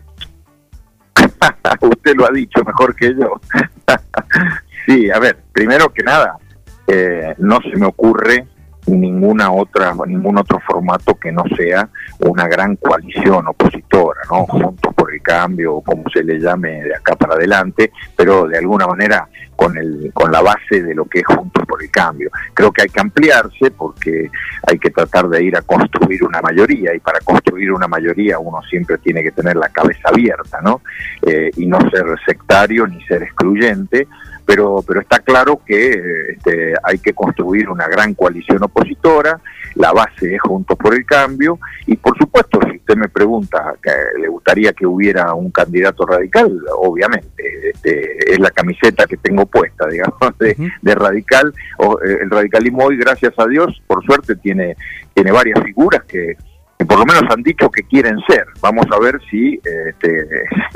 [1.81, 3.41] Usted lo ha dicho mejor que yo.
[4.87, 6.39] sí, a ver, primero que nada,
[6.87, 8.47] eh, no se me ocurre
[8.87, 11.89] ninguna otra ningún otro formato que no sea
[12.21, 14.47] una gran coalición opositora, ¿no?
[14.47, 18.87] Juntos por el cambio, como se le llame de acá para adelante, pero de alguna
[18.87, 22.31] manera con el con la base de lo que es Juntos por el cambio.
[22.55, 24.31] Creo que hay que ampliarse porque
[24.67, 28.61] hay que tratar de ir a construir una mayoría y para construir una mayoría uno
[28.69, 30.83] siempre tiene que tener la cabeza abierta, ¿no?
[31.23, 34.07] Eh, y no ser sectario ni ser excluyente
[34.47, 39.41] pero, pero está claro que este, hay que construir una gran coalición opositora,
[39.75, 43.91] la base es Juntos por el Cambio, y por supuesto, si usted me pregunta, que
[44.21, 46.59] ¿le gustaría que hubiera un candidato radical?
[46.79, 51.53] Obviamente, este, es la camiseta que tengo puesta, digamos, de, radical.
[51.79, 54.77] O, eh, el radicalismo hoy, gracias a Dios, por suerte tiene,
[55.13, 56.37] tiene varias figuras que
[56.79, 58.47] que por lo menos han dicho que quieren ser.
[58.61, 60.27] Vamos a ver si este,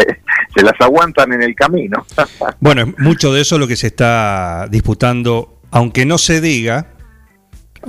[0.54, 2.04] se las aguantan en el camino.
[2.60, 6.86] bueno, mucho de eso lo que se está disputando, aunque no se diga,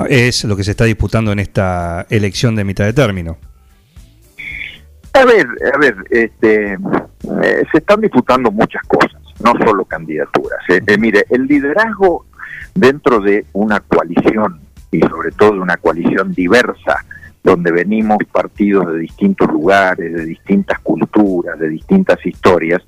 [0.09, 3.37] es lo que se está disputando en esta elección de mitad de término.
[5.13, 10.59] A ver, a ver, este, eh, se están disputando muchas cosas, no solo candidaturas.
[10.69, 12.25] Eh, eh, mire, el liderazgo
[12.73, 17.05] dentro de una coalición y sobre todo de una coalición diversa,
[17.43, 22.81] donde venimos partidos de distintos lugares, de distintas culturas, de distintas historias,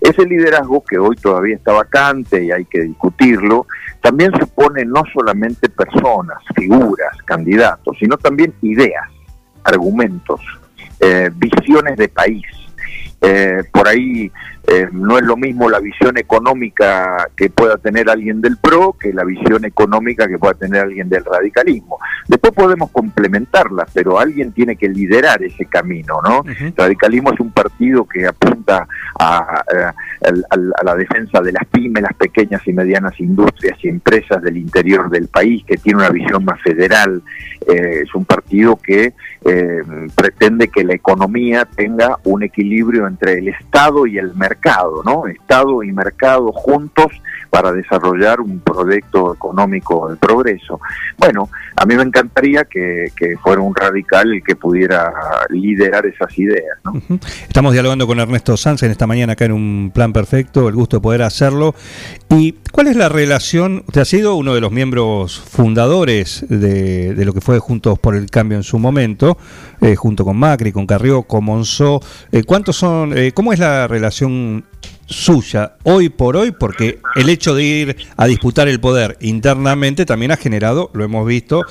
[0.00, 3.66] ese liderazgo que hoy todavía está vacante y hay que discutirlo,
[4.00, 9.04] también supone no solamente personas, figuras, candidatos, sino también ideas,
[9.64, 10.40] argumentos,
[11.00, 12.46] eh, visiones de país.
[13.20, 14.30] Eh, por ahí
[14.70, 19.14] eh, no es lo mismo la visión económica que pueda tener alguien del PRO que
[19.14, 21.98] la visión económica que pueda tener alguien del radicalismo.
[22.26, 26.44] Después podemos complementarlas, pero alguien tiene que liderar ese camino, ¿no?
[26.46, 28.86] El radicalismo es un partido que apunta
[29.18, 34.56] a, a la defensa de las pymes, las pequeñas y medianas industrias y empresas del
[34.56, 37.22] interior del país, que tiene una visión más federal.
[37.66, 39.12] Eh, es un partido que
[39.44, 39.82] eh,
[40.14, 45.26] pretende que la economía tenga un equilibrio entre el Estado y el mercado, ¿no?
[45.26, 47.12] Estado y mercado juntos
[47.50, 50.80] para desarrollar un proyecto económico de progreso.
[51.16, 53.10] Bueno, a mí me encantaría que,
[53.42, 55.12] fuera un radical el que pudiera
[55.48, 56.78] liderar esas ideas.
[57.42, 60.98] Estamos dialogando con Ernesto Sanz en esta mañana acá en un plan perfecto, el gusto
[60.98, 61.74] de poder hacerlo.
[62.30, 63.84] ¿Y cuál es la relación?
[63.86, 68.30] Usted ha sido uno de los miembros fundadores de, lo que fue Juntos por el
[68.30, 69.38] Cambio en su momento,
[69.80, 72.00] eh, junto con Macri, con Carrió, con Monzó.
[72.32, 73.16] Eh, ¿Cuántos son?
[73.16, 74.64] Eh, ¿Cómo es la relación
[75.08, 80.30] suya hoy por hoy, porque el hecho de ir a disputar el poder internamente también
[80.32, 81.62] ha generado, lo hemos visto,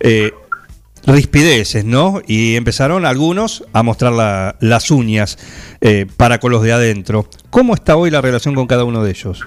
[0.00, 0.32] eh,
[1.06, 2.22] rispideces, ¿no?
[2.26, 5.38] Y empezaron algunos a mostrar las uñas
[5.80, 7.28] eh, para con los de adentro.
[7.50, 9.44] ¿Cómo está hoy la relación con cada uno de ellos?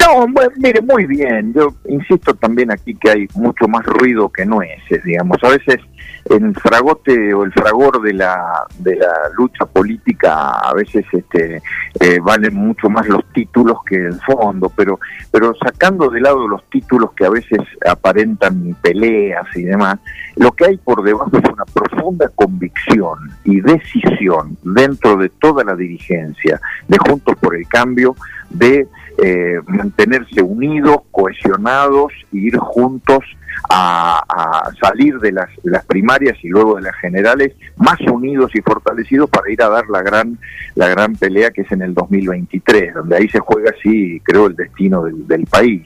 [0.00, 1.52] No, mire, muy bien.
[1.52, 5.36] Yo insisto también aquí que hay mucho más ruido que nueces, digamos.
[5.42, 5.78] A veces
[6.24, 11.62] el fragote o el fragor de la, de la lucha política a veces este,
[12.00, 15.00] eh, valen mucho más los títulos que el fondo, pero,
[15.30, 19.98] pero sacando de lado los títulos que a veces aparentan peleas y demás,
[20.36, 25.74] lo que hay por debajo es una profunda convicción y decisión dentro de toda la
[25.74, 28.14] dirigencia de Juntos por el Cambio
[28.50, 28.86] de
[29.22, 33.24] eh, mantenerse unidos, cohesionados e ir juntos
[33.68, 35.48] a, salir de las,
[35.86, 40.02] primarias y luego de las generales más unidos y fortalecidos para ir a dar la
[40.02, 40.38] gran
[40.74, 44.56] la gran pelea que es en el 2023 donde ahí se juega sí creo el
[44.56, 45.82] destino del, país.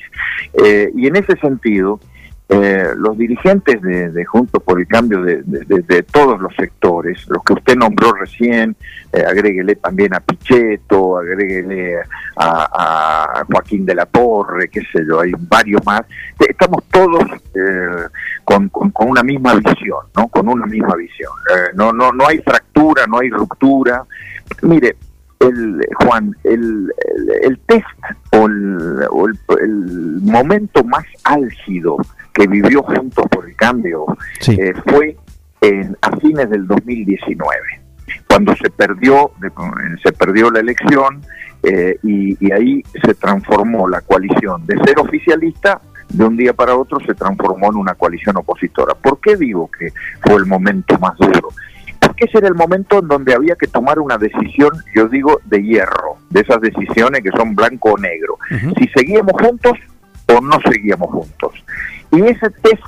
[0.63, 2.01] Eh, y en ese sentido
[2.47, 7.75] eh, los dirigentes de, Juntos por el Cambio de, todos los sectores, los que usted
[7.75, 8.77] nombró recién,
[9.13, 11.97] eh, agréguele también a Pichetto, agréguele
[12.37, 16.03] a, Joaquín de la Torre, qué sé yo, hay varios más,
[16.41, 18.09] eh, estamos todos eh,
[18.45, 20.29] con, una misma visión, ¿no?
[20.29, 21.33] Con una misma visión.
[21.75, 24.05] no, no, no hay fractura, no hay ruptura.
[24.63, 24.97] Mire,
[25.41, 26.93] el, Juan, el,
[27.43, 27.87] el, test
[28.33, 31.97] o, el, el momento más álgido
[32.33, 34.05] que vivió Juntos por el Cambio
[34.47, 35.17] eh, fue
[35.61, 37.59] en, a fines del 2019,
[38.29, 39.31] cuando se perdió,
[40.03, 41.23] se perdió la elección
[41.63, 45.81] eh, y, ahí se transformó la coalición de ser oficialista
[46.11, 48.95] de un día para otro se transformó en una coalición opositora.
[48.95, 49.89] ¿Por qué digo que
[50.21, 51.49] fue el momento más duro?
[52.25, 56.17] Ese era el momento en donde había que tomar una decisión, yo digo, de hierro,
[56.31, 58.39] de esas decisiones que son blanco o negro.
[58.79, 59.79] Si seguíamos juntos
[60.27, 61.53] o no seguíamos juntos.
[62.11, 62.83] Y ese test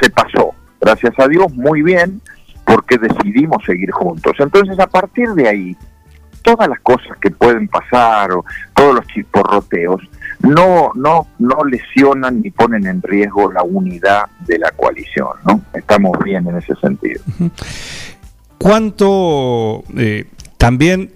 [0.00, 2.20] se pasó, gracias a Dios, muy bien,
[2.64, 4.36] porque decidimos seguir juntos.
[4.38, 5.76] Entonces, a partir de ahí,
[6.42, 8.44] todas las cosas que pueden pasar o
[8.74, 10.00] todos los chisporroteos
[10.40, 16.18] no no no lesionan ni ponen en riesgo la unidad de la coalición no estamos
[16.24, 17.22] bien en ese sentido
[18.60, 20.26] cuánto eh,
[20.58, 21.14] también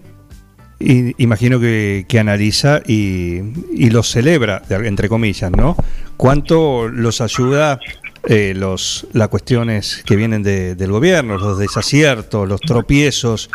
[0.81, 3.41] imagino que, analiza y,
[3.75, 5.77] y, lo celebra, entre comillas, ¿no?
[6.17, 7.79] ¿Cuánto los ayuda
[8.27, 13.51] eh, los, las cuestiones que vienen del gobierno, los desaciertos, los tropiezos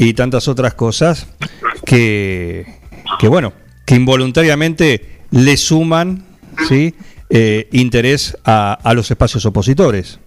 [0.00, 1.28] y tantas otras cosas
[1.86, 2.66] que,
[3.20, 3.52] que bueno,
[3.86, 6.24] que involuntariamente le suman
[6.68, 6.96] ¿sí?
[7.30, 10.18] Eh, interés a, a los espacios opositores?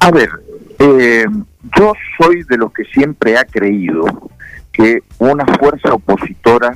[0.00, 0.30] A ver,
[0.78, 1.26] eh,
[1.76, 4.04] yo soy de los que siempre ha creído
[4.72, 6.74] que una fuerza opositora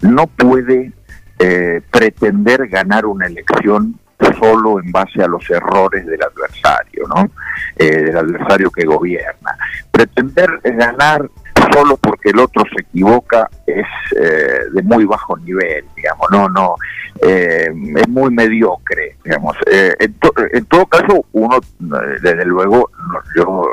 [0.00, 0.92] no puede
[1.38, 3.98] eh, pretender ganar una elección
[4.40, 7.30] solo en base a los errores del adversario, ¿no?
[7.76, 9.56] Eh, del adversario que gobierna.
[9.90, 11.28] Pretender ganar
[11.72, 13.86] solo porque el otro se equivoca es
[14.18, 16.74] eh, de muy bajo nivel, digamos, no, no,
[17.20, 19.56] es muy mediocre, digamos.
[19.70, 20.14] En,
[20.52, 22.90] en, todo caso, uno, desde luego,
[23.36, 23.66] yo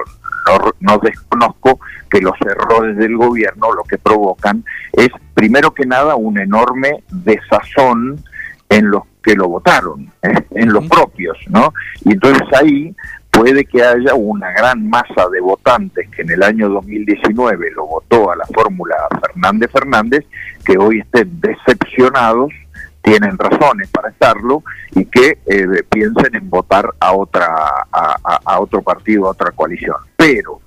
[0.80, 1.80] no, desconozco
[2.10, 4.64] que los errores del gobierno lo que provocan
[4.94, 8.24] es, primero que nada, un enorme desazón
[8.70, 10.34] en los que lo votaron, ¿eh?
[10.52, 11.74] en los propios, ¿no?
[12.06, 12.96] Y entonces ahí
[13.40, 18.32] puede que haya una gran masa de votantes que en el año 2019 lo votó
[18.32, 20.26] a la fórmula Fernández Fernández,
[20.66, 22.52] que hoy estén decepcionados
[23.02, 24.62] tienen razones para estarlo
[24.92, 27.48] y que eh, piensen en votar a otra
[27.90, 29.96] a, otro partido, a otra coalición.
[30.18, 30.60] Pero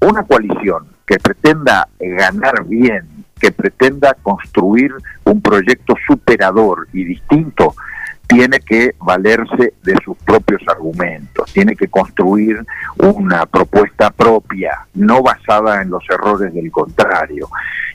[0.00, 4.92] una coalición que pretenda ganar bien, que pretenda construir
[5.24, 7.76] un proyecto superador y distinto,
[8.30, 12.64] tiene que valerse de sus propios argumentos, tiene que construir
[12.98, 17.48] una propuesta propia, no basada en los errores del contrario.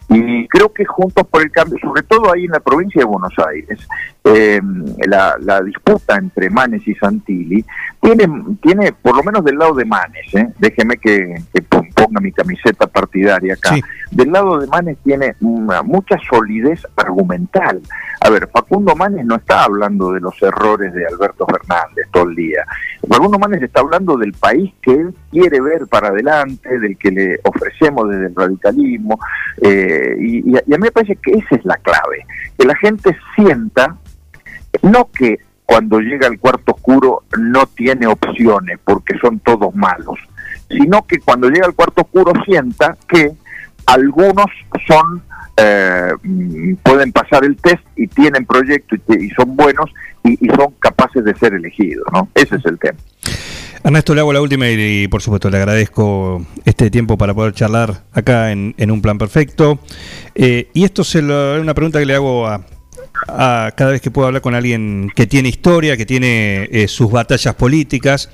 [0.10, 3.34] Y creo que Juntos por el Cambio, sobre todo ahí en la provincia de Buenos
[3.48, 3.80] Aires,
[4.24, 4.62] eh,
[5.08, 7.66] la, disputa entre Manes y Santilli
[8.02, 8.28] tiene,
[8.62, 10.48] tiene, por lo menos del lado de Manes, ¿eh?
[10.60, 11.36] déjeme que,
[11.96, 13.76] ponga mi camiseta partidaria acá,
[14.12, 17.82] del lado de Manes tiene mucha solidez argumental.
[18.22, 22.36] A ver, Facundo Manes no está hablando de los errores de Alberto Fernández todo el
[22.36, 22.66] día.
[23.08, 27.40] Facundo Manes está hablando del país que él quiere ver para adelante, del que le
[27.44, 29.20] ofrecemos desde el radicalismo.
[29.62, 32.26] Eh, y, a mí me parece que esa es la clave,
[32.58, 33.98] que la gente sienta,
[34.82, 40.20] no que cuando llega al cuarto oscuro no tiene opciones porque son todos malos,
[40.70, 43.32] sino que cuando llega al cuarto oscuro sienta que
[43.86, 44.48] algunos
[44.88, 45.24] son
[45.58, 46.12] eh,
[46.84, 49.90] pueden pasar el test y tienen proyecto y, son buenos
[50.24, 52.28] y, son capaces de ser elegidos, ¿no?
[52.36, 52.98] Ese es el tema.
[53.86, 58.04] Ernesto, le hago la última y, por supuesto le agradezco este tiempo para poder charlar
[58.14, 59.78] acá en, un plan perfecto.
[60.34, 62.66] Eh, y esto es una pregunta que le hago a,
[63.28, 67.54] cada vez que puedo hablar con alguien que tiene historia, que tiene eh, sus batallas
[67.54, 68.32] políticas,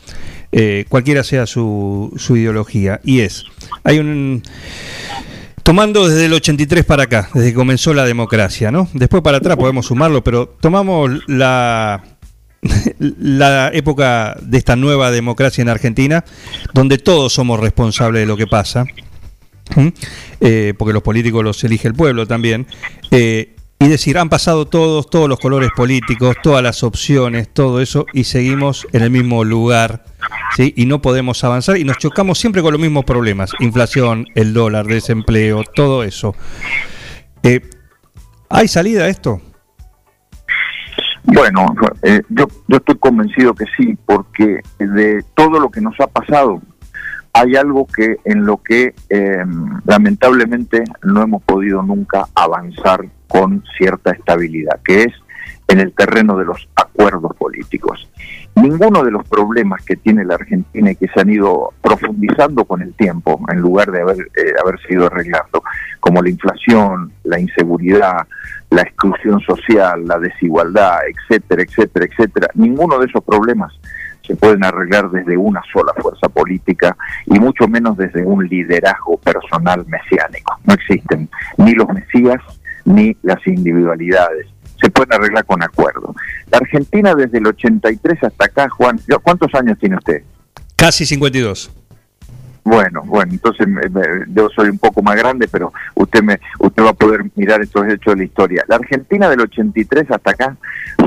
[0.54, 3.02] eh, cualquiera sea su, su ideología.
[3.04, 3.44] Y es,
[3.84, 4.44] hay un...
[5.64, 8.88] Tomando desde el 83 para acá, desde que comenzó la democracia, ¿no?
[8.94, 12.11] Después para atrás podemos sumarlo, pero tomamos la,
[13.00, 16.24] la época de esta nueva democracia en Argentina,
[16.74, 18.86] donde todos somos responsables de lo que pasa,
[20.40, 22.68] eh, porque los políticos los elige el pueblo también,
[23.10, 28.06] eh, y decir, han pasado todos, todos los colores políticos, todas las opciones, todo eso,
[28.14, 30.04] y seguimos en el mismo lugar,
[30.56, 30.72] ¿sí?
[30.78, 34.86] y no podemos avanzar, y nos chocamos siempre con los mismos problemas, inflación, el dólar,
[34.86, 36.36] desempleo, todo eso.
[37.42, 37.62] Eh,
[38.50, 39.42] ¿Hay salida a esto?
[41.24, 46.08] Bueno, eh, yo, yo estoy convencido que sí, porque de todo lo que nos ha
[46.08, 46.62] pasado,
[47.34, 49.46] hay algo que en lo que eh,
[49.86, 55.14] lamentablemente no hemos podido nunca avanzar con cierta estabilidad, que es
[55.68, 58.10] en el terreno de los acuerdos políticos.
[58.56, 62.82] Ninguno de los problemas que tiene la Argentina y que se han ido profundizando con
[62.82, 65.64] el tiempo, en lugar de haber, eh, haberse ido arreglando,
[66.00, 68.28] como la inflación, la inseguridad,
[68.70, 73.74] la exclusión social, la desigualdad, etcétera, etcétera, etcétera, ninguno de esos problemas
[74.26, 76.96] se pueden arreglar desde una sola fuerza política
[77.26, 80.58] y mucho menos desde un liderazgo personal mesiánico.
[80.64, 82.40] No existen ni los mesías
[82.86, 84.48] ni las individualidades.
[84.82, 86.16] Se pueden arreglar con acuerdo.
[86.50, 90.24] La Argentina desde el 83 hasta acá, Juan, ¿cuántos años tiene usted?
[90.76, 91.72] Casi 52.
[92.64, 93.68] Bueno, bueno, entonces
[94.30, 97.88] yo soy un poco más grande, pero usted me usted va a poder mirar estos
[97.88, 98.64] hechos de la historia.
[98.68, 100.58] La Argentina del 83 hasta acá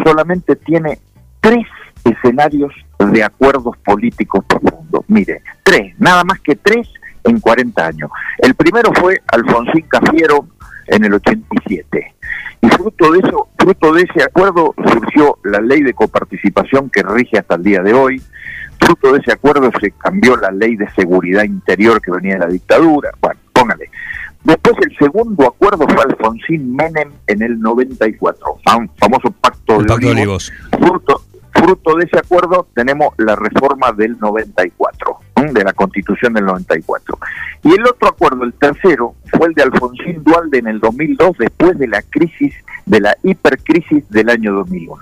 [0.05, 0.99] solamente tiene
[1.41, 1.67] tres
[2.05, 5.05] escenarios de acuerdos políticos profundos.
[5.07, 6.89] Mire, tres, nada más que tres
[7.23, 8.11] en 40 años.
[8.39, 10.49] El primero fue Alfonsín Cafiero
[10.87, 12.15] en el 87.
[12.77, 17.55] Fruto de eso, fruto de ese acuerdo surgió la ley de coparticipación que rige hasta
[17.55, 18.23] el día de hoy.
[18.81, 22.47] Fruto de ese acuerdo se cambió la ley de seguridad interior que venía de la
[22.47, 23.11] dictadura.
[23.21, 23.91] Bueno, póngale.
[24.45, 28.59] Después el segundo acuerdo fue Alfonsín Menem en el 94,
[28.99, 30.53] famoso pacto, de, Olivos.
[30.71, 31.23] Fruto,
[31.65, 35.19] fruto de ese acuerdo tenemos la reforma del 94,
[35.51, 37.19] de la constitución del 94.
[37.63, 41.79] Y el otro acuerdo, el tercero, fue el de Alfonsín Dualde en el 2002, después
[41.79, 42.55] de la crisis,
[42.85, 44.99] de la hipercrisis del año 2001.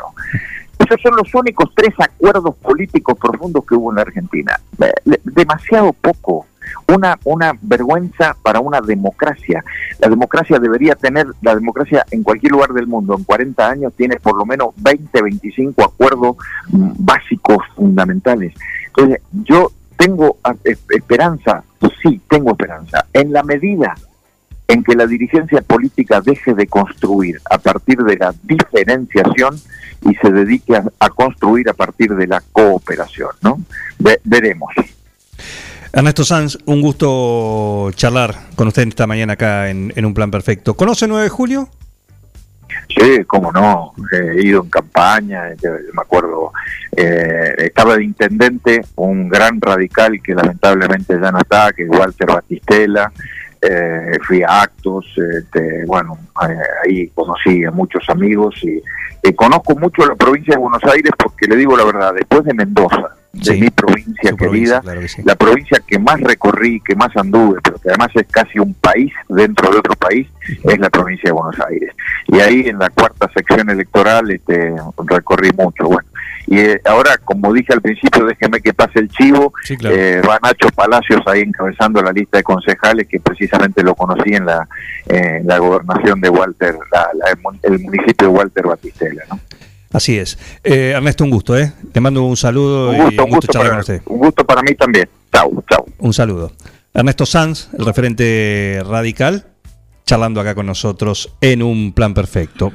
[0.78, 4.58] Esos son los únicos tres acuerdos políticos profundos que hubo en la Argentina.
[4.80, 6.46] Eh, demasiado poco.
[6.92, 9.64] Una, una vergüenza para una democracia.
[9.98, 14.16] La democracia debería tener, la democracia en cualquier lugar del mundo, en 40 años, tiene
[14.16, 16.36] por lo menos 20, 25 acuerdos
[16.68, 18.54] básicos, fundamentales.
[18.88, 20.54] Entonces, yo tengo ah,
[20.90, 21.64] esperanza,
[22.02, 23.06] sí, tengo esperanza.
[23.12, 23.94] En la medida
[24.68, 29.60] en que la dirigencia política deje de construir a partir de la diferenciación
[30.08, 33.60] y se dedique a, construir a partir de la cooperación, ¿no?
[34.24, 34.72] veremos.
[35.94, 40.72] Ernesto Sanz, un gusto charlar con usted esta mañana acá en, Un Plan Perfecto.
[40.74, 41.68] ¿Conoce 9 de julio?
[42.88, 46.52] Sí, cómo no, he ido en campaña, me acuerdo,
[46.96, 52.28] eh, estaba de intendente un gran radical que lamentablemente ya no está, que es Walter
[52.28, 53.12] Batistela,
[53.60, 56.18] eh, fui a actos, este, bueno,
[56.82, 61.56] ahí conocí a muchos amigos y conozco mucho la provincia de Buenos Aires porque le
[61.56, 65.22] digo la verdad, después de Mendoza, de Sí, mi provincia querida, provincia, claro que sí.
[65.24, 69.12] la provincia que más recorrí, que más anduve, pero que además es casi un país
[69.28, 70.28] dentro de otro país,
[70.64, 71.94] es la provincia de Buenos Aires.
[72.28, 74.74] Y ahí en la cuarta sección electoral este,
[75.06, 75.84] recorrí mucho.
[75.84, 76.06] Bueno,
[76.46, 79.96] y eh, ahora, como dije al principio, déjeme que pase el chivo, Sí, claro.
[79.96, 84.44] eh, va Nacho Palacios ahí encabezando la lista de concejales, que precisamente lo conocí en
[84.44, 84.68] la,
[85.08, 87.30] eh, la gobernación de Walter, la- la-
[87.62, 89.22] el municipio de Walter Batistela.
[89.30, 89.40] ¿no?
[89.92, 90.38] Así es.
[90.64, 91.72] Eh, Ernesto, un gusto, ¿eh?
[91.92, 94.02] Te mando un saludo Un y gusto, un un gusto gusto, charlar para, con usted.
[94.12, 95.08] un gusto para mí también.
[95.32, 95.84] Chau, chau.
[95.98, 96.52] Un saludo.
[96.94, 99.46] Ernesto Sanz, el referente radical,
[100.06, 102.72] charlando acá con nosotros en un plan perfecto.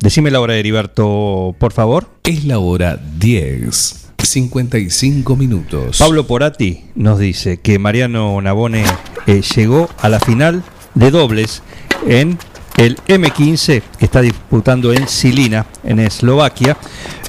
[0.00, 2.08] Decime la hora, Heriberto, por favor.
[2.22, 5.98] Es la hora 10, 55 minutos.
[5.98, 8.84] Pablo Porati nos dice que Mariano Navone
[9.26, 10.62] eh, llegó a la final
[10.94, 11.62] de dobles
[12.06, 12.38] en
[12.76, 16.76] el M15 que está disputando en Silina, en Eslovaquia.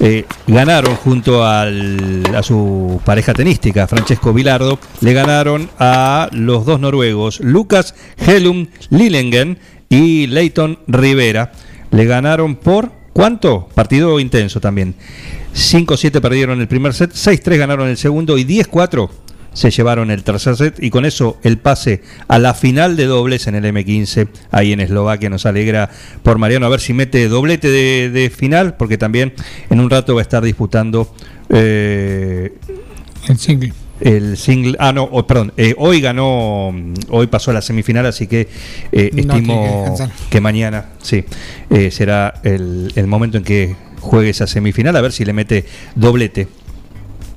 [0.00, 6.80] Eh, ganaron junto al- a su pareja tenística, Francesco Vilardo, le ganaron a los dos
[6.80, 9.58] noruegos, Lucas Helum Lillingen
[9.88, 11.52] y Leighton Rivera.
[11.90, 13.68] Le ganaron por ¿cuánto?
[13.74, 14.94] Partido intenso también.
[15.54, 19.08] 5-7 perdieron el primer set, 6-3 ganaron el segundo y 10-4
[19.52, 23.46] se llevaron el tercer set y con eso el pase a la final de dobles
[23.46, 25.90] en el M15 ahí en Eslovaquia nos alegra
[26.22, 29.32] por Mariano a ver si mete doblete de, de final porque también
[29.70, 31.12] en un rato va a estar disputando
[31.48, 32.52] eh,
[33.28, 33.72] el single.
[34.00, 36.74] el single ah no oh, perdón eh, hoy ganó
[37.08, 38.48] hoy pasó a la semifinal así que
[38.92, 41.24] eh, No, tiene que estimo que mañana sí
[41.70, 45.64] eh, será el, el momento en que juegue esa semifinal a ver si le mete
[45.94, 46.48] doblete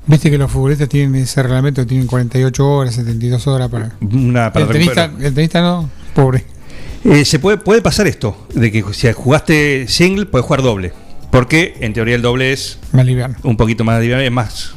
[0.06, 3.92] Viste que los futbolistas tienen ese reglamento, tienen 48 horas, 72 horas para...
[4.00, 6.44] Una para el, tenista, el tenista no, pobre.
[7.04, 10.92] Eh, se puede, puede pasar esto, de que si jugaste single, puedes jugar doble.
[11.30, 13.36] Porque en teoría el doble es Más liviano.
[13.42, 14.74] un poquito más liviano, es más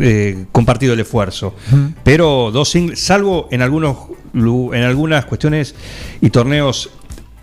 [0.00, 1.54] eh, compartido el esfuerzo.
[2.02, 3.96] Pero dos singles, salvo en algunos
[4.34, 5.74] en algunas cuestiones
[6.20, 6.90] y torneos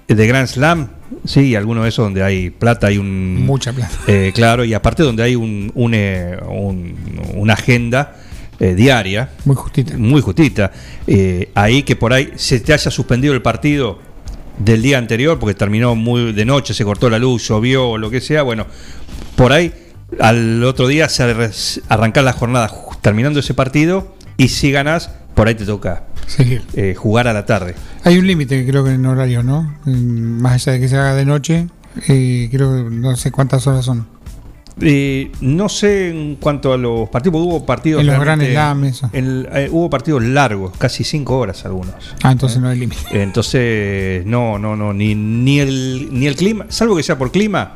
[0.07, 0.89] de Grand Slam,
[1.25, 3.91] sí, algunos de esos donde hay plata, hay un Mucha plata.
[4.07, 6.95] eh, claro, y aparte donde hay un, un, eh, un-
[7.35, 8.15] una agenda
[8.59, 9.30] eh, diaria.
[9.45, 9.97] Muy justita.
[9.97, 10.71] Muy justita.
[11.07, 13.99] Eh, ahí que por ahí se te haya suspendido el partido
[14.59, 18.09] del día anterior porque terminó muy de noche, se cortó la luz, llovió o lo
[18.11, 18.67] que sea, bueno,
[19.35, 19.73] por ahí
[20.19, 21.23] al otro día se
[21.89, 22.71] arrancar la jornada
[23.01, 26.03] terminando ese partido y si ganas, por ahí te toca
[26.73, 27.76] eh, jugar a la tarde.
[28.03, 29.76] Hay un límite, creo que en horario, ¿no?
[29.85, 31.68] En- Más allá de que se haga de noche,
[32.07, 34.07] eh, creo que no sé cuántas horas son.
[34.81, 38.01] Eh, no sé en cuanto a los partidos, porque hubo partidos.
[38.01, 39.10] En los realmente- Grand Slam, eso.
[39.14, 41.93] el- eh, hubo partidos largos, casi cinco horas algunos.
[42.23, 43.01] Ah, entonces no hay límite.
[43.11, 47.73] Entonces, no, no, no, ni, ni, el, ni el clima, salvo que sea por clima.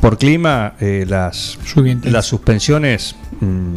[0.00, 1.56] Por clima, eh, las,
[2.02, 3.14] las suspensiones.
[3.40, 3.76] mm,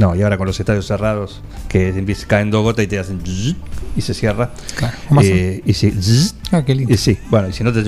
[0.00, 1.92] no, y ahora con los estadios cerrados, que
[2.26, 3.20] caen dos gotas y te hacen.
[3.22, 3.54] zzz,
[3.96, 4.50] y se cierra.
[4.76, 6.92] Claro, ¿cómo Eh, y si, zzz, Ah, qué lindo.
[6.92, 7.80] y sí, bueno, y si no te.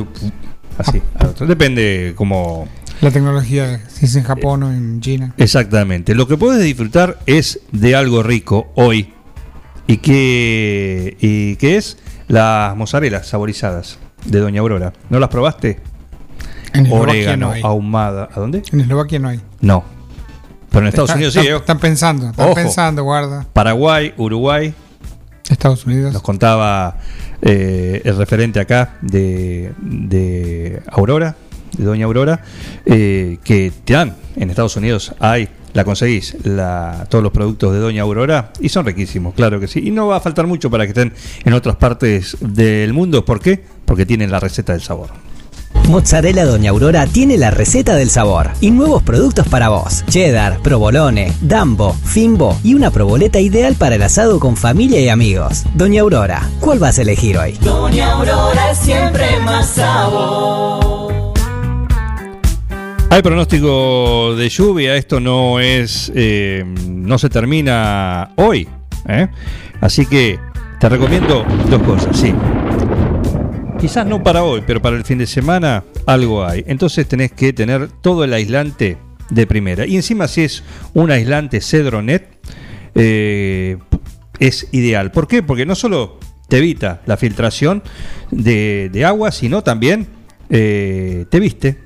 [0.79, 1.47] Así, al otro.
[1.47, 2.69] Depende como.
[3.01, 5.35] La tecnología, si es en Japón o en China.
[5.39, 6.15] Exactamente.
[6.15, 9.13] Lo que puedes disfrutar es de algo rico hoy.
[9.87, 11.97] ¿Y qué, y qué es?
[12.29, 14.93] Las mozarelas saborizadas de Doña Aurora.
[15.11, 15.81] ¿No las probaste?
[16.75, 17.63] En Eslovaquia Orégano, no hay.
[17.65, 18.29] ahumada.
[18.33, 18.63] ¿A dónde?
[18.71, 19.41] En Eslovaquia no hay.
[19.61, 19.85] No.
[20.73, 21.41] Pero en Estados Unidos sí.
[21.41, 21.59] están, ¿eh?
[21.59, 22.55] están pensando, están Ojo.
[22.55, 23.47] pensando, guarda.
[23.53, 24.75] Paraguay, Uruguay.
[25.49, 26.13] Estados Unidos.
[26.15, 26.97] Nos contaba
[27.43, 31.37] eh, el referente acá de, de Aurora,
[31.77, 32.41] de Doña Aurora,
[32.87, 37.79] eh, que te dan en Estados Unidos, hay, la conseguís, la, todos los productos de
[37.79, 39.81] Doña Aurora y son riquísimos, claro que sí.
[39.85, 41.13] Y no va a faltar mucho para que estén
[41.45, 43.25] en otras partes del mundo.
[43.25, 43.63] ¿Por qué?
[43.85, 45.11] Porque tienen la receta del sabor.
[45.89, 50.05] Mozzarella Doña Aurora tiene la receta del sabor y nuevos productos para vos.
[50.09, 55.65] Cheddar, provolone, dambo, fimbo y una proboleta ideal para el asado con familia y amigos.
[55.75, 57.53] Doña Aurora, ¿cuál vas a elegir hoy?
[57.61, 61.33] Doña Aurora es siempre más sabor.
[63.11, 68.67] Hay pronóstico de lluvia, esto no es, eh, no se termina hoy,
[69.07, 69.29] ¿eh?
[69.83, 70.39] así que
[70.81, 72.33] te recomiendo dos cosas, sí.
[73.83, 76.63] Quizás no para hoy, pero para el fin de semana algo hay.
[76.69, 78.97] Entonces tenés que tener todo el aislante
[79.29, 79.89] de primera.
[79.89, 80.63] Y encima si es
[80.95, 82.29] un aislante Cedronet,
[82.95, 83.79] eh,
[84.39, 85.11] es ideal.
[85.11, 85.43] ¿Por qué?
[85.43, 87.83] Porque no solo te evita la filtración
[88.31, 90.07] de, agua, sino también
[90.49, 91.81] eh, te viste,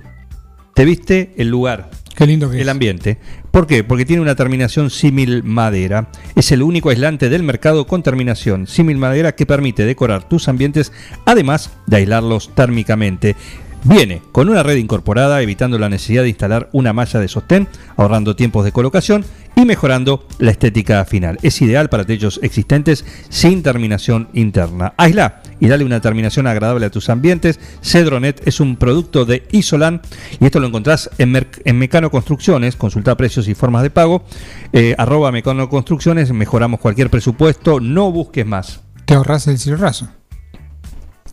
[0.74, 1.89] te viste el lugar.
[2.16, 2.68] Qué lindo que el es.
[2.68, 3.18] ambiente.
[3.51, 3.84] ¿Por qué?
[3.84, 6.09] Porque tiene una terminación símil madera.
[6.34, 10.93] Es el único aislante del mercado con terminación símil madera que permite decorar tus ambientes,
[11.26, 13.36] además de aislarlos térmicamente.
[13.84, 18.34] Viene con una red incorporada, evitando la necesidad de instalar una malla de sostén, ahorrando
[18.34, 19.24] tiempos de colocación
[19.55, 21.38] y mejorando la estética final.
[21.43, 24.94] Es ideal para techos existentes sin terminación interna.
[24.97, 27.58] Aisla y dale una terminación agradable a tus ambientes.
[27.82, 30.02] Cedronet es un producto de Isolan
[30.40, 32.76] y esto lo encontrás en, Merc- en Mecano Construcciones.
[32.76, 34.24] Consulta precios y formas de pago.
[34.72, 36.32] Eh, arroba Mecano Construcciones.
[36.32, 37.80] Mejoramos cualquier presupuesto.
[37.80, 38.80] No busques más.
[39.04, 40.08] Te ahorras el raso.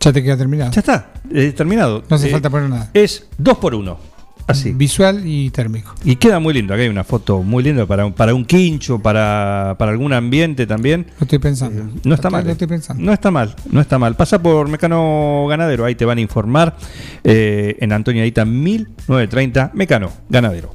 [0.00, 0.70] Ya te queda terminado.
[0.70, 2.02] Ya está, eh, terminado.
[2.08, 2.90] No hace Eh, falta poner nada.
[2.92, 3.98] Es dos por uno.
[4.46, 4.72] Así.
[4.72, 5.94] Visual y térmico.
[6.04, 6.74] Y queda muy lindo.
[6.74, 10.66] Acá hay una foto muy linda para, un- para un quincho, para, para algún ambiente
[10.66, 11.06] también.
[11.18, 11.84] Lo estoy pensando.
[12.04, 12.44] No está mal.
[12.44, 12.52] Lo eh.
[12.52, 13.02] estoy pensando.
[13.02, 14.16] No está mal, no está mal.
[14.16, 16.76] Pasa por Mecano Ganadero, ahí te van a informar.
[17.24, 20.74] eh, en Antonio Aita 1930, Mecano Ganadero.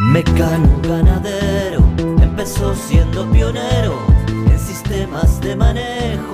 [0.00, 1.84] Mecano ganadero
[2.20, 3.96] empezó siendo pionero
[4.50, 6.33] en sistemas de manejo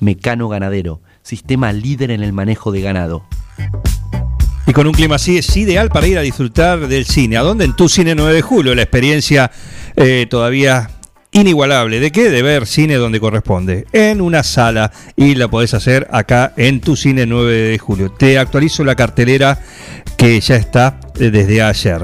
[0.00, 3.24] Mecano Ganadero, sistema líder en el manejo de ganado.
[4.68, 7.38] Y con un clima así es ideal para ir a disfrutar del cine.
[7.38, 7.64] ¿A dónde?
[7.64, 8.74] En tu cine 9 de julio.
[8.74, 9.50] La experiencia
[9.96, 10.90] eh, todavía
[11.32, 12.00] inigualable.
[12.00, 12.28] ¿De qué?
[12.28, 13.86] De ver cine donde corresponde.
[13.92, 14.92] En una sala.
[15.16, 18.12] Y la podés hacer acá en tu cine 9 de julio.
[18.12, 19.58] Te actualizo la cartelera
[20.18, 22.02] que ya está eh, desde ayer.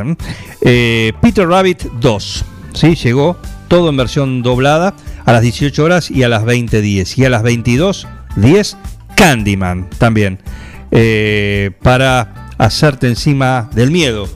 [0.62, 2.44] Eh, Peter Rabbit 2.
[2.72, 2.94] ¿sí?
[2.94, 3.36] Llegó
[3.68, 4.94] todo en versión doblada
[5.24, 7.18] a las 18 horas y a las 20.10.
[7.18, 8.76] Y a las 22.10
[9.16, 10.38] Candyman también.
[10.90, 14.28] Eh, para hacerte encima del miedo.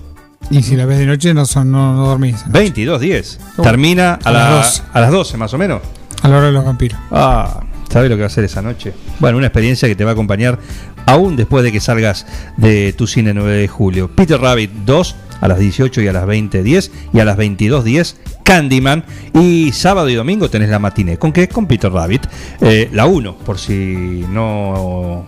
[0.50, 2.44] Y si la ves de noche no, son, no, no dormís.
[2.46, 3.38] 22.10.
[3.58, 4.82] Oh, Termina a, a las la- 12.
[4.92, 5.82] a las 12 más o menos.
[6.22, 6.98] A la hora de los vampiros.
[7.10, 7.60] Ah,
[7.90, 8.92] ¿sabes lo que va a hacer esa noche?
[9.20, 10.58] Bueno, una experiencia que te va a acompañar
[11.06, 14.08] aún después de que salgas de tu cine 9 de julio.
[14.14, 19.04] Peter Rabbit 2 a las 18 y a las 20.10 y a las 22.10 Candyman
[19.34, 21.18] y sábado y domingo tenés la matiné.
[21.18, 21.48] ¿Con qué?
[21.48, 22.26] Con Peter Rabbit.
[22.60, 25.26] Eh, la 1, por si no...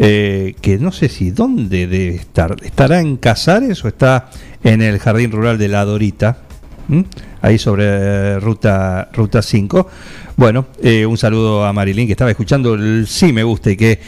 [0.00, 2.54] Eh, que no sé si dónde debe estar.
[2.62, 4.30] ¿Estará en Casares o está
[4.62, 6.38] en el jardín rural de La Dorita?
[6.86, 7.00] ¿Mm?
[7.42, 9.88] Ahí sobre eh, ruta, ruta 5.
[10.36, 13.98] Bueno, eh, un saludo a Marilyn que estaba escuchando el Sí Me Gusta y que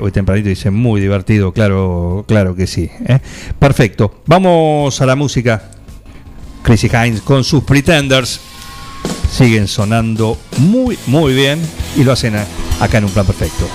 [0.00, 2.90] hoy tempranito dice muy divertido, claro, claro que sí.
[3.56, 5.70] Perfecto, vamos a la música.
[6.64, 8.40] Chrissy Hines con sus Pretenders
[9.30, 11.60] siguen sonando muy, muy bien
[11.96, 12.34] y lo hacen
[12.80, 13.66] acá en un plan perfecto.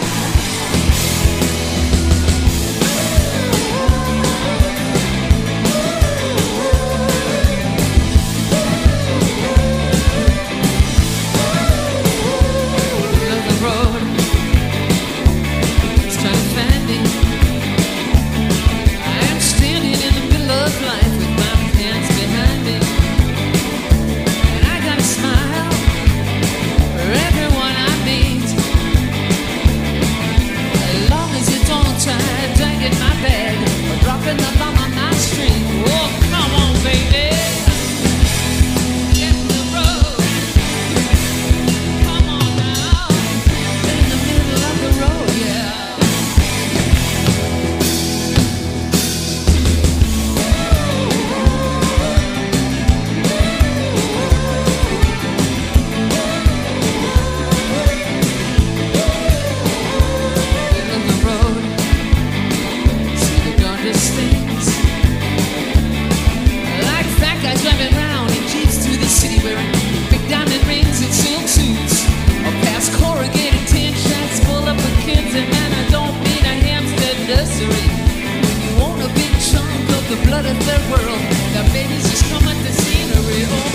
[80.64, 81.22] their world.
[81.54, 83.46] The babies just come at the scenery.
[83.48, 83.75] Oh.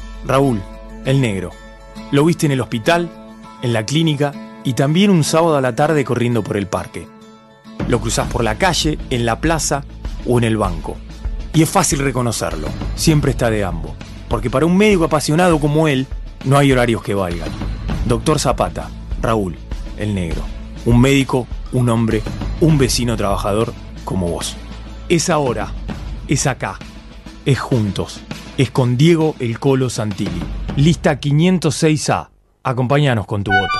[0.25, 0.61] Raúl,
[1.05, 1.51] el negro.
[2.11, 3.09] Lo viste en el hospital,
[3.61, 4.33] en la clínica
[4.63, 7.07] y también un sábado a la tarde corriendo por el parque.
[7.87, 9.83] Lo cruzás por la calle, en la plaza
[10.25, 10.97] o en el banco.
[11.53, 13.91] Y es fácil reconocerlo, siempre está de ambos.
[14.29, 16.07] Porque para un médico apasionado como él,
[16.45, 17.49] no hay horarios que valgan.
[18.05, 18.89] Doctor Zapata,
[19.21, 19.57] Raúl,
[19.97, 20.41] el negro.
[20.85, 22.23] Un médico, un hombre,
[22.61, 23.73] un vecino trabajador
[24.05, 24.55] como vos.
[25.09, 25.71] Es ahora,
[26.27, 26.79] es acá,
[27.45, 28.21] es juntos,
[28.57, 30.41] es con Diego El Colo Santilli.
[30.75, 32.29] Lista 506A.
[32.63, 33.79] Acompáñanos con tu voto.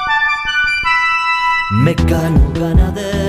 [1.84, 3.21] Mecano ganadero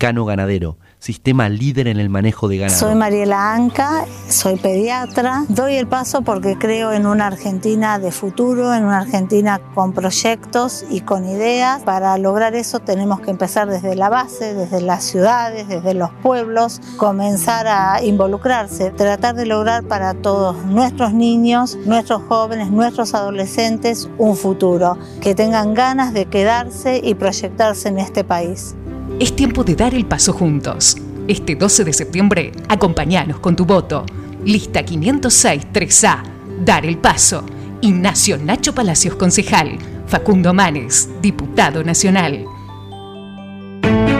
[0.00, 2.80] Mecano Ganadero, sistema líder en el manejo de ganado.
[2.80, 5.44] Soy Mariela Anca, soy pediatra.
[5.50, 10.86] Doy el paso porque creo en una Argentina de futuro, en una Argentina con proyectos
[10.88, 11.82] y con ideas.
[11.82, 16.80] Para lograr eso tenemos que empezar desde la base, desde las ciudades, desde los pueblos,
[16.96, 24.34] comenzar a involucrarse, tratar de lograr para todos nuestros niños, nuestros jóvenes, nuestros adolescentes un
[24.34, 28.74] futuro, que tengan ganas de quedarse y proyectarse en este país.
[29.20, 30.96] Es tiempo de dar el paso juntos.
[31.28, 34.06] Este 12 de septiembre, acompañanos con tu voto.
[34.46, 36.22] Lista 506 3A.
[36.64, 37.44] Dar el paso.
[37.82, 39.76] Ignacio Nacho Palacios, concejal.
[40.06, 42.46] Facundo Manes, diputado nacional.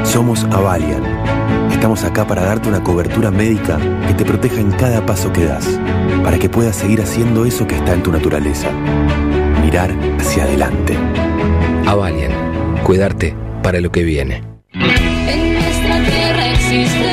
[0.05, 1.03] Somos Avalian.
[1.73, 5.81] Estamos acá para darte una cobertura médica que te proteja en cada paso que das,
[6.23, 8.71] para que puedas seguir haciendo eso que está en tu naturaleza.
[9.63, 10.95] Mirar hacia adelante.
[11.87, 12.33] Avalian.
[12.85, 14.60] Cuidarte para lo que viene.
[15.29, 17.10] En nuestra tierra existe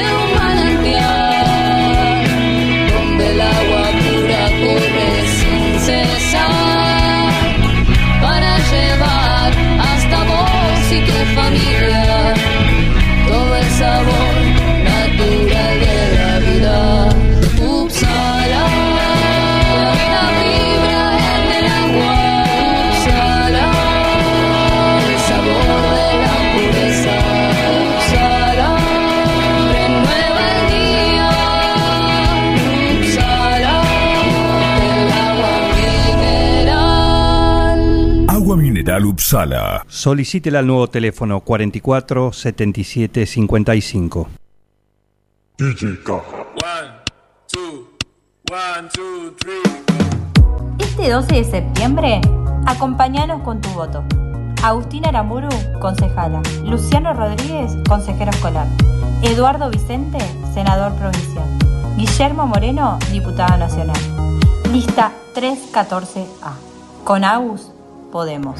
[39.18, 39.86] Sala.
[39.88, 44.30] Solicítela al nuevo teléfono 44 77 55.
[50.80, 52.22] Este 12 de septiembre,
[52.66, 54.04] acompáñanos con tu voto.
[54.64, 55.50] Agustina Aramburu,
[55.80, 56.42] concejala.
[56.64, 58.68] Luciano Rodríguez, consejero escolar.
[59.22, 60.18] Eduardo Vicente,
[60.54, 61.46] senador provincial.
[61.98, 63.98] Guillermo Moreno, diputado nacional.
[64.72, 66.54] Lista 314A.
[67.04, 67.72] Con Agus,
[68.12, 68.60] Podemos.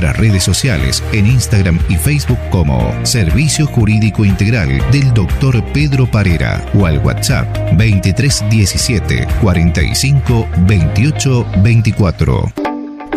[0.01, 5.63] redes sociales en Instagram y Facebook como Servicio Jurídico Integral del Dr.
[5.73, 7.47] Pedro Parera o al WhatsApp
[7.77, 12.53] 2317 45 28 24.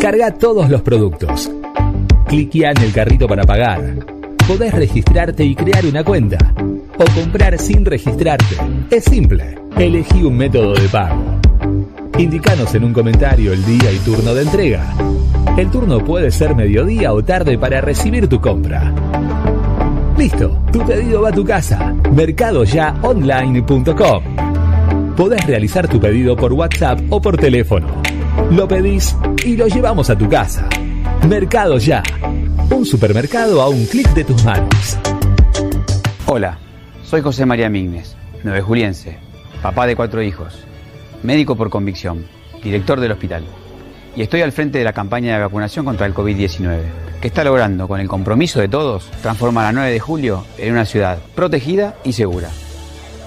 [0.01, 1.51] Carga todos los productos.
[2.29, 3.81] Cliquea en el carrito para pagar.
[4.47, 6.37] Podés registrarte y crear una cuenta.
[6.99, 8.57] O comprar sin registrarte.
[8.91, 9.59] Es simple.
[9.79, 11.41] Elegí un método de pago.
[12.19, 14.95] Indicanos en un comentario el día y turno de entrega.
[15.57, 18.93] El turno puede ser mediodía o tarde para recibir tu compra.
[20.19, 21.95] Listo, tu pedido va a tu casa.
[22.13, 24.25] Mercadoyaonline.com.
[25.17, 27.87] Podés realizar tu pedido por WhatsApp o por teléfono.
[28.51, 30.69] Lo pedís y lo llevamos a tu casa.
[31.29, 32.03] Mercado Ya.
[32.71, 34.99] Un supermercado a un clic de tus manos.
[36.27, 36.59] Hola,
[37.05, 39.19] soy José María Mignes, nueve juliense,
[39.63, 40.65] papá de cuatro hijos,
[41.23, 42.27] médico por convicción,
[42.63, 43.45] director del hospital.
[44.17, 46.81] Y estoy al frente de la campaña de vacunación contra el COVID-19,
[47.21, 50.85] que está logrando, con el compromiso de todos, transformar a 9 de julio en una
[50.85, 52.51] ciudad protegida y segura.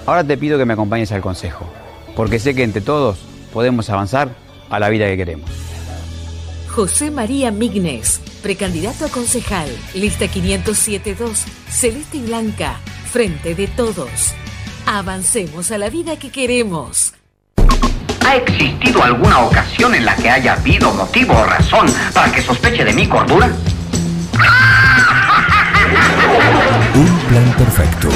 [0.06, 1.66] Ahora te pido que me acompañes al consejo,
[2.16, 3.18] porque sé que entre todos
[3.52, 4.30] podemos avanzar
[4.70, 5.50] a la vida que queremos.
[6.70, 12.76] José María Mignes, precandidato a concejal, lista 507-2, celeste y blanca,
[13.10, 14.32] frente de todos.
[14.86, 17.17] Avancemos a la vida que queremos.
[18.28, 22.84] ¿Ha existido alguna ocasión en la que haya habido motivo o razón para que sospeche
[22.84, 23.50] de mi cordura?
[26.94, 28.08] Un plan perfecto.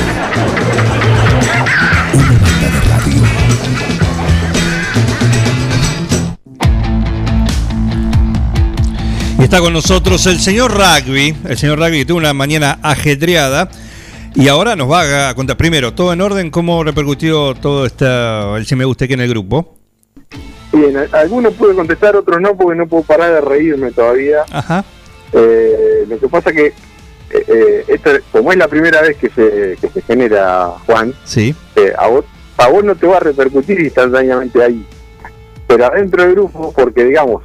[2.12, 3.22] Una banda de radio.
[9.38, 11.34] Y está con nosotros el señor Rugby.
[11.48, 13.70] El señor Rugby que tuvo una mañana ajetreada.
[14.34, 18.66] Y ahora nos va a contar primero, todo en orden, cómo repercutió todo esta, el
[18.66, 19.81] si me gusta aquí en el grupo.
[20.72, 24.44] Bien, algunos pude contestar, otros no, porque no puedo parar de reírme todavía.
[24.50, 24.84] Ajá.
[25.32, 26.74] Eh, lo que pasa que, eh,
[27.46, 31.54] eh, esto, como es la primera vez que se, que se genera, Juan, Sí.
[31.76, 32.24] eh, a, vos,
[32.56, 34.86] a vos no te va a repercutir instantáneamente ahí.
[35.66, 37.42] Pero adentro del grupo, porque digamos,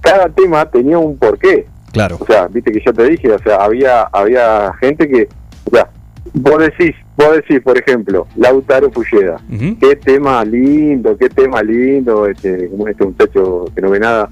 [0.00, 1.66] cada tema tenía un porqué.
[1.92, 2.18] Claro.
[2.20, 5.28] O sea, viste que yo te dije, o sea, había había gente que,
[5.66, 5.88] o sea,
[6.32, 9.40] vos decís, vos decís, por ejemplo, Lautaro Fulleda,
[9.80, 14.28] qué tema lindo, qué tema lindo, este, como este muchacho que no ve nada,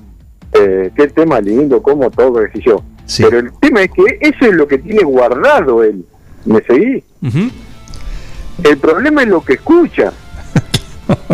[0.53, 2.83] eh, qué tema lindo, cómo toca, qué sé yo.
[3.19, 6.05] Pero el tema es que eso es lo que tiene guardado él.
[6.45, 7.05] ¿Me seguí?
[8.65, 10.13] El problema es lo que escucha.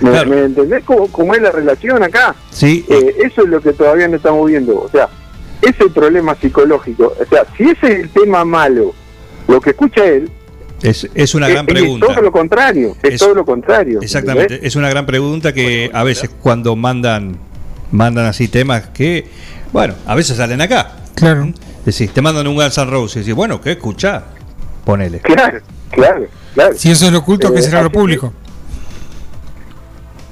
[0.00, 2.34] ¿Me, me entendés cómo, cómo es la relación acá?
[2.50, 2.84] Sí.
[2.88, 4.80] Eh, eso es lo que todavía no estamos viendo.
[4.80, 5.08] O sea,
[5.60, 7.14] ese es el problema psicológico.
[7.20, 8.94] O sea, si ese es el tema malo,
[9.48, 10.30] lo que escucha él,
[10.82, 12.06] Es, es una es- gran es pregunta.
[12.06, 12.96] todo lo contrario.
[13.02, 14.00] Es, Es- todo lo contrario.
[14.00, 17.36] Exactamente, es una gran pregunta que a veces cuando mandan
[17.90, 19.26] mandan así temas que,
[19.72, 20.92] bueno, a veces salen acá.
[21.14, 21.52] Claro.
[21.84, 24.22] Decís, te mandan un Guns N' Roses y decís, bueno, ¿qué escuchá?
[24.84, 25.20] Ponele.
[25.20, 25.58] Claro,
[25.90, 26.74] claro, claro.
[26.76, 28.32] Si eso es lo oculto, ¿qué Eh, será lo público?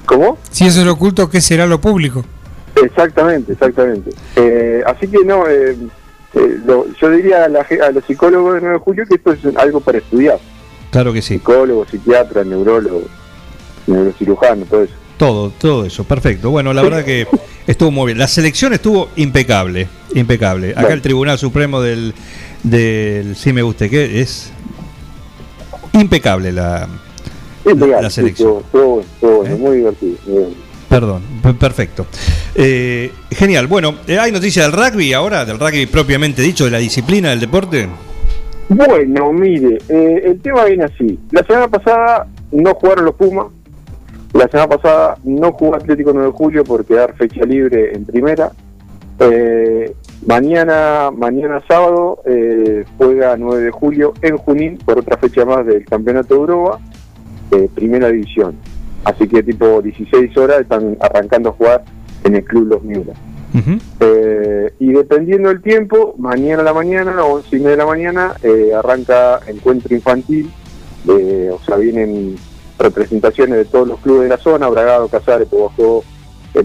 [0.05, 0.37] ¿Cómo?
[0.51, 2.23] Si eso es lo oculto, ¿qué será lo público?
[2.75, 4.11] Exactamente, exactamente.
[4.35, 5.75] Eh, así que no, eh,
[6.33, 9.31] eh, lo- yo diría a, la a los psicólogos de 9 de julio que esto
[9.33, 10.39] es algo para estudiar.
[10.91, 11.35] Claro que sí.
[11.35, 13.03] Psicólogos, psiquiatras, neurólogos,
[13.87, 14.93] neurocirujanos, todo eso.
[15.17, 16.51] Todo, todo eso, perfecto.
[16.51, 17.27] Bueno, la verdad que
[17.65, 18.17] estuvo muy bien.
[18.19, 20.73] La selección estuvo impecable, impecable.
[20.75, 22.13] Acá el Tribunal Supremo del,
[22.63, 24.51] del sí me guste que es
[25.93, 26.87] impecable la,
[27.65, 28.63] Impecable, la selección.
[28.71, 30.17] Bueno, estuvo bueno, muy divertido.
[30.27, 30.55] muy bueno.
[30.89, 32.05] Perdón, pe- perfecto.
[32.55, 33.67] Eh, genial.
[33.67, 37.39] Bueno, eh, hay noticias del rugby ahora, del rugby propiamente dicho, de la disciplina del
[37.41, 37.87] deporte.
[38.69, 41.19] Bueno, mire, eh, el tema viene así.
[41.31, 43.47] La semana pasada no jugaron los Pumas
[44.33, 48.51] La semana pasada no jugó Atlético 9 de Julio por quedar fecha libre en primera.
[49.19, 49.93] Eh,
[50.27, 55.85] mañana, mañana sábado eh, juega 9 de julio en Junín por otra fecha más del
[55.85, 56.79] Campeonato de Europa,
[57.73, 58.55] primera división.
[59.07, 61.83] Así que tipo 16 horas están arrancando a jugar
[62.25, 63.13] en el Club Los Miura.
[64.01, 68.33] Eh, y dependiendo del tiempo, mañana a la mañana, 11 y media de la mañana,
[68.43, 70.51] eh, arranca encuentro infantil.
[71.07, 72.35] eh, o sea, vienen
[72.77, 76.03] representaciones de todos los clubes de la zona: Bragado, Casares, Pobajó,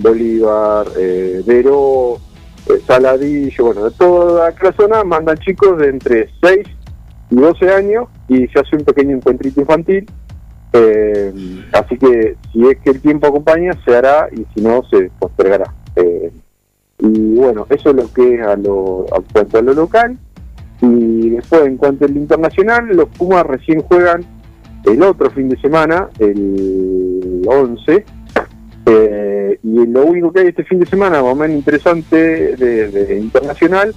[0.01, 0.89] Bolívar,
[1.47, 2.19] Veró,
[2.89, 6.67] Saladillo, bueno, de toda la zona mandan chicos de entre 6
[7.31, 10.11] y 12 años y se hace un pequeño encuentrito infantil.
[10.73, 11.33] Eh,
[11.73, 15.73] así que si es que el tiempo acompaña, se hará y si no, se postergará.
[15.97, 16.33] Eh,
[16.99, 20.17] y bueno, eso es lo que es a lo, a cuanto a lo local.
[20.81, 24.25] Y después, en cuanto al internacional, los Pumas recién juegan
[24.85, 28.05] el otro fin de semana, el 11.
[28.87, 33.19] eh, y lo único que hay este fin de semana, más o menos interesante de,
[33.21, 33.95] internacional,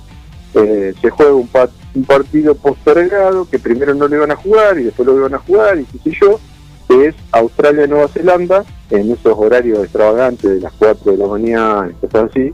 [0.54, 1.50] eh, se juega un,
[1.96, 5.40] un partido postergado que primero no lo iban a jugar y después lo iban a
[5.40, 6.40] jugar y qué sé yo,
[6.88, 12.30] que es Australia-Nueva Zelanda, en esos horarios extravagantes de las 4 de la mañana, cosas
[12.30, 12.52] así,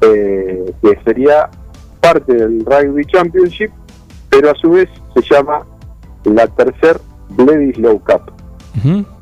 [0.00, 1.50] eh, que sería
[2.00, 3.70] parte del Rugby Championship,
[4.28, 5.66] pero a su vez se llama
[6.24, 8.32] la tercer Bledisloe Cup,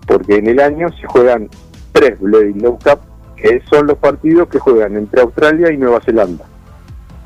[0.06, 1.48] porque en el año se juegan
[1.92, 3.00] tres Bledisloe Cup,
[3.36, 6.44] que son los partidos que juegan entre Australia y Nueva Zelanda,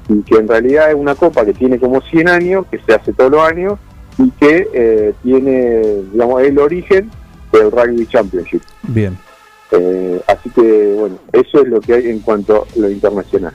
[0.08, 3.12] y que en realidad es una copa que tiene como 100 años, que se hace
[3.12, 3.78] todos los años,
[4.18, 7.10] y que eh, tiene, digamos, el origen
[7.52, 8.62] del Rugby Championship.
[8.82, 9.16] Bien.
[9.70, 13.52] Eh, así que, bueno, eso es lo que hay en cuanto a lo internacional.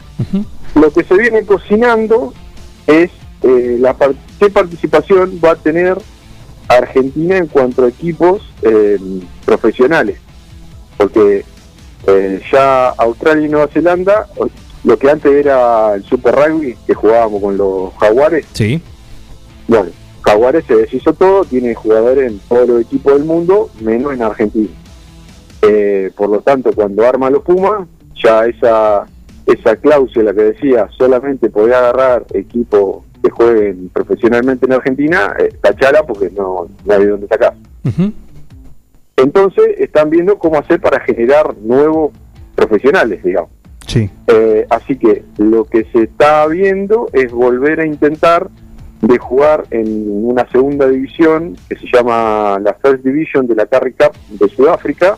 [0.75, 2.33] Lo que se viene cocinando
[2.87, 3.11] es
[3.43, 5.97] eh, la par- qué participación va a tener
[6.67, 8.97] Argentina en cuanto a equipos eh,
[9.45, 10.17] profesionales.
[10.97, 11.45] Porque
[12.07, 14.27] eh, ya Australia y Nueva Zelanda,
[14.83, 18.81] lo que antes era el Super Rugby, que jugábamos con los Jaguares, Sí.
[19.67, 19.89] bueno,
[20.27, 24.69] Jaguares se deshizo todo, tiene jugadores en todos los equipos del mundo, menos en Argentina.
[25.61, 27.87] Eh, por lo tanto, cuando arma los Pumas,
[28.21, 29.07] ya esa
[29.45, 36.03] esa cláusula que decía solamente podía agarrar equipos que jueguen profesionalmente en Argentina, eh, tachala
[36.03, 37.53] porque no, no hay dónde sacar.
[39.15, 42.11] Entonces están viendo cómo hacer para generar nuevos
[42.53, 43.49] profesionales, digamos.
[43.87, 44.09] Sí.
[44.27, 48.49] Eh, así que lo que se está viendo es volver a intentar
[49.01, 53.93] de jugar en una segunda división que se llama la First Division de la Carry
[53.93, 55.17] Cup de Sudáfrica,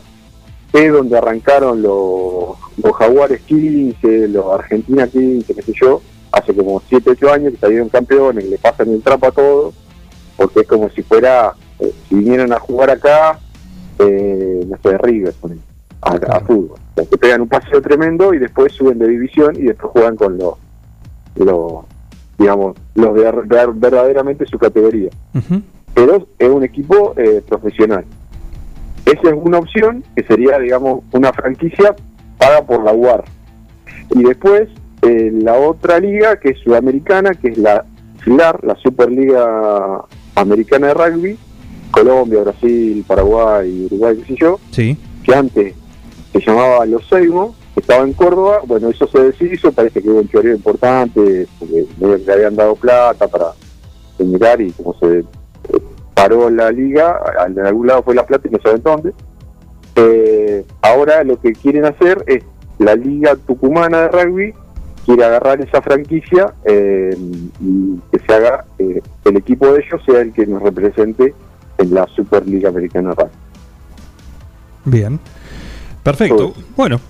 [0.72, 6.00] es donde arrancaron los, los Jaguares 15, los Argentina 15, qué sé yo,
[6.30, 9.74] hace como 7, 8 años que salieron campeones, le pasan el trapo a todos,
[10.36, 13.38] porque es como si fuera, eh, si vinieran a jugar acá,
[13.98, 15.34] eh, no sé, River,
[16.02, 16.78] a, a fútbol.
[16.78, 20.16] O sea, que pegan un paseo tremendo y después suben de división y después juegan
[20.16, 20.54] con los,
[21.36, 21.84] los
[22.40, 25.10] digamos, los de ver- verdaderamente su categoría.
[25.94, 28.04] Pero es un equipo eh, profesional.
[29.04, 31.94] Esa es una opción que sería, digamos, una franquicia
[32.38, 33.24] paga por la UAR.
[34.14, 34.68] Y después
[35.02, 37.84] eh, la otra liga, que es sudamericana, que es la
[38.24, 40.02] SILAR, la Superliga
[40.34, 41.38] Americana de Rugby,
[41.90, 44.96] Colombia, Brasil, Paraguay, Uruguay, qué sé yo, Sí.
[45.24, 45.74] que antes
[46.32, 50.28] se llamaba Los Seimos, estaba en Córdoba, bueno, eso se deshizo, parece que hubo un
[50.28, 53.52] choreo importante, porque le habían dado plata para
[54.18, 55.24] mirar y como se eh,
[56.14, 59.12] paró la liga, de algún lado fue la plata y no saben dónde.
[59.96, 62.44] Eh, ahora lo que quieren hacer es
[62.78, 64.54] la liga tucumana de rugby
[65.04, 67.16] quiere agarrar esa franquicia eh,
[67.60, 71.34] y que se haga eh, el equipo de ellos sea el que nos represente
[71.78, 73.30] en la Superliga Americana de Rugby.
[74.84, 75.20] Bien.
[76.02, 76.54] Perfecto.
[76.76, 77.00] Bueno,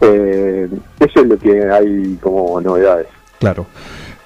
[0.00, 0.68] Eh,
[1.00, 3.06] eso es lo que hay como novedades.
[3.38, 3.66] claro.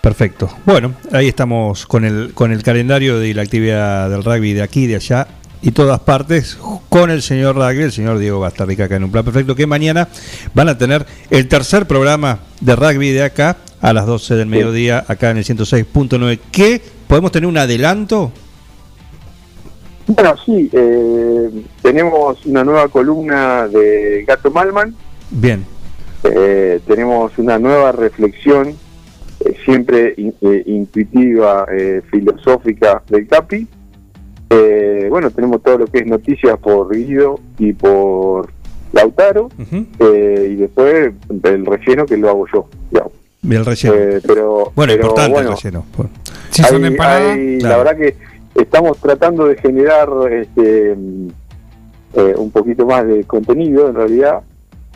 [0.01, 0.49] Perfecto.
[0.65, 4.87] Bueno, ahí estamos con el, con el calendario de la actividad del rugby de aquí,
[4.87, 5.27] de allá
[5.61, 6.57] y todas partes,
[6.89, 10.09] con el señor rugby, el señor Diego Bastarrica acá en un plan perfecto, que mañana
[10.55, 15.05] van a tener el tercer programa de rugby de acá a las 12 del mediodía,
[15.07, 16.39] acá en el 106.9.
[16.53, 16.81] ¿Qué?
[17.07, 18.33] ¿Podemos tener un adelanto?
[20.07, 21.51] Bueno, sí, eh,
[21.83, 24.95] tenemos una nueva columna de Gato Malman,
[25.31, 25.65] Bien.
[26.25, 28.69] eh, tenemos una nueva reflexión,
[29.45, 33.67] eh, siempre in- eh, intuitiva, eh, filosófica del Capi.
[34.51, 38.51] Eh, bueno, tenemos todo lo que es noticias por Guido y por
[38.93, 39.49] Lautaro,
[40.01, 41.13] eh, y después
[41.45, 42.69] el relleno que lo hago yo.
[42.91, 43.13] digamos.
[43.43, 43.95] Bien, el relleno.
[43.95, 45.85] Eh, pero, bueno, pero, importante bueno, el relleno.
[45.97, 46.09] Por-
[46.77, 46.83] hay-
[47.33, 48.17] hay- La verdad que
[48.61, 50.97] estamos tratando de generar este,
[52.37, 54.41] un poquito más de contenido en realidad,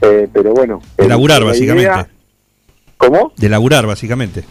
[0.02, 0.80] eh, pero bueno.
[0.96, 1.82] De laburar, la básicamente.
[1.90, 2.08] idea-
[2.98, 3.32] ¿Cómo?
[3.36, 4.44] De laburar, básicamente.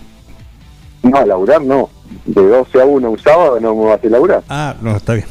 [1.03, 1.89] No, laburar no.
[2.25, 4.43] De 12 a 1 un sábado no me vas a laburar.
[4.49, 5.25] Ah, no, está bien.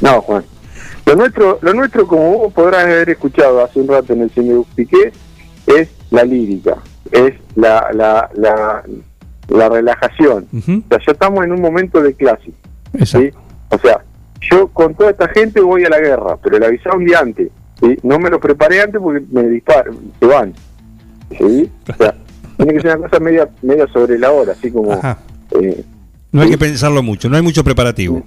[0.00, 0.44] No, Juan.
[1.06, 4.64] Lo nuestro, lo nuestro, como vos podrás haber escuchado hace un rato en el señor
[4.74, 5.12] Piqué,
[5.66, 6.76] es la lírica,
[7.10, 8.82] es la, la, la,
[9.48, 10.46] la relajación.
[10.52, 12.56] O sea, ya estamos en un momento de clásico.
[13.04, 13.30] ¿sí?
[13.70, 14.00] O sea,
[14.50, 17.50] yo con toda esta gente voy a la guerra, pero le avisaba un día antes.
[17.80, 17.98] ¿Sí?
[18.02, 20.54] No me lo preparé antes porque me disparan, se van.
[21.36, 21.70] ¿sí?
[21.92, 22.14] O sea,
[22.56, 24.92] tiene que ser una cosa media, media sobre la hora, así como...
[25.60, 25.84] eh,
[26.32, 28.22] No hay que pensarlo mucho, no hay mucho preparativo.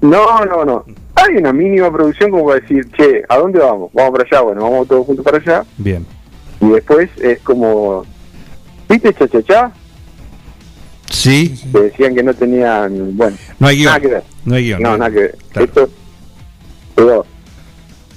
[0.00, 0.84] no, no, no.
[1.14, 3.90] Hay una mínima producción como para decir, che, ¿a dónde vamos?
[3.92, 5.64] Vamos para allá, bueno, vamos todos juntos para allá.
[5.76, 6.06] Bien.
[6.60, 8.04] Y después es como,
[8.88, 9.72] ¿viste Chachachá?
[11.10, 11.58] Sí.
[11.72, 13.86] Que decían que no tenían, bueno, No hay guion.
[13.86, 14.22] nada que ver.
[14.44, 14.82] No hay guion.
[14.82, 15.38] No, nada que ver.
[15.56, 15.88] Esto,
[16.94, 17.26] pero,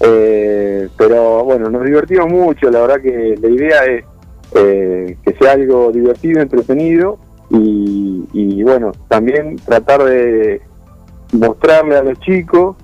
[0.04, 4.06] eh, pero bueno, nos divertimos mucho, la verdad que la idea es
[4.56, 7.18] eh, que sea algo divertido, entretenido
[7.50, 10.62] y, y bueno, también tratar de
[11.34, 12.76] mostrarle a los chicos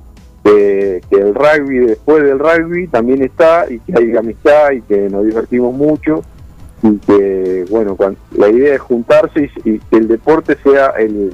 [0.43, 5.25] que, el rugby después del rugby también está y que hay amistad y que nos
[5.25, 6.21] divertimos mucho
[6.83, 11.33] y que bueno cuan- la idea es juntarse y que el deporte sea el,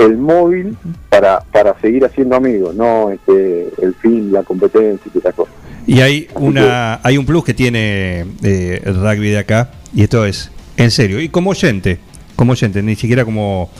[0.00, 0.76] el móvil
[1.08, 5.54] para, para seguir haciendo amigos no este, el fin la competencia y esas cosas
[5.86, 10.24] Y hay una hay un plus que tiene eh, el rugby de acá, y esto
[10.24, 11.98] es en serio, y como oyente,
[12.36, 13.70] como oyente, ni siquiera como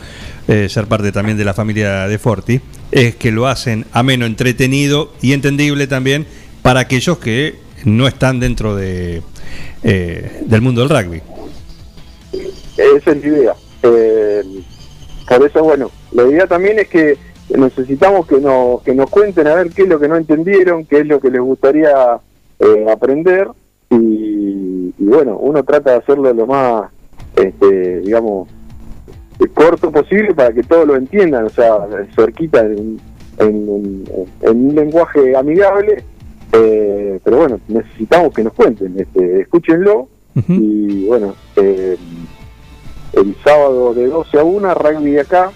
[0.48, 5.12] eh, ser parte también de la familia de Forti, es que lo hacen ameno, entretenido
[5.22, 6.26] y entendible también
[6.60, 9.22] para aquellos que no están dentro de
[9.82, 11.22] eh, del mundo del rugby.
[12.76, 13.54] Esa es la idea.
[13.82, 14.42] Eh,
[15.26, 17.16] por eso, bueno, la idea también es que
[17.56, 21.00] necesitamos que, nos que nos cuenten a ver qué es lo que no entendieron, qué
[21.00, 21.90] es lo que les gustaría
[22.58, 23.48] eh, aprender.
[23.90, 26.90] Y, y bueno, uno trata de hacerlo lo más,
[27.36, 28.48] este, digamos,
[29.54, 31.78] corto posible para que todos lo entiendan, o sea,
[32.14, 33.00] cerquita en,
[33.38, 34.04] en-
[34.42, 36.04] un lenguaje amigable,
[36.52, 40.08] eh, pero bueno, necesitamos que nos cuenten, este, escúchenlo.
[40.46, 41.96] Y bueno, eh,
[43.14, 45.50] el sábado de 12 a 1, rugby de acá,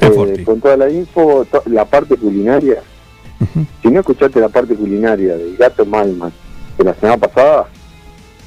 [0.00, 2.82] eh, con toda la info, to- la parte culinaria.
[3.82, 6.32] Si no escuchaste la parte culinaria del gato Malman
[6.76, 7.68] de la semana pasada,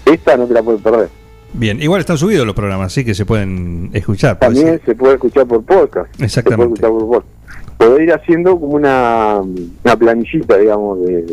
[0.05, 1.09] esta no te la puedes perder.
[1.53, 4.39] Bien, igual están subidos los programas, así que se pueden escuchar.
[4.39, 6.09] También se puede escuchar por podcast.
[6.21, 6.75] Exactamente.
[6.75, 7.77] Se puede escuchar por podcast.
[7.77, 9.41] Poder ir haciendo como una,
[9.83, 11.23] una planillita, digamos, de,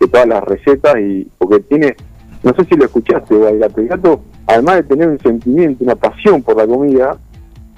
[0.00, 1.94] de todas las recetas y porque tiene,
[2.42, 3.80] no sé si lo escuchaste, el gato.
[3.80, 7.16] El gato, además de tener un sentimiento, una pasión por la comida,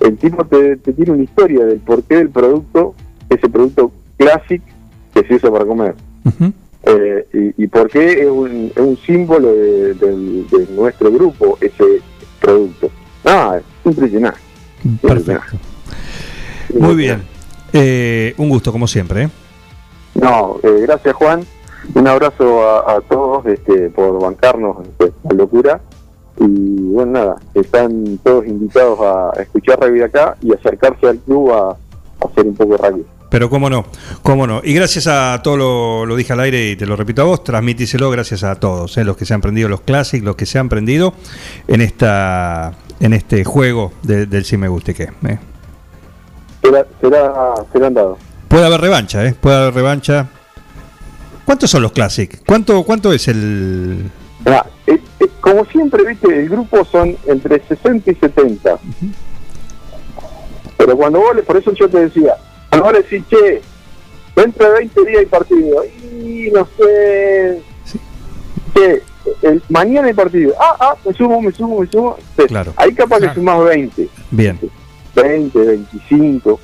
[0.01, 2.95] el tipo te, te tiene una historia del porqué del producto,
[3.29, 4.65] ese producto clásico
[5.15, 5.95] que se usa para comer.
[6.83, 12.01] Eh, y, y por qué es un, es un símbolo de, nuestro grupo ese
[12.41, 12.91] producto.
[13.25, 14.39] Ah, es impresionante.
[15.03, 15.57] Perfecto.
[16.79, 17.23] Muy bien.
[17.73, 19.25] Eh, un gusto, como siempre.
[19.25, 19.29] ¿eh?
[20.15, 21.45] No, eh, gracias Juan.
[21.95, 25.81] Un abrazo a, a todos este, por bancarnos la locura.
[26.39, 26.45] Y
[26.93, 32.29] bueno, nada, están todos invitados a escuchar rugby acá y acercarse al club a, a
[32.31, 33.07] hacer un poco de rugby.
[33.29, 33.85] Pero cómo no,
[34.23, 34.61] cómo no.
[34.63, 37.43] Y gracias a todo lo, lo dije al aire y te lo repito a vos,
[37.43, 39.05] transmitíselo gracias a todos, ¿eh?
[39.05, 41.13] los que se han prendido los clásicos, los que se han prendido
[41.67, 45.11] en esta en este juego de- del si me guste qué.
[45.27, 45.39] ¿eh?
[46.63, 48.19] Será, será, serán dados.
[48.49, 49.35] Puede haber revancha, ¿eh?
[49.39, 50.29] Puede haber revancha.
[51.45, 52.41] ¿Cuántos son los clásicos?
[52.47, 54.11] ¿Cuánto, ¿Cuánto es el...?
[54.87, 55.01] Eh,
[55.47, 58.81] como siempre, viste, el grupo son entre 60 y 70.
[60.77, 62.35] Pero cuando vos, por eso yo te decía,
[62.69, 63.63] cuando vos decís, che,
[64.35, 67.63] dentro de 20 días hay partido, y no sé,
[68.75, 69.03] che,
[69.43, 72.17] el, mañana hay partido, ah, ah, me sumo, me sumo, me sumo.
[72.37, 72.73] Sí, Claro.
[72.77, 74.59] Ahí capaz que sumás 20, Bien.
[75.15, 76.61] 20, 25.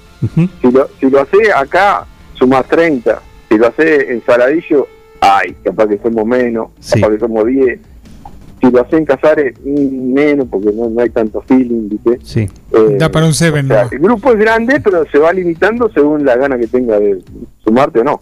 [0.61, 2.05] si, lo, si lo haces acá,
[2.35, 3.23] sumás 30.
[3.49, 4.89] Si lo haces en Saladillo,
[5.21, 7.92] ay, capaz que somos menos, capaz que somos 10.
[8.63, 12.19] Si lo haces en Casares, menos, porque no, no hay tanto feeling, ¿viste?
[12.23, 12.49] Sí.
[12.73, 13.91] Eh, Da para un seven, o sea, ¿no?
[13.91, 17.19] el grupo es grande, pero se va limitando según la gana que tenga de
[17.65, 18.21] sumarte o no.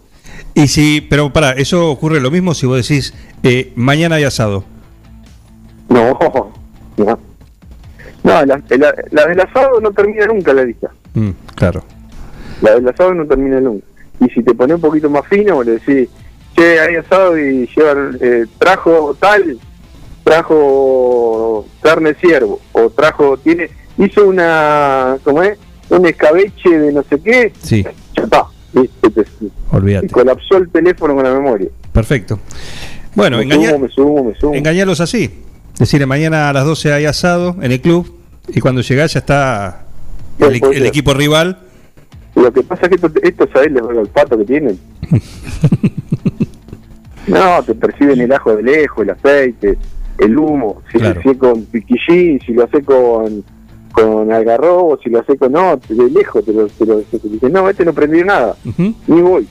[0.54, 3.12] Y si, pero para, eso ocurre lo mismo si vos decís,
[3.42, 4.64] eh, mañana hay asado.
[5.90, 6.18] No,
[6.96, 7.18] no.
[8.22, 10.90] No, la, la, la del asado no termina nunca la lista.
[11.14, 11.84] Mm, claro.
[12.62, 13.84] La del asado no termina nunca.
[14.20, 16.08] Y si te pones un poquito más fino, le decís,
[16.56, 19.58] che, hay asado y lleva, eh, trajo tal,
[20.24, 25.58] trajo carne ciervo, o trajo, tiene, hizo una, ¿cómo es?
[25.88, 27.84] Un escabeche de no sé qué, Sí.
[28.16, 28.46] ya
[29.72, 30.06] Olvídate.
[30.06, 31.68] Y colapsó el teléfono con la memoria.
[31.92, 32.38] Perfecto.
[33.14, 35.42] Bueno, me engaña- sumo, me engañarlos así.
[35.78, 39.86] Decirle, mañana a las 12 hay asado en el club y cuando llegás ya está
[40.38, 41.58] el, equipo rival.
[42.34, 44.78] Lo que pasa es que esto, esto ¿sabés el olfato que tienen?
[47.26, 49.78] no, te perciben el ajo de lejos, el aceite,
[50.20, 50.82] el humo.
[50.92, 51.14] Si Claro.
[51.14, 53.44] lo haces con piquillín, si lo haces con,
[53.92, 55.52] con algarrobo, si lo haces con...
[55.52, 58.54] No, de lejos te lo, te lo- te lo- dicen, no, este no prendió nada.
[59.06, 59.46] Ni voy.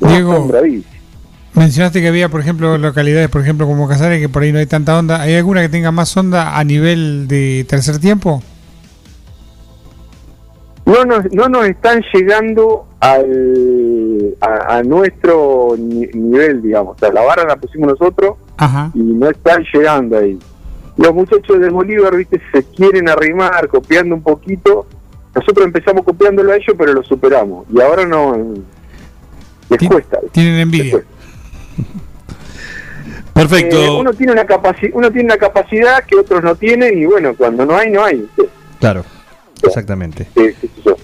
[0.00, 0.50] Diego.
[1.54, 4.66] Mencionaste que había, por ejemplo, localidades, por ejemplo, como Casares, que por ahí no hay
[4.66, 5.20] tanta onda.
[5.20, 8.42] ¿Hay alguna que tenga más onda a nivel de tercer tiempo?
[10.84, 16.96] no nos, no nos están llegando al, a, a nuestro ni- nivel, digamos.
[16.96, 18.34] O sea, la vara la pusimos nosotros
[18.64, 18.90] Ajá.
[18.94, 20.38] y no están llegando ahí.
[20.96, 24.86] Los muchachos de Bolívar, viste, se quieren arrimar, copiando un poquito.
[25.34, 27.66] Nosotros empezamos copiándolo a ellos, pero lo superamos.
[27.72, 28.54] Y ahora no...
[29.70, 30.18] Les cuesta.
[30.32, 31.02] Tienen envidia.
[33.32, 33.76] Perfecto.
[33.76, 34.46] Eh, uno tiene una
[34.92, 38.28] uno tiene una capacidad que otros no tienen y bueno, cuando no hay, no hay.
[38.78, 39.04] Claro,
[39.62, 40.28] exactamente.
[40.36, 40.96] Eh, sé yo.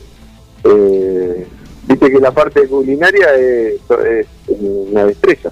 [0.65, 1.47] Eh,
[1.87, 5.49] viste que la parte culinaria es, es una destreza.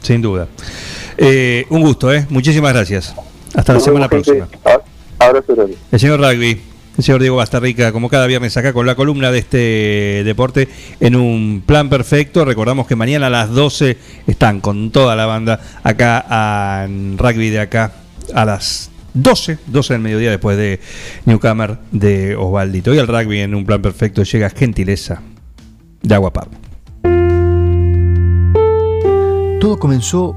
[0.00, 0.46] Sin duda.
[1.18, 2.26] Eh, un gusto, ¿eh?
[2.30, 3.14] Muchísimas gracias.
[3.54, 4.48] Hasta la semana próxima.
[5.18, 5.76] Abrazo grande.
[5.90, 6.60] El señor Rugby,
[6.98, 10.68] el señor Diego Bastarrica, como cada viernes acá con la columna de este deporte
[11.00, 12.44] en un plan perfecto.
[12.44, 13.96] Recordamos que mañana a las 12
[14.26, 17.92] están con toda la banda acá en rugby de acá
[18.34, 20.80] a las 12, 12 del mediodía después de
[21.24, 22.90] Newcomer de Osvaldito.
[22.90, 25.22] Hoy el rugby en un plan perfecto llega gentileza
[26.02, 26.48] de Aguapar.
[29.60, 30.36] Todo comenzó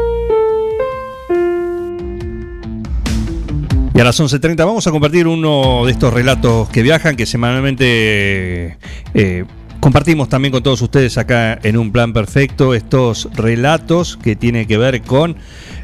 [3.93, 8.77] Y a las 11.30 vamos a compartir uno de estos relatos que viajan, que semanalmente
[9.13, 9.45] eh,
[9.81, 14.77] compartimos también con todos ustedes acá en un plan perfecto, estos relatos que tienen que
[14.77, 15.35] ver con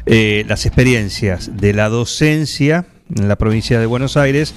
[0.06, 4.54] eh, las experiencias de la docencia en la provincia de Buenos Aires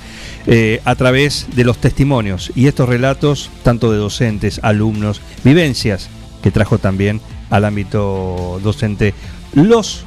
[0.47, 6.09] eh, a través de los testimonios y estos relatos tanto de docentes, alumnos, vivencias
[6.41, 9.13] que trajo también al ámbito docente.
[9.53, 10.05] Los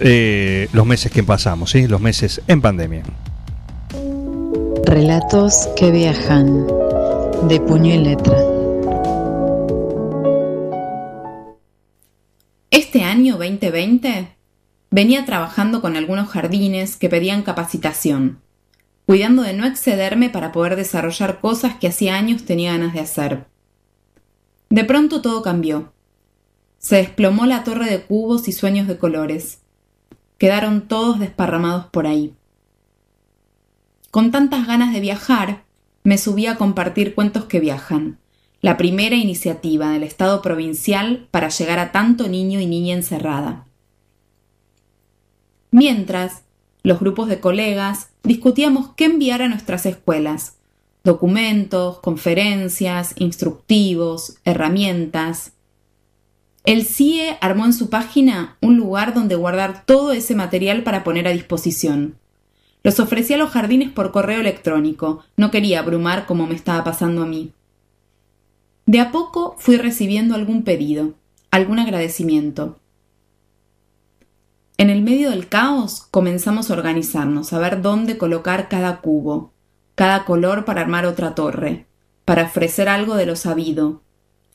[0.00, 1.86] eh, los meses que pasamos, ¿sí?
[1.86, 3.02] los meses en pandemia.
[4.84, 6.66] Relatos que viajan
[7.48, 8.36] de puño y letra.
[12.70, 14.34] Este año 2020
[14.90, 18.40] venía trabajando con algunos jardines que pedían capacitación,
[19.06, 23.46] cuidando de no excederme para poder desarrollar cosas que hacía años tenía ganas de hacer.
[24.70, 25.92] De pronto todo cambió.
[26.78, 29.60] Se desplomó la torre de cubos y sueños de colores.
[30.38, 32.34] Quedaron todos desparramados por ahí.
[34.10, 35.64] Con tantas ganas de viajar,
[36.04, 38.18] me subí a compartir cuentos que viajan,
[38.60, 43.66] la primera iniciativa del Estado provincial para llegar a tanto niño y niña encerrada.
[45.70, 46.42] Mientras,
[46.82, 50.56] los grupos de colegas discutíamos qué enviar a nuestras escuelas,
[51.04, 55.52] documentos, conferencias, instructivos, herramientas.
[56.68, 61.26] El CIE armó en su página un lugar donde guardar todo ese material para poner
[61.26, 62.18] a disposición.
[62.82, 67.22] Los ofrecí a los jardines por correo electrónico, no quería abrumar como me estaba pasando
[67.22, 67.52] a mí.
[68.84, 71.14] De a poco fui recibiendo algún pedido,
[71.50, 72.78] algún agradecimiento.
[74.76, 79.54] En el medio del caos comenzamos a organizarnos, a ver dónde colocar cada cubo,
[79.94, 81.86] cada color para armar otra torre,
[82.26, 84.02] para ofrecer algo de lo sabido,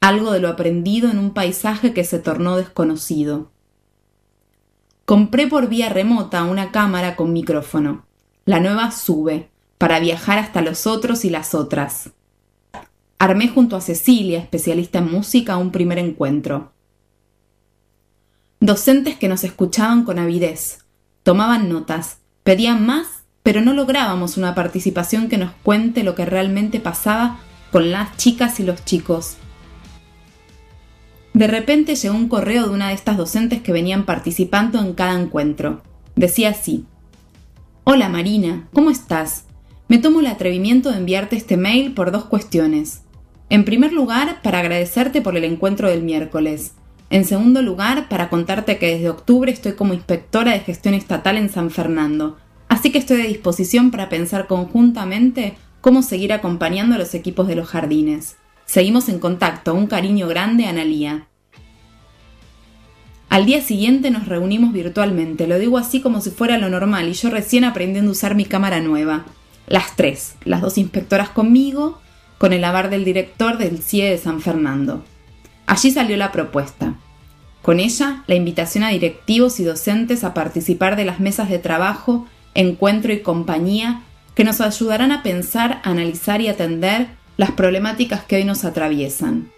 [0.03, 3.53] algo de lo aprendido en un paisaje que se tornó desconocido.
[5.05, 8.05] Compré por vía remota una cámara con micrófono.
[8.43, 12.09] La nueva sube, para viajar hasta los otros y las otras.
[13.17, 16.73] Armé junto a Cecilia, especialista en música, un primer encuentro.
[18.59, 20.79] Docentes que nos escuchaban con avidez,
[21.23, 26.81] tomaban notas, pedían más, pero no lográbamos una participación que nos cuente lo que realmente
[26.81, 27.39] pasaba
[27.71, 29.37] con las chicas y los chicos.
[31.33, 35.19] De repente llegó un correo de una de estas docentes que venían participando en cada
[35.19, 35.81] encuentro.
[36.15, 36.85] Decía así:
[37.83, 39.45] Hola Marina, ¿cómo estás?
[39.87, 43.01] Me tomo el atrevimiento de enviarte este mail por dos cuestiones.
[43.49, 46.73] En primer lugar, para agradecerte por el encuentro del miércoles.
[47.09, 51.49] En segundo lugar, para contarte que desde octubre estoy como inspectora de gestión estatal en
[51.49, 52.37] San Fernando,
[52.69, 57.55] así que estoy a disposición para pensar conjuntamente cómo seguir acompañando a los equipos de
[57.55, 58.37] los jardines.
[58.73, 61.27] Seguimos en contacto, un cariño grande, Analía.
[63.29, 67.13] Al día siguiente nos reunimos virtualmente, lo digo así como si fuera lo normal y
[67.13, 69.25] yo recién aprendiendo a usar mi cámara nueva.
[69.67, 72.01] Las tres, las dos inspectoras conmigo,
[72.39, 75.05] con el avar del director del CIE de San Fernando.
[75.67, 76.95] Allí salió la propuesta.
[77.61, 82.25] Con ella, la invitación a directivos y docentes a participar de las mesas de trabajo,
[82.55, 84.01] encuentro y compañía
[84.33, 89.51] que nos ayudarán a pensar, analizar y atender las problemáticas que hoy nos atraviesan.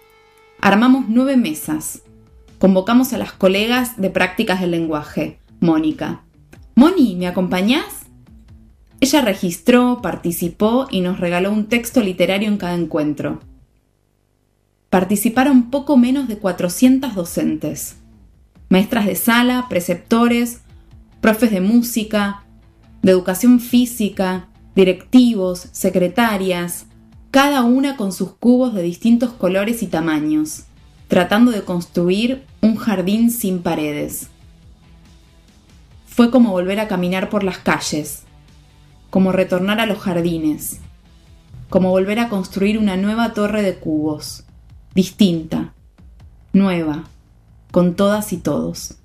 [0.60, 2.02] Armamos nueve mesas.
[2.58, 5.38] Convocamos a las colegas de prácticas del lenguaje.
[5.60, 6.22] Mónica.
[6.74, 8.06] Moni, ¿me acompañás?
[9.00, 13.40] Ella registró, participó y nos regaló un texto literario en cada encuentro.
[14.88, 17.96] Participaron poco menos de 400 docentes.
[18.70, 20.62] Maestras de sala, preceptores,
[21.20, 22.44] profes de música,
[23.02, 26.86] de educación física, directivos, secretarias,
[27.36, 30.62] cada una con sus cubos de distintos colores y tamaños,
[31.06, 34.28] tratando de construir un jardín sin paredes.
[36.06, 38.22] Fue como volver a caminar por las calles,
[39.10, 40.80] como retornar a los jardines,
[41.68, 44.44] como volver a construir una nueva torre de cubos,
[44.94, 45.74] distinta,
[46.54, 47.04] nueva,
[47.70, 48.96] con todas y todos.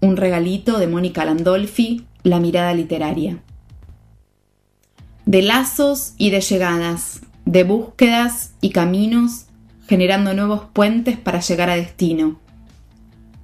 [0.00, 3.40] Un regalito de Mónica Landolfi, La mirada literaria.
[5.26, 9.46] De lazos y de llegadas, de búsquedas y caminos,
[9.88, 12.38] generando nuevos puentes para llegar a destino.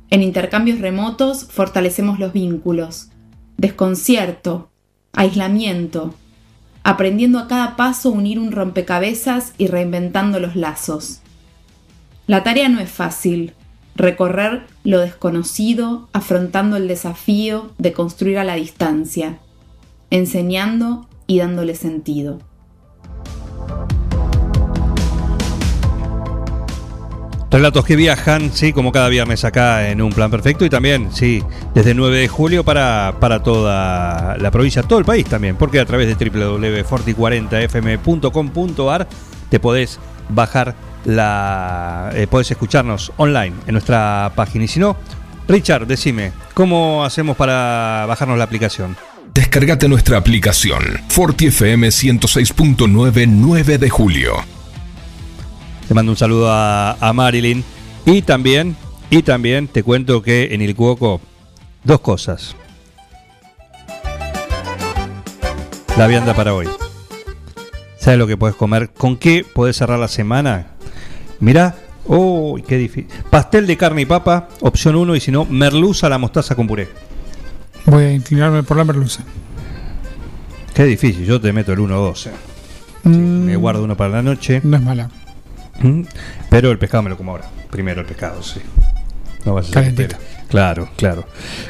[0.09, 3.09] En intercambios remotos fortalecemos los vínculos,
[3.57, 4.71] desconcierto,
[5.13, 6.15] aislamiento,
[6.85, 11.21] aprendiendo a cada paso unir un rompecabezas y reinventando los lazos.
[12.29, 13.55] La tarea no es fácil,
[13.97, 19.39] recorrer lo desconocido, afrontando el desafío de construir a la distancia,
[20.11, 22.39] enseñando y dándole sentido.
[27.53, 31.45] Relatos que viajan, sí, como cada viernes acá en Un Plan Perfecto y también, sí,
[31.75, 35.85] desde 9 de julio para, para toda la provincia, todo el país también, porque a
[35.85, 39.07] través de www.forti40fm.com.ar
[39.51, 39.99] te podés
[40.31, 42.11] bajar la...
[42.15, 44.65] Eh, podés escucharnos online en nuestra página.
[44.65, 44.97] Y si no,
[45.47, 48.97] Richard, decime, ¿cómo hacemos para bajarnos la aplicación?
[49.35, 54.35] Descargate nuestra aplicación Forti FM 106.9 9 de julio.
[55.89, 57.65] Te mando un saludo a, Marilyn.
[58.05, 58.77] Y también,
[59.09, 61.23] y también te cuento que en el Cuoco,
[61.83, 62.55] dos cosas.
[65.97, 66.69] La vianda para hoy.
[67.99, 68.91] ¿Sabes lo que puedes comer?
[68.91, 70.73] ¿Con qué puedes cerrar la semana?
[71.41, 73.09] Mirá, oh, qué difícil.
[73.31, 76.67] Pastel de carne y papa, opción 1, y si no, merluza a la mostaza con
[76.67, 77.12] puré.
[77.87, 79.23] Voy a inclinarme por la merluza.
[80.75, 82.29] Qué difícil, yo te meto el 1 o 2.
[83.05, 84.61] Me guardo uno para la noche.
[84.65, 85.11] No es mala.
[85.81, 86.03] Mm,
[86.49, 87.51] Pero el pescado me lo como ahora.
[87.71, 88.61] Primero el pescado, sí.
[89.45, 90.17] No vas a Calentito.
[90.49, 91.27] Claro, claro.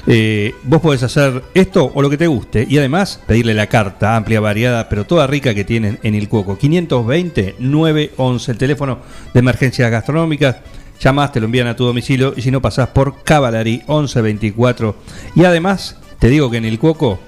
[0.06, 4.16] Eh, vos podés hacer esto o lo que te guste y además pedirle la carta
[4.16, 6.58] amplia, variada, pero toda rica que tienen en el Cuoco.
[6.58, 8.98] 520-911, el teléfono
[9.32, 10.56] de emergencias gastronómicas.
[11.02, 14.94] Llamás, te lo envían a tu domicilio y si no pasás por Cavalari 1124.
[15.34, 17.18] Y además, te digo que en el Cuoco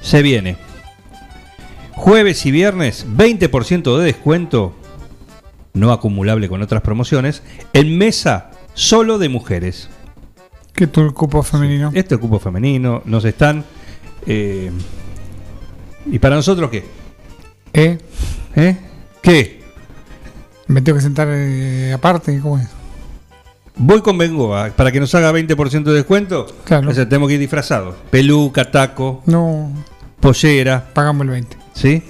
[0.00, 0.56] se viene
[1.92, 4.74] jueves y viernes 20% de descuento
[5.72, 9.88] no acumulable con otras promociones, en mesa solo de mujeres.
[10.74, 11.88] Que tú el cupo femenino.
[11.88, 13.64] Este es el cupo femenino, nos están...
[14.26, 14.72] eh,
[16.06, 16.84] ¿Y para nosotros qué?
[17.72, 17.98] ¿Eh?
[18.56, 18.76] ¿Eh?
[19.22, 19.60] ¿Qué?
[20.66, 22.79] Me tengo que sentar eh, aparte, ¿cómo es?
[23.82, 26.46] Voy con Bengoa para que nos haga 20% de descuento.
[26.64, 26.90] Claro.
[26.90, 27.94] O sea, tenemos que ir disfrazados.
[28.10, 29.72] Peluca, taco, No,
[30.20, 30.84] pollera.
[30.92, 31.56] pagamos el 20.
[31.72, 32.02] ¿Sí?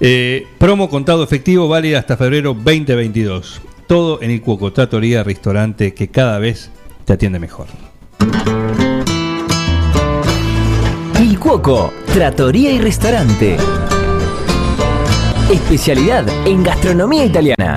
[0.00, 3.60] Eh, promo contado efectivo válida hasta febrero 2022.
[3.88, 6.70] Todo en el Cuoco, tratoría, restaurante que cada vez
[7.04, 7.66] te atiende mejor.
[11.20, 13.56] Il Cuoco, trattoria y restaurante.
[15.50, 17.76] Especialidad en gastronomía italiana.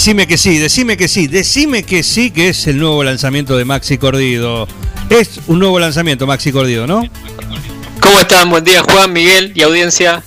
[0.00, 3.66] Decime que sí, decime que sí, decime que sí, que es el nuevo lanzamiento de
[3.66, 4.66] Maxi Cordido.
[5.10, 7.02] Es un nuevo lanzamiento, Maxi Cordido, ¿no?
[8.00, 8.48] ¿Cómo están?
[8.48, 10.22] Buen día, Juan, Miguel y audiencia.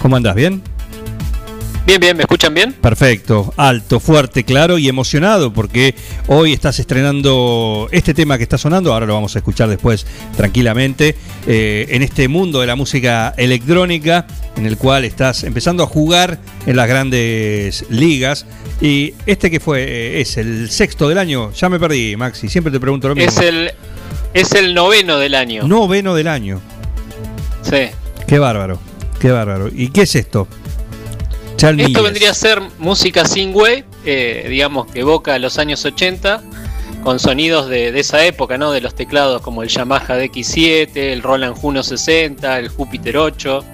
[0.00, 0.34] ¿Cómo andás?
[0.34, 0.62] ¿Bien?
[1.88, 2.74] Bien, bien, ¿me escuchan bien?
[2.74, 5.94] Perfecto, alto, fuerte, claro y emocionado porque
[6.26, 11.16] hoy estás estrenando este tema que está sonando, ahora lo vamos a escuchar después tranquilamente,
[11.46, 14.26] eh, en este mundo de la música electrónica
[14.56, 18.44] en el cual estás empezando a jugar en las grandes ligas
[18.82, 22.70] y este que fue eh, es el sexto del año, ya me perdí Maxi, siempre
[22.70, 23.30] te pregunto lo mismo.
[23.30, 23.70] Es el,
[24.34, 25.66] es el noveno del año.
[25.66, 26.60] Noveno del año.
[27.62, 27.88] Sí.
[28.26, 28.78] Qué bárbaro,
[29.20, 29.70] qué bárbaro.
[29.74, 30.48] ¿Y qué es esto?
[31.58, 36.40] Esto vendría a ser música sin wave, eh, digamos que evoca los años 80,
[37.02, 38.70] con sonidos de, de, esa época, ¿no?
[38.70, 43.64] De los teclados como el Yamaha DX7, el Roland Juno 60, el Jupiter 8,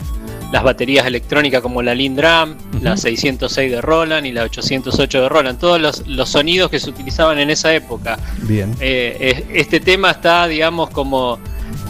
[0.51, 5.59] las baterías electrónicas como la Lindram, la 606 de Roland y la 808 de Roland,
[5.59, 8.19] todos los, los sonidos que se utilizaban en esa época.
[8.43, 8.75] Bien.
[8.81, 11.39] Eh, este tema está, digamos, como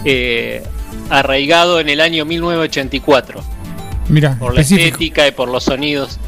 [0.05, 0.62] eh,
[1.10, 3.53] arraigado en el año 1984.
[4.08, 6.18] Mira, por la estética y por los sonidos.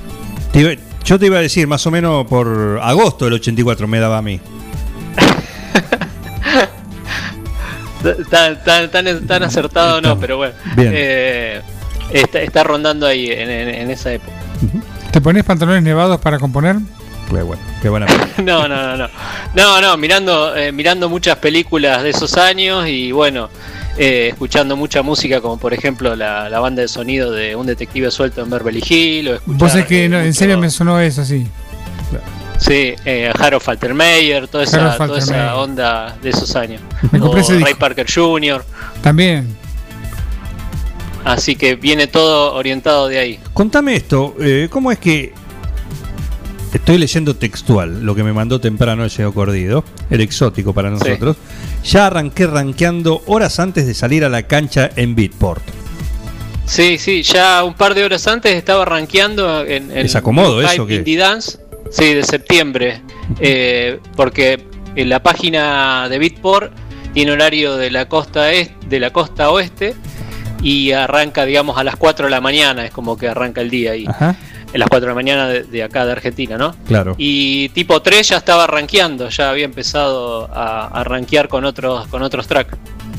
[1.04, 4.22] yo te iba a decir, más o menos por agosto del 84 me daba a
[4.22, 4.40] mí.
[8.30, 10.54] tan, tan, tan, tan, acertado no, pero bueno.
[10.78, 11.60] Eh,
[12.12, 14.32] está, está, rondando ahí en, en, esa época.
[15.10, 16.76] ¿Te pones pantalones nevados para componer?
[17.28, 18.06] Qué bueno, qué buena.
[18.38, 19.08] no, no, no, no.
[19.54, 23.48] No, no, mirando, eh, mirando muchas películas de esos años y bueno,
[23.98, 28.10] eh, escuchando mucha música, como por ejemplo la, la, banda de sonido de Un Detective
[28.10, 29.40] Suelto en Beverly Hills.
[29.46, 31.46] O Vos es que no, en serio me sonó eso, sí.
[32.58, 36.80] Sí, eh, Harold Faltermeyer, toda esa, toda esa onda de esos años.
[37.12, 38.64] Me compré ese Ray Parker Jr.
[39.02, 39.56] También.
[41.24, 43.40] Así que viene todo orientado de ahí.
[43.52, 45.34] Contame esto, eh, ¿cómo es que
[46.76, 51.36] Estoy leyendo textual lo que me mandó temprano el Cordido, el exótico para nosotros.
[51.86, 55.62] Ya arranqué rankeando horas antes de salir a la cancha en Beatport.
[56.64, 60.96] Sí, sí, ya un par de horas antes estaba rankeando en el acomodo eso que
[60.96, 61.58] Indie Dance,
[61.92, 63.02] sí, de septiembre,
[63.38, 64.66] eh, porque
[64.96, 66.72] en la página de Beatport
[67.14, 69.94] tiene horario de la costa este, de la costa oeste
[70.60, 73.92] y arranca, digamos, a las 4 de la mañana, es como que arranca el día
[73.92, 74.06] ahí.
[74.08, 74.36] Ajá
[74.72, 76.74] en las 4 de la mañana de, de, acá de Argentina, ¿no?
[76.86, 77.14] Claro.
[77.18, 82.22] Y tipo 3 ya estaba rankeando, ya había empezado a, a rankear con otros, con
[82.22, 82.76] otros tracks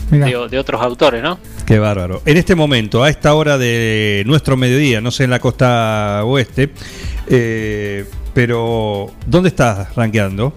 [0.09, 1.39] de, de, otros autores, ¿no?
[1.65, 2.21] Qué bárbaro.
[2.25, 6.71] En este momento, a esta hora de nuestro mediodía, no sé en la costa oeste,
[7.29, 10.53] eh, pero ¿dónde estás rankeando?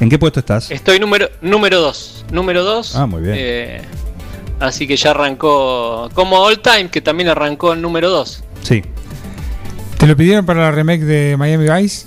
[0.00, 0.70] ¿En qué puesto estás?
[0.70, 2.26] Estoy número número 2.
[2.30, 2.96] Número 2.
[2.96, 3.34] Ah, muy bien.
[3.36, 3.82] Eh,
[4.60, 8.44] así que ya arrancó como All Time, que también arrancó en número 2.
[8.62, 8.82] Sí.
[9.98, 12.06] ¿Te lo pidieron para la remake de Miami Vice?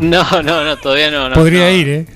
[0.00, 1.28] No, no, no, todavía no.
[1.28, 1.70] no Podría no.
[1.70, 2.06] ir, ¿eh?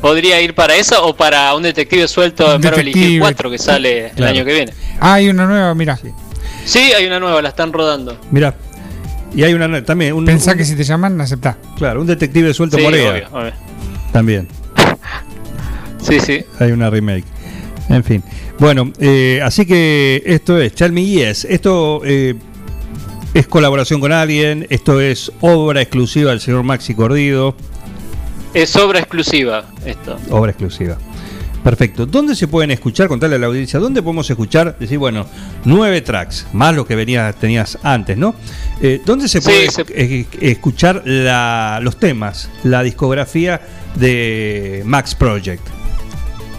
[0.00, 4.12] Podría ir para eso o para un detective suelto en Beverly Hills 4 que sale
[4.14, 4.16] claro.
[4.16, 4.72] el año que viene.
[5.00, 5.96] Ah, hay una nueva, mira.
[5.96, 6.08] Sí.
[6.64, 8.18] sí, hay una nueva, la están rodando.
[8.30, 8.54] Mira.
[9.34, 10.14] Y hay una también.
[10.14, 11.58] Un, Pensá un, que si te llaman, aceptá.
[11.76, 13.10] Claro, un detective suelto sí, Morea.
[13.10, 13.52] Obvio, obvio.
[14.12, 14.48] También.
[16.02, 16.44] sí, sí.
[16.60, 17.24] Hay una remake.
[17.88, 18.22] En fin.
[18.58, 21.44] Bueno, eh, así que esto es Tell Me Yes.
[21.44, 22.34] Esto eh,
[23.34, 24.66] es colaboración con alguien.
[24.70, 27.54] Esto es obra exclusiva del señor Maxi Cordido.
[28.54, 30.18] Es obra exclusiva esto.
[30.30, 30.96] Obra exclusiva.
[31.62, 32.06] Perfecto.
[32.06, 33.08] ¿Dónde se pueden escuchar?
[33.08, 34.78] Contarle a la audiencia, ¿dónde podemos escuchar?
[34.78, 35.26] Decir, bueno,
[35.64, 38.34] nueve tracks, más lo que venía, tenías antes, ¿no?
[38.80, 40.26] Eh, ¿Dónde se puede sí, se...
[40.40, 43.60] escuchar la, los temas, la discografía
[43.96, 45.77] de Max Project?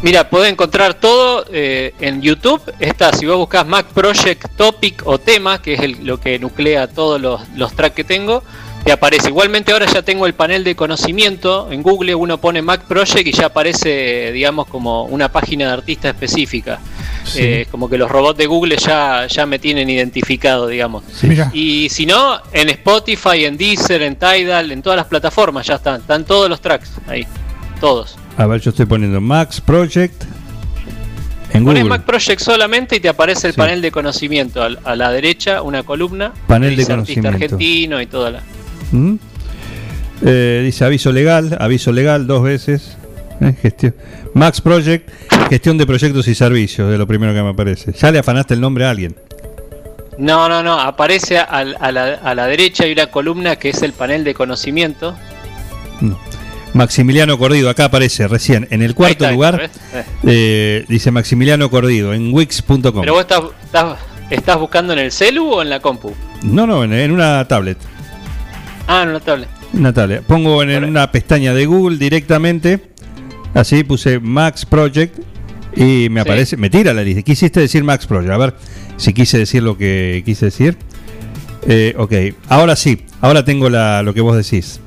[0.01, 2.61] Mira, podés encontrar todo eh, en YouTube.
[2.79, 6.87] Está, si vos buscas Mac Project Topic o tema, que es el, lo que nuclea
[6.87, 8.41] todos los, los tracks que tengo,
[8.85, 9.27] te aparece.
[9.27, 11.69] Igualmente ahora ya tengo el panel de conocimiento.
[11.69, 16.07] En Google uno pone Mac Project y ya aparece, digamos, como una página de artista
[16.07, 16.79] específica.
[17.25, 17.41] Sí.
[17.41, 21.03] Eh, como que los robots de Google ya, ya me tienen identificado, digamos.
[21.13, 21.27] Sí.
[21.51, 25.99] Y si no, en Spotify, en Deezer, en Tidal, en todas las plataformas ya están.
[25.99, 27.27] Están todos los tracks ahí.
[27.81, 28.15] Todos.
[28.39, 30.23] A ver, yo estoy poniendo Max Project.
[31.51, 31.97] En Pones Google.
[31.97, 33.57] Mac Project solamente y te aparece el sí.
[33.57, 34.63] panel de conocimiento.
[34.63, 36.31] A, a, la derecha, una columna.
[36.47, 37.27] Panel de conocimiento.
[37.27, 38.43] argentino y toda la.
[38.93, 39.15] ¿Mm?
[40.21, 42.95] Eh, dice aviso legal, aviso legal dos veces.
[43.41, 43.93] Eh, gestión.
[44.33, 45.09] Max Project,
[45.49, 47.91] gestión de proyectos y servicios, de lo primero que me aparece.
[47.91, 49.17] Ya le afanaste el nombre a alguien.
[50.17, 53.81] No, no, no, aparece a, a, la, a la, derecha hay una columna que es
[53.81, 55.13] el panel de conocimiento.
[55.99, 56.17] No.
[56.73, 59.69] Maximiliano Cordido, acá aparece recién, en el cuarto está, lugar,
[60.23, 62.81] eh, dice Maximiliano Cordido, en wix.com.
[62.81, 63.97] Pero vos estás, estás,
[64.29, 66.13] estás, buscando en el celu o en la compu?
[66.43, 67.77] No, no, en, en una tablet.
[68.87, 69.49] Ah, en una tablet.
[69.73, 70.23] Una tablet.
[70.23, 72.89] Pongo en una pestaña de Google directamente.
[73.53, 75.19] Así puse Max Project
[75.75, 77.21] y me aparece, me tira la lista.
[77.21, 78.31] Quisiste decir Max Project.
[78.31, 78.55] A ver
[78.97, 80.77] si quise decir lo que quise decir.
[81.67, 82.13] Eh, ok,
[82.47, 84.79] ahora sí, ahora tengo la, lo que vos decís.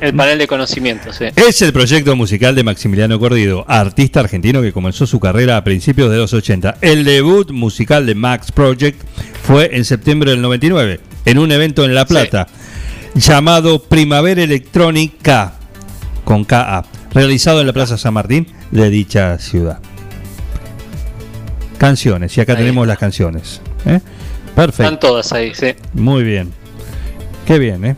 [0.00, 1.24] El panel de conocimientos, sí.
[1.34, 6.10] Es el proyecto musical de Maximiliano Cordido, artista argentino que comenzó su carrera a principios
[6.10, 6.76] de los 80.
[6.80, 9.00] El debut musical de Max Project
[9.42, 12.46] fue en septiembre del 99, en un evento en La Plata,
[13.14, 15.54] llamado Primavera Electrónica,
[16.24, 19.80] con KA, realizado en la Plaza San Martín de dicha ciudad.
[21.76, 23.60] Canciones, y acá tenemos las canciones.
[23.84, 24.00] ¿eh?
[24.54, 24.82] Perfecto.
[24.82, 25.74] Están todas ahí, sí.
[25.92, 26.52] Muy bien.
[27.46, 27.96] Qué bien, ¿eh?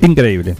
[0.00, 0.54] Increíble.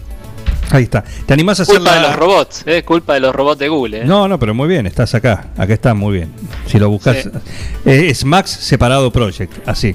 [0.70, 1.04] Ahí está.
[1.26, 3.68] ¿Te animás a hacer Culpa la- de los robots, es culpa de los robots de
[3.68, 4.00] Google.
[4.00, 4.04] ¿eh?
[4.04, 5.48] No, no, pero muy bien, estás acá.
[5.56, 6.32] Acá está muy bien.
[6.66, 7.16] Si lo buscas.
[7.22, 7.28] Sí.
[7.84, 9.94] Eh, es Max Separado Project, así.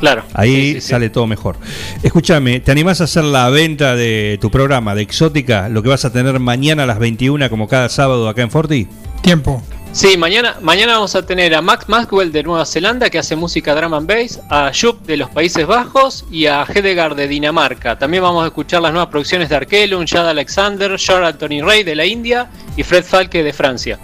[0.00, 0.22] Claro.
[0.32, 1.56] Ahí sale todo mejor.
[2.02, 5.68] Escúchame, ¿te animás a hacer la venta de tu programa de Exótica?
[5.68, 8.86] Lo que vas a tener mañana a las 21, como cada sábado acá en Forti.
[9.22, 9.62] Tiempo.
[9.92, 13.74] Sí, mañana, mañana vamos a tener a Max Maxwell de Nueva Zelanda que hace música
[13.74, 17.98] drum and bass, a Jupp de los Países Bajos y a Hedegaard de Dinamarca.
[17.98, 21.96] También vamos a escuchar las nuevas producciones de Arkelun, Jad Alexander, George Anthony Ray de
[21.96, 23.98] la India y Fred Falke de Francia.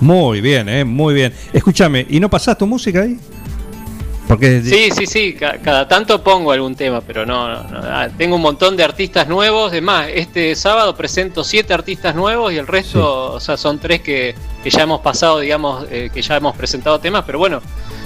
[0.00, 1.32] Muy bien, eh, muy bien.
[1.52, 3.20] Escúchame, ¿y no pasás tu música ahí?
[4.30, 7.80] Porque Sí, sí, sí, ca- cada tanto pongo algún tema, pero no, no, no.
[7.82, 9.72] Ah, tengo un montón de artistas nuevos.
[9.72, 14.02] Es más, este sábado presento siete artistas nuevos y el resto, o sea, son tres
[14.02, 17.60] que, que ya hemos pasado, digamos, eh, que ya hemos presentado temas, pero bueno,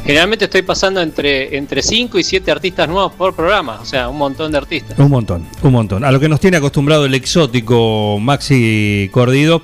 [0.07, 4.17] generalmente estoy pasando entre, entre cinco y siete artistas nuevos por programa, o sea, un
[4.17, 4.99] montón de artistas.
[4.99, 6.05] Un montón, un montón.
[6.05, 9.61] A lo que nos tiene acostumbrado el exótico Maxi Cordido,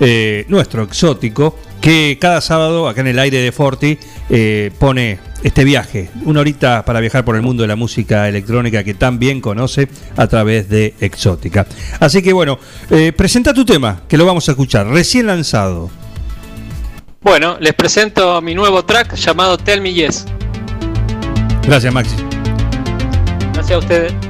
[0.00, 3.96] eh, nuestro exótico, que cada sábado acá en el aire de Forti
[4.28, 8.84] eh, pone este viaje, una horita para viajar por el mundo de la música electrónica
[8.84, 11.66] que tan bien conoce a través de Exótica.
[11.98, 12.58] Así que bueno,
[12.90, 15.90] eh, presenta tu tema, que lo vamos a escuchar, recién lanzado.
[17.22, 20.26] Bueno, les presento mi nuevo track llamado Tell Me Yes.
[21.62, 22.16] Gracias Maxi.
[23.52, 24.29] Gracias a ustedes.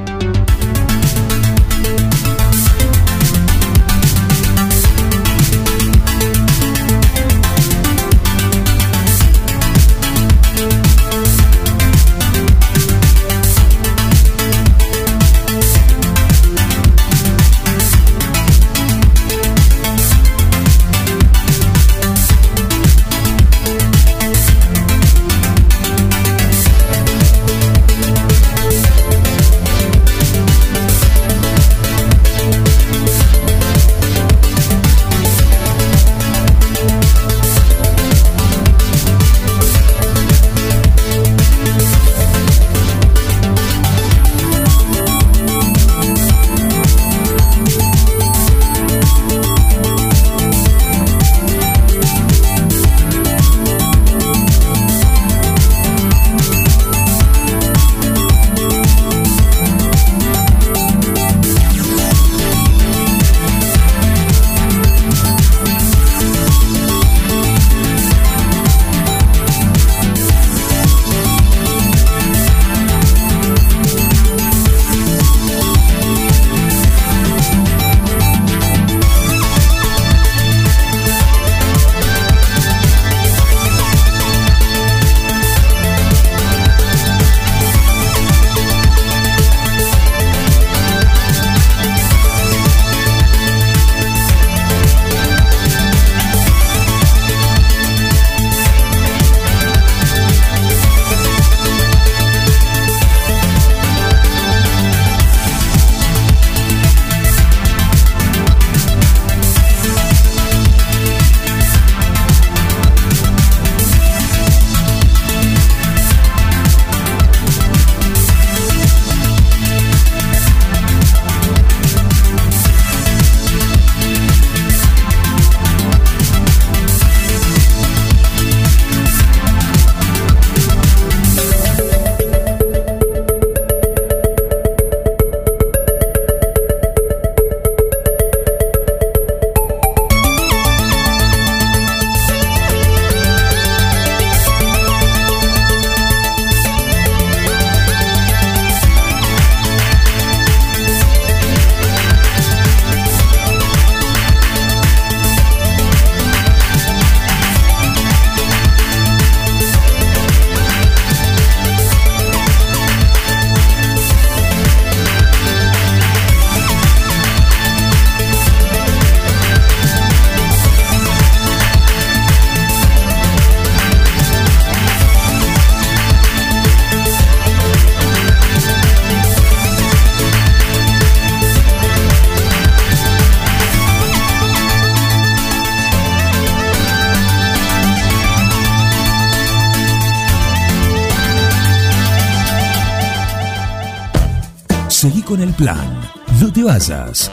[196.81, 197.29] Vayas.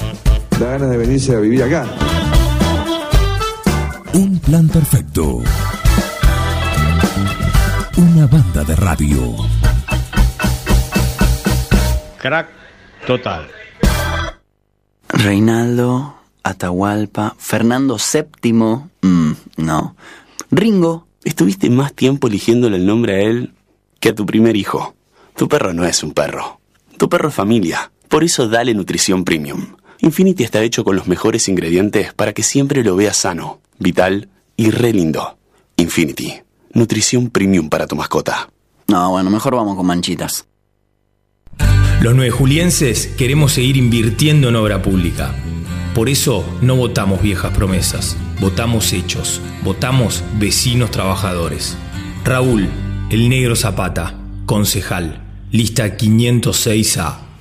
[0.60, 1.86] Da ganas de venirse a vivir acá.
[4.12, 5.42] Un plan perfecto.
[7.96, 9.36] Una banda de radio.
[12.18, 12.48] Crack
[13.06, 13.48] total.
[15.08, 19.96] Reinaldo, Atahualpa, Fernando VII, mm, no.
[20.50, 23.52] Ringo, Estuviste más tiempo eligiéndole el nombre a él
[23.98, 24.94] que a tu primer hijo.
[25.36, 26.60] Tu perro no es un perro.
[26.96, 27.90] Tu perro es familia.
[28.08, 29.76] Por eso dale nutrición premium.
[30.00, 34.70] Infinity está hecho con los mejores ingredientes para que siempre lo veas sano, vital y
[34.70, 35.36] re lindo.
[35.76, 36.34] Infinity.
[36.72, 38.50] Nutrición premium para tu mascota.
[38.86, 40.46] No, bueno, mejor vamos con manchitas.
[42.00, 45.34] Los nueve julienses queremos seguir invirtiendo en obra pública.
[45.94, 51.76] Por eso no votamos viejas promesas, votamos hechos, votamos vecinos trabajadores.
[52.24, 52.68] Raúl,
[53.10, 54.14] el negro Zapata,
[54.46, 57.27] concejal, lista 506A.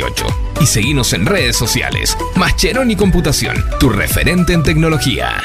[0.00, 0.26] 1278
[0.60, 2.16] y seguinos en redes sociales.
[2.36, 5.36] Mascheroni Computación, tu referente en tecnología.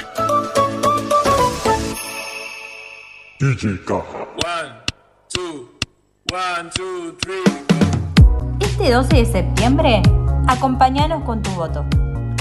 [8.59, 10.01] Este 12 de septiembre,
[10.48, 11.85] acompáñanos con tu voto.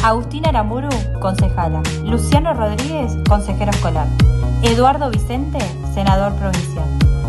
[0.02, 0.88] Agustín Aramburu,
[1.20, 1.82] concejala.
[2.04, 4.06] Luciano Rodríguez, consejero escolar.
[4.62, 5.58] Eduardo Vicente,
[5.94, 6.84] senador provincial.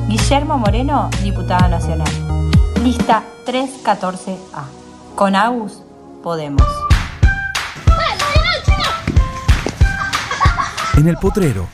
[0.07, 2.07] Guillermo Moreno, diputado nacional.
[2.85, 4.64] Lista 314A.
[5.15, 5.81] Con Agus,
[6.22, 6.61] Podemos.
[10.95, 11.67] En el potrero.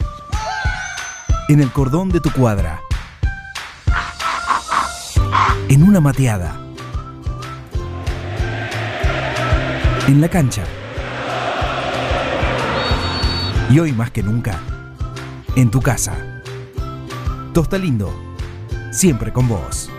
[1.49, 2.80] En el cordón de tu cuadra.
[5.67, 6.56] En una mateada.
[10.07, 10.64] En la cancha.
[13.69, 14.57] Y hoy más que nunca,
[15.57, 16.14] en tu casa.
[17.53, 18.14] Tosta Lindo,
[18.93, 19.90] siempre con vos.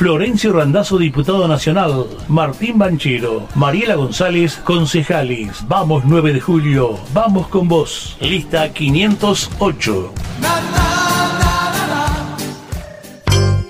[0.00, 2.06] Florencio Randazzo, diputado nacional.
[2.26, 3.46] Martín Banchero.
[3.54, 5.58] Mariela González, concejales.
[5.68, 6.98] Vamos 9 de julio.
[7.12, 8.16] Vamos con vos.
[8.18, 10.14] Lista 508.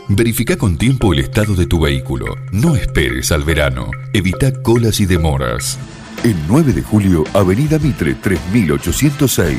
[0.06, 2.26] Verifica con tiempo el estado de tu vehículo.
[2.52, 3.90] No esperes al verano.
[4.12, 5.80] Evita colas y demoras.
[6.22, 9.58] El 9 de julio, Avenida Mitre 3806.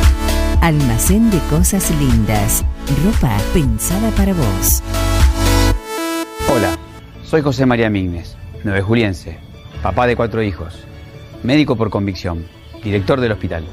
[0.61, 2.63] Almacén de Cosas Lindas.
[3.03, 4.83] Ropa pensada para vos.
[6.47, 6.77] Hola,
[7.23, 9.39] soy José María Mignes, nueve juliense,
[9.81, 10.85] papá de cuatro hijos,
[11.41, 12.45] médico por convicción,
[12.83, 13.65] director del hospital.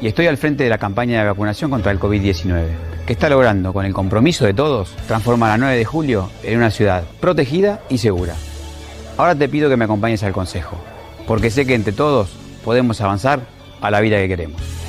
[0.00, 2.64] Y estoy al frente de la campaña de vacunación contra el COVID-19,
[3.06, 6.72] que está logrando, con el compromiso de todos, transformar a 9 de julio en una
[6.72, 8.34] ciudad protegida y segura.
[9.16, 10.76] Ahora te pido que me acompañes al consejo,
[11.24, 13.42] porque sé que entre todos podemos avanzar
[13.80, 14.85] a la vida que queremos.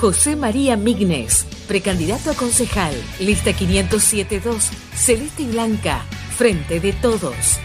[0.00, 6.00] José María Mignes, precandidato a concejal, lista 507-2, celeste y blanca,
[6.34, 7.58] frente de todos.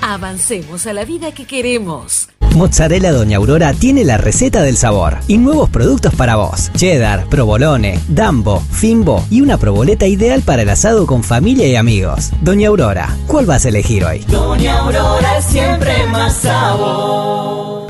[0.00, 2.28] Avancemos a la vida que queremos.
[2.54, 6.70] Mozzarella Doña Aurora tiene la receta del sabor y nuevos productos para vos.
[6.76, 12.30] Cheddar, provolone, dambo, fimbo y una proboleta ideal para el asado con familia y amigos.
[12.40, 14.20] Doña Aurora, ¿cuál vas a elegir hoy?
[14.28, 17.89] Doña Aurora es siempre más sabor.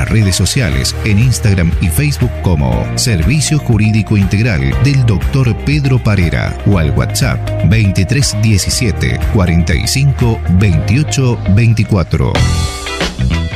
[0.05, 5.55] redes sociales en Instagram y Facebook como Servicio Jurídico Integral del Dr.
[5.65, 12.33] Pedro Parera o al WhatsApp 2317 45 28 24.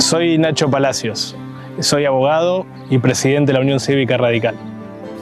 [0.00, 1.36] Soy Nacho Palacios,
[1.80, 4.54] soy abogado y presidente de la Unión Cívica Radical.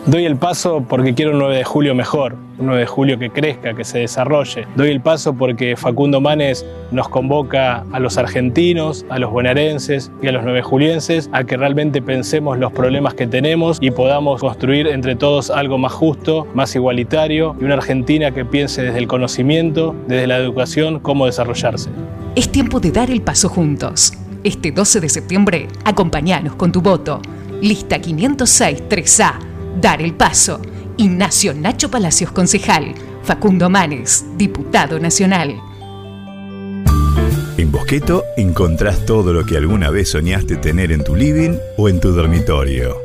[0.07, 3.29] Doy el paso porque quiero un 9 de julio mejor, un 9 de julio que
[3.29, 4.67] crezca, que se desarrolle.
[4.77, 10.29] Doy el paso porque Facundo Manes nos convoca a los argentinos, a los bonaerenses y
[10.29, 14.87] a los nueve julienses a que realmente pensemos los problemas que tenemos y podamos construir
[14.87, 19.95] entre todos algo más justo, más igualitario y una Argentina que piense desde el conocimiento,
[20.07, 21.91] desde la educación, cómo desarrollarse.
[22.37, 24.13] Es tiempo de dar el paso juntos.
[24.45, 27.21] Este 12 de septiembre, acompáñanos con tu voto.
[27.61, 29.33] Lista 506 3A.
[29.81, 30.61] Dar el paso.
[30.97, 32.95] Ignacio Nacho Palacios, concejal.
[33.25, 35.57] Facundo Manes, diputado nacional.
[37.57, 41.99] En Bosqueto encontrás todo lo que alguna vez soñaste tener en tu living o en
[41.99, 42.97] tu dormitorio.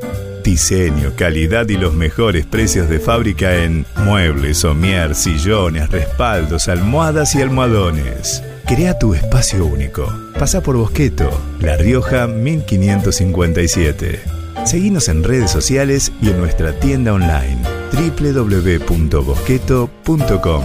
[0.43, 7.41] Diseño, calidad y los mejores precios de fábrica en muebles, somier, sillones, respaldos, almohadas y
[7.41, 8.43] almohadones.
[8.65, 10.07] Crea tu espacio único.
[10.39, 14.21] Pasa por Bosqueto, La Rioja 1557.
[14.65, 17.61] Seguinos en redes sociales y en nuestra tienda online
[17.91, 20.63] www.bosqueto.com.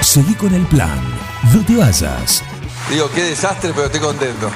[0.00, 0.98] Seguí con el plan.
[1.52, 2.42] No te vayas.
[2.90, 4.50] Digo, qué desastre, pero estoy contento.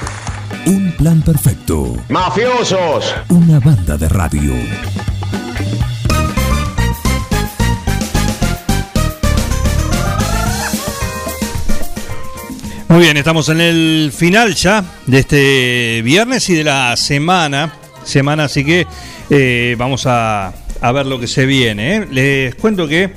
[0.66, 1.94] Un plan perfecto.
[2.08, 3.14] ¡Mafiosos!
[3.28, 4.52] Una banda de radio.
[12.90, 17.72] Muy bien, estamos en el final ya de este viernes y de la semana.
[18.02, 18.84] Semana, así que
[19.30, 21.96] eh, vamos a, a ver lo que se viene.
[21.96, 22.08] ¿eh?
[22.10, 23.12] Les cuento que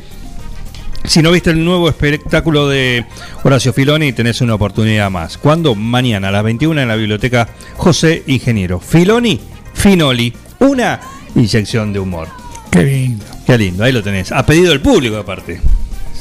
[1.05, 3.03] si no viste el nuevo espectáculo de
[3.41, 5.39] Horacio Filoni, tenés una oportunidad más.
[5.39, 5.73] ¿Cuándo?
[5.73, 8.79] Mañana a las 21 en la biblioteca José Ingeniero.
[8.79, 9.39] Filoni,
[9.73, 10.99] Finoli, una
[11.33, 12.27] inyección de humor.
[12.69, 13.25] Qué lindo.
[13.47, 14.31] Qué lindo, ahí lo tenés.
[14.33, 15.59] Ha pedido el público aparte.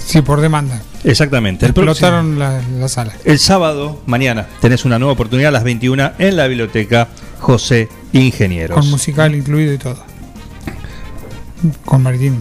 [0.06, 0.80] Sí, por demanda.
[1.04, 1.66] Exactamente.
[1.66, 3.12] El, Explotaron la, la sala.
[3.24, 7.08] el sábado, mañana, tenés una nueva oportunidad a las 21 en la biblioteca
[7.40, 8.78] José Ingenieros.
[8.78, 10.02] Con musical incluido y todo.
[11.84, 12.38] Con Martín.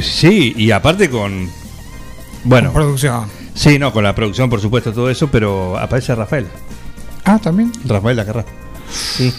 [0.00, 1.48] Sí, y aparte con.
[2.44, 2.72] Bueno.
[2.72, 3.24] Con producción.
[3.54, 6.46] Sí, no, con la producción, por supuesto, todo eso, pero aparece Rafael.
[7.24, 7.72] Ah, también.
[7.84, 8.44] Rafael Lacarra.
[8.90, 9.32] Sí.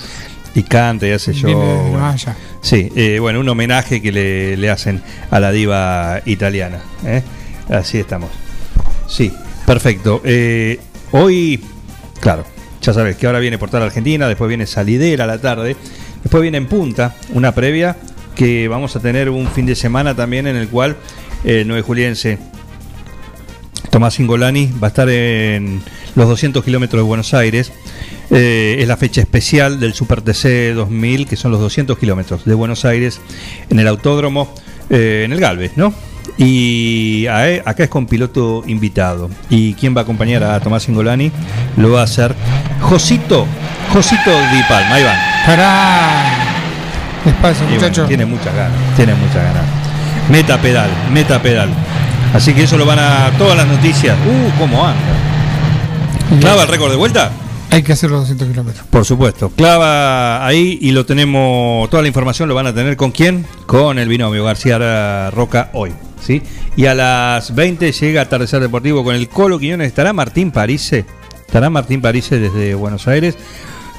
[0.56, 1.48] Y canta y hace yo.
[1.48, 2.16] Viene bueno.
[2.61, 5.01] Sí, eh, bueno, un homenaje que le, le hacen
[5.32, 6.82] a la diva italiana.
[7.06, 7.24] ¿eh?
[7.70, 8.30] Así estamos.
[9.08, 9.32] Sí,
[9.66, 10.22] perfecto.
[10.24, 10.80] Eh,
[11.12, 11.64] hoy,
[12.20, 12.46] claro,
[12.82, 15.76] ya sabes que ahora viene Portal Argentina, después viene Salidera a la tarde,
[16.22, 17.96] después viene en Punta, una previa
[18.36, 20.96] que vamos a tener un fin de semana también en el cual
[21.44, 22.38] el 9 juliense
[23.90, 25.82] Tomás Ingolani va a estar en
[26.16, 27.72] los 200 kilómetros de Buenos Aires.
[28.32, 32.54] Eh, es la fecha especial del Super TC 2000, que son los 200 kilómetros de
[32.54, 33.20] Buenos Aires
[33.70, 34.54] en el autódromo,
[34.90, 35.94] eh, en el Galvez, ¿no?
[36.38, 39.30] Y eh, acá es con piloto invitado.
[39.49, 41.32] ¿Y quién va a acompañar a Tomás Ingolani?
[41.77, 42.35] Lo va a hacer
[42.82, 43.45] Josito,
[43.93, 44.95] Josito Di Palma.
[44.95, 45.17] Ahí van.
[45.45, 46.24] Pará.
[47.25, 48.06] Despacio, Y bueno, muchacho.
[48.06, 49.64] tiene muchas ganas, tiene muchas ganas.
[50.30, 51.69] Meta pedal, meta pedal.
[52.33, 53.32] Así que eso lo van a.
[53.38, 54.16] Todas las noticias.
[54.25, 54.99] Uh, cómo anda.
[56.40, 57.32] ¿Clava el récord de vuelta?
[57.72, 58.88] Hay que hacer los 200 kilómetros.
[58.88, 59.50] Por supuesto.
[59.50, 63.46] Clava ahí y lo tenemos, toda la información lo van a tener con quién?
[63.68, 65.92] Con el binomio García Roca hoy.
[66.20, 66.42] ¿sí?
[66.76, 69.88] Y a las 20 llega Atardecer Deportivo con el Colo Quiñones.
[69.88, 71.06] ¿Estará Martín Parise?
[71.46, 73.38] ¿Estará Martín Parise desde Buenos Aires?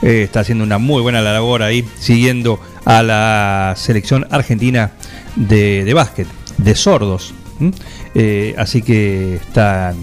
[0.03, 4.93] Eh, está haciendo una muy buena labor ahí, siguiendo a la selección argentina
[5.37, 6.27] de, de básquet,
[6.59, 7.35] de sordos.
[8.15, 9.97] Eh, así que están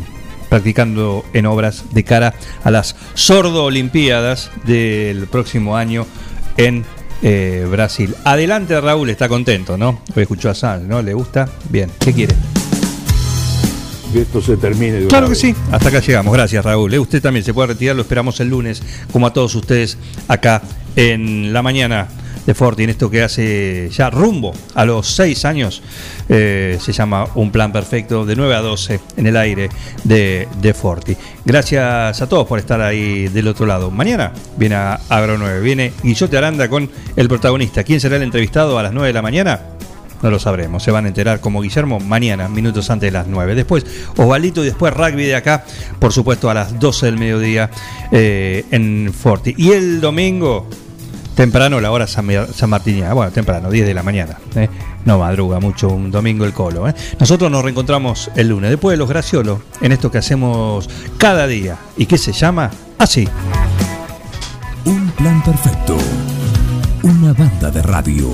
[0.50, 6.06] practicando en obras de cara a las sordo olimpiadas del próximo año
[6.58, 6.86] en
[7.22, 8.16] eh, Brasil.
[8.24, 10.02] Adelante Raúl, está contento, ¿no?
[10.16, 11.02] Hoy escuchó a Sanz, ¿no?
[11.02, 11.50] ¿Le gusta?
[11.70, 12.36] Bien, ¿qué quiere?
[14.14, 15.40] Que esto se termine de Claro que vez.
[15.40, 15.56] sí.
[15.72, 16.34] Hasta acá llegamos.
[16.34, 16.94] Gracias, Raúl.
[16.94, 17.96] Eh, Usted también se puede retirar.
[17.96, 20.62] Lo esperamos el lunes, como a todos ustedes, acá
[20.96, 22.08] en la mañana
[22.48, 25.84] de Forti, en esto que hace ya rumbo a los seis años.
[26.30, 29.70] eh, se llama Un Plan Perfecto, de 9 a 12 en el aire
[30.06, 31.16] de, de Forti.
[31.46, 33.92] Gracias a todos por estar ahí del otro lado.
[33.92, 35.60] Mañana viene a Agro 9.
[35.62, 37.84] Viene Guillote Aranda con el protagonista.
[37.84, 39.60] ¿Quién será el entrevistado a las 9 de la mañana?
[40.24, 43.54] No lo sabremos, se van a enterar como Guillermo mañana, minutos antes de las 9.
[43.56, 43.86] Después
[44.16, 45.64] Osvalito y después rugby de acá,
[46.00, 47.70] por supuesto a las 12 del mediodía
[48.12, 49.54] eh, en Forti.
[49.58, 50.68] Y el domingo,
[51.38, 54.40] temprano, la hora san, San Martiniana, bueno, temprano, 10 de la mañana.
[54.56, 54.68] ¿eh?
[55.06, 56.90] No madruga mucho un domingo el colo.
[56.90, 56.96] ¿eh?
[57.20, 61.78] Nosotros nos reencontramos el lunes, después de los graciolos, en esto que hacemos cada día
[61.96, 63.30] y que se llama así.
[64.86, 65.96] Un plan perfecto.
[67.04, 68.32] Una banda de radio.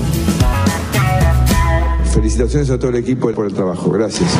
[2.14, 3.90] Felicitaciones a todo el equipo por el trabajo.
[3.90, 4.38] Gracias.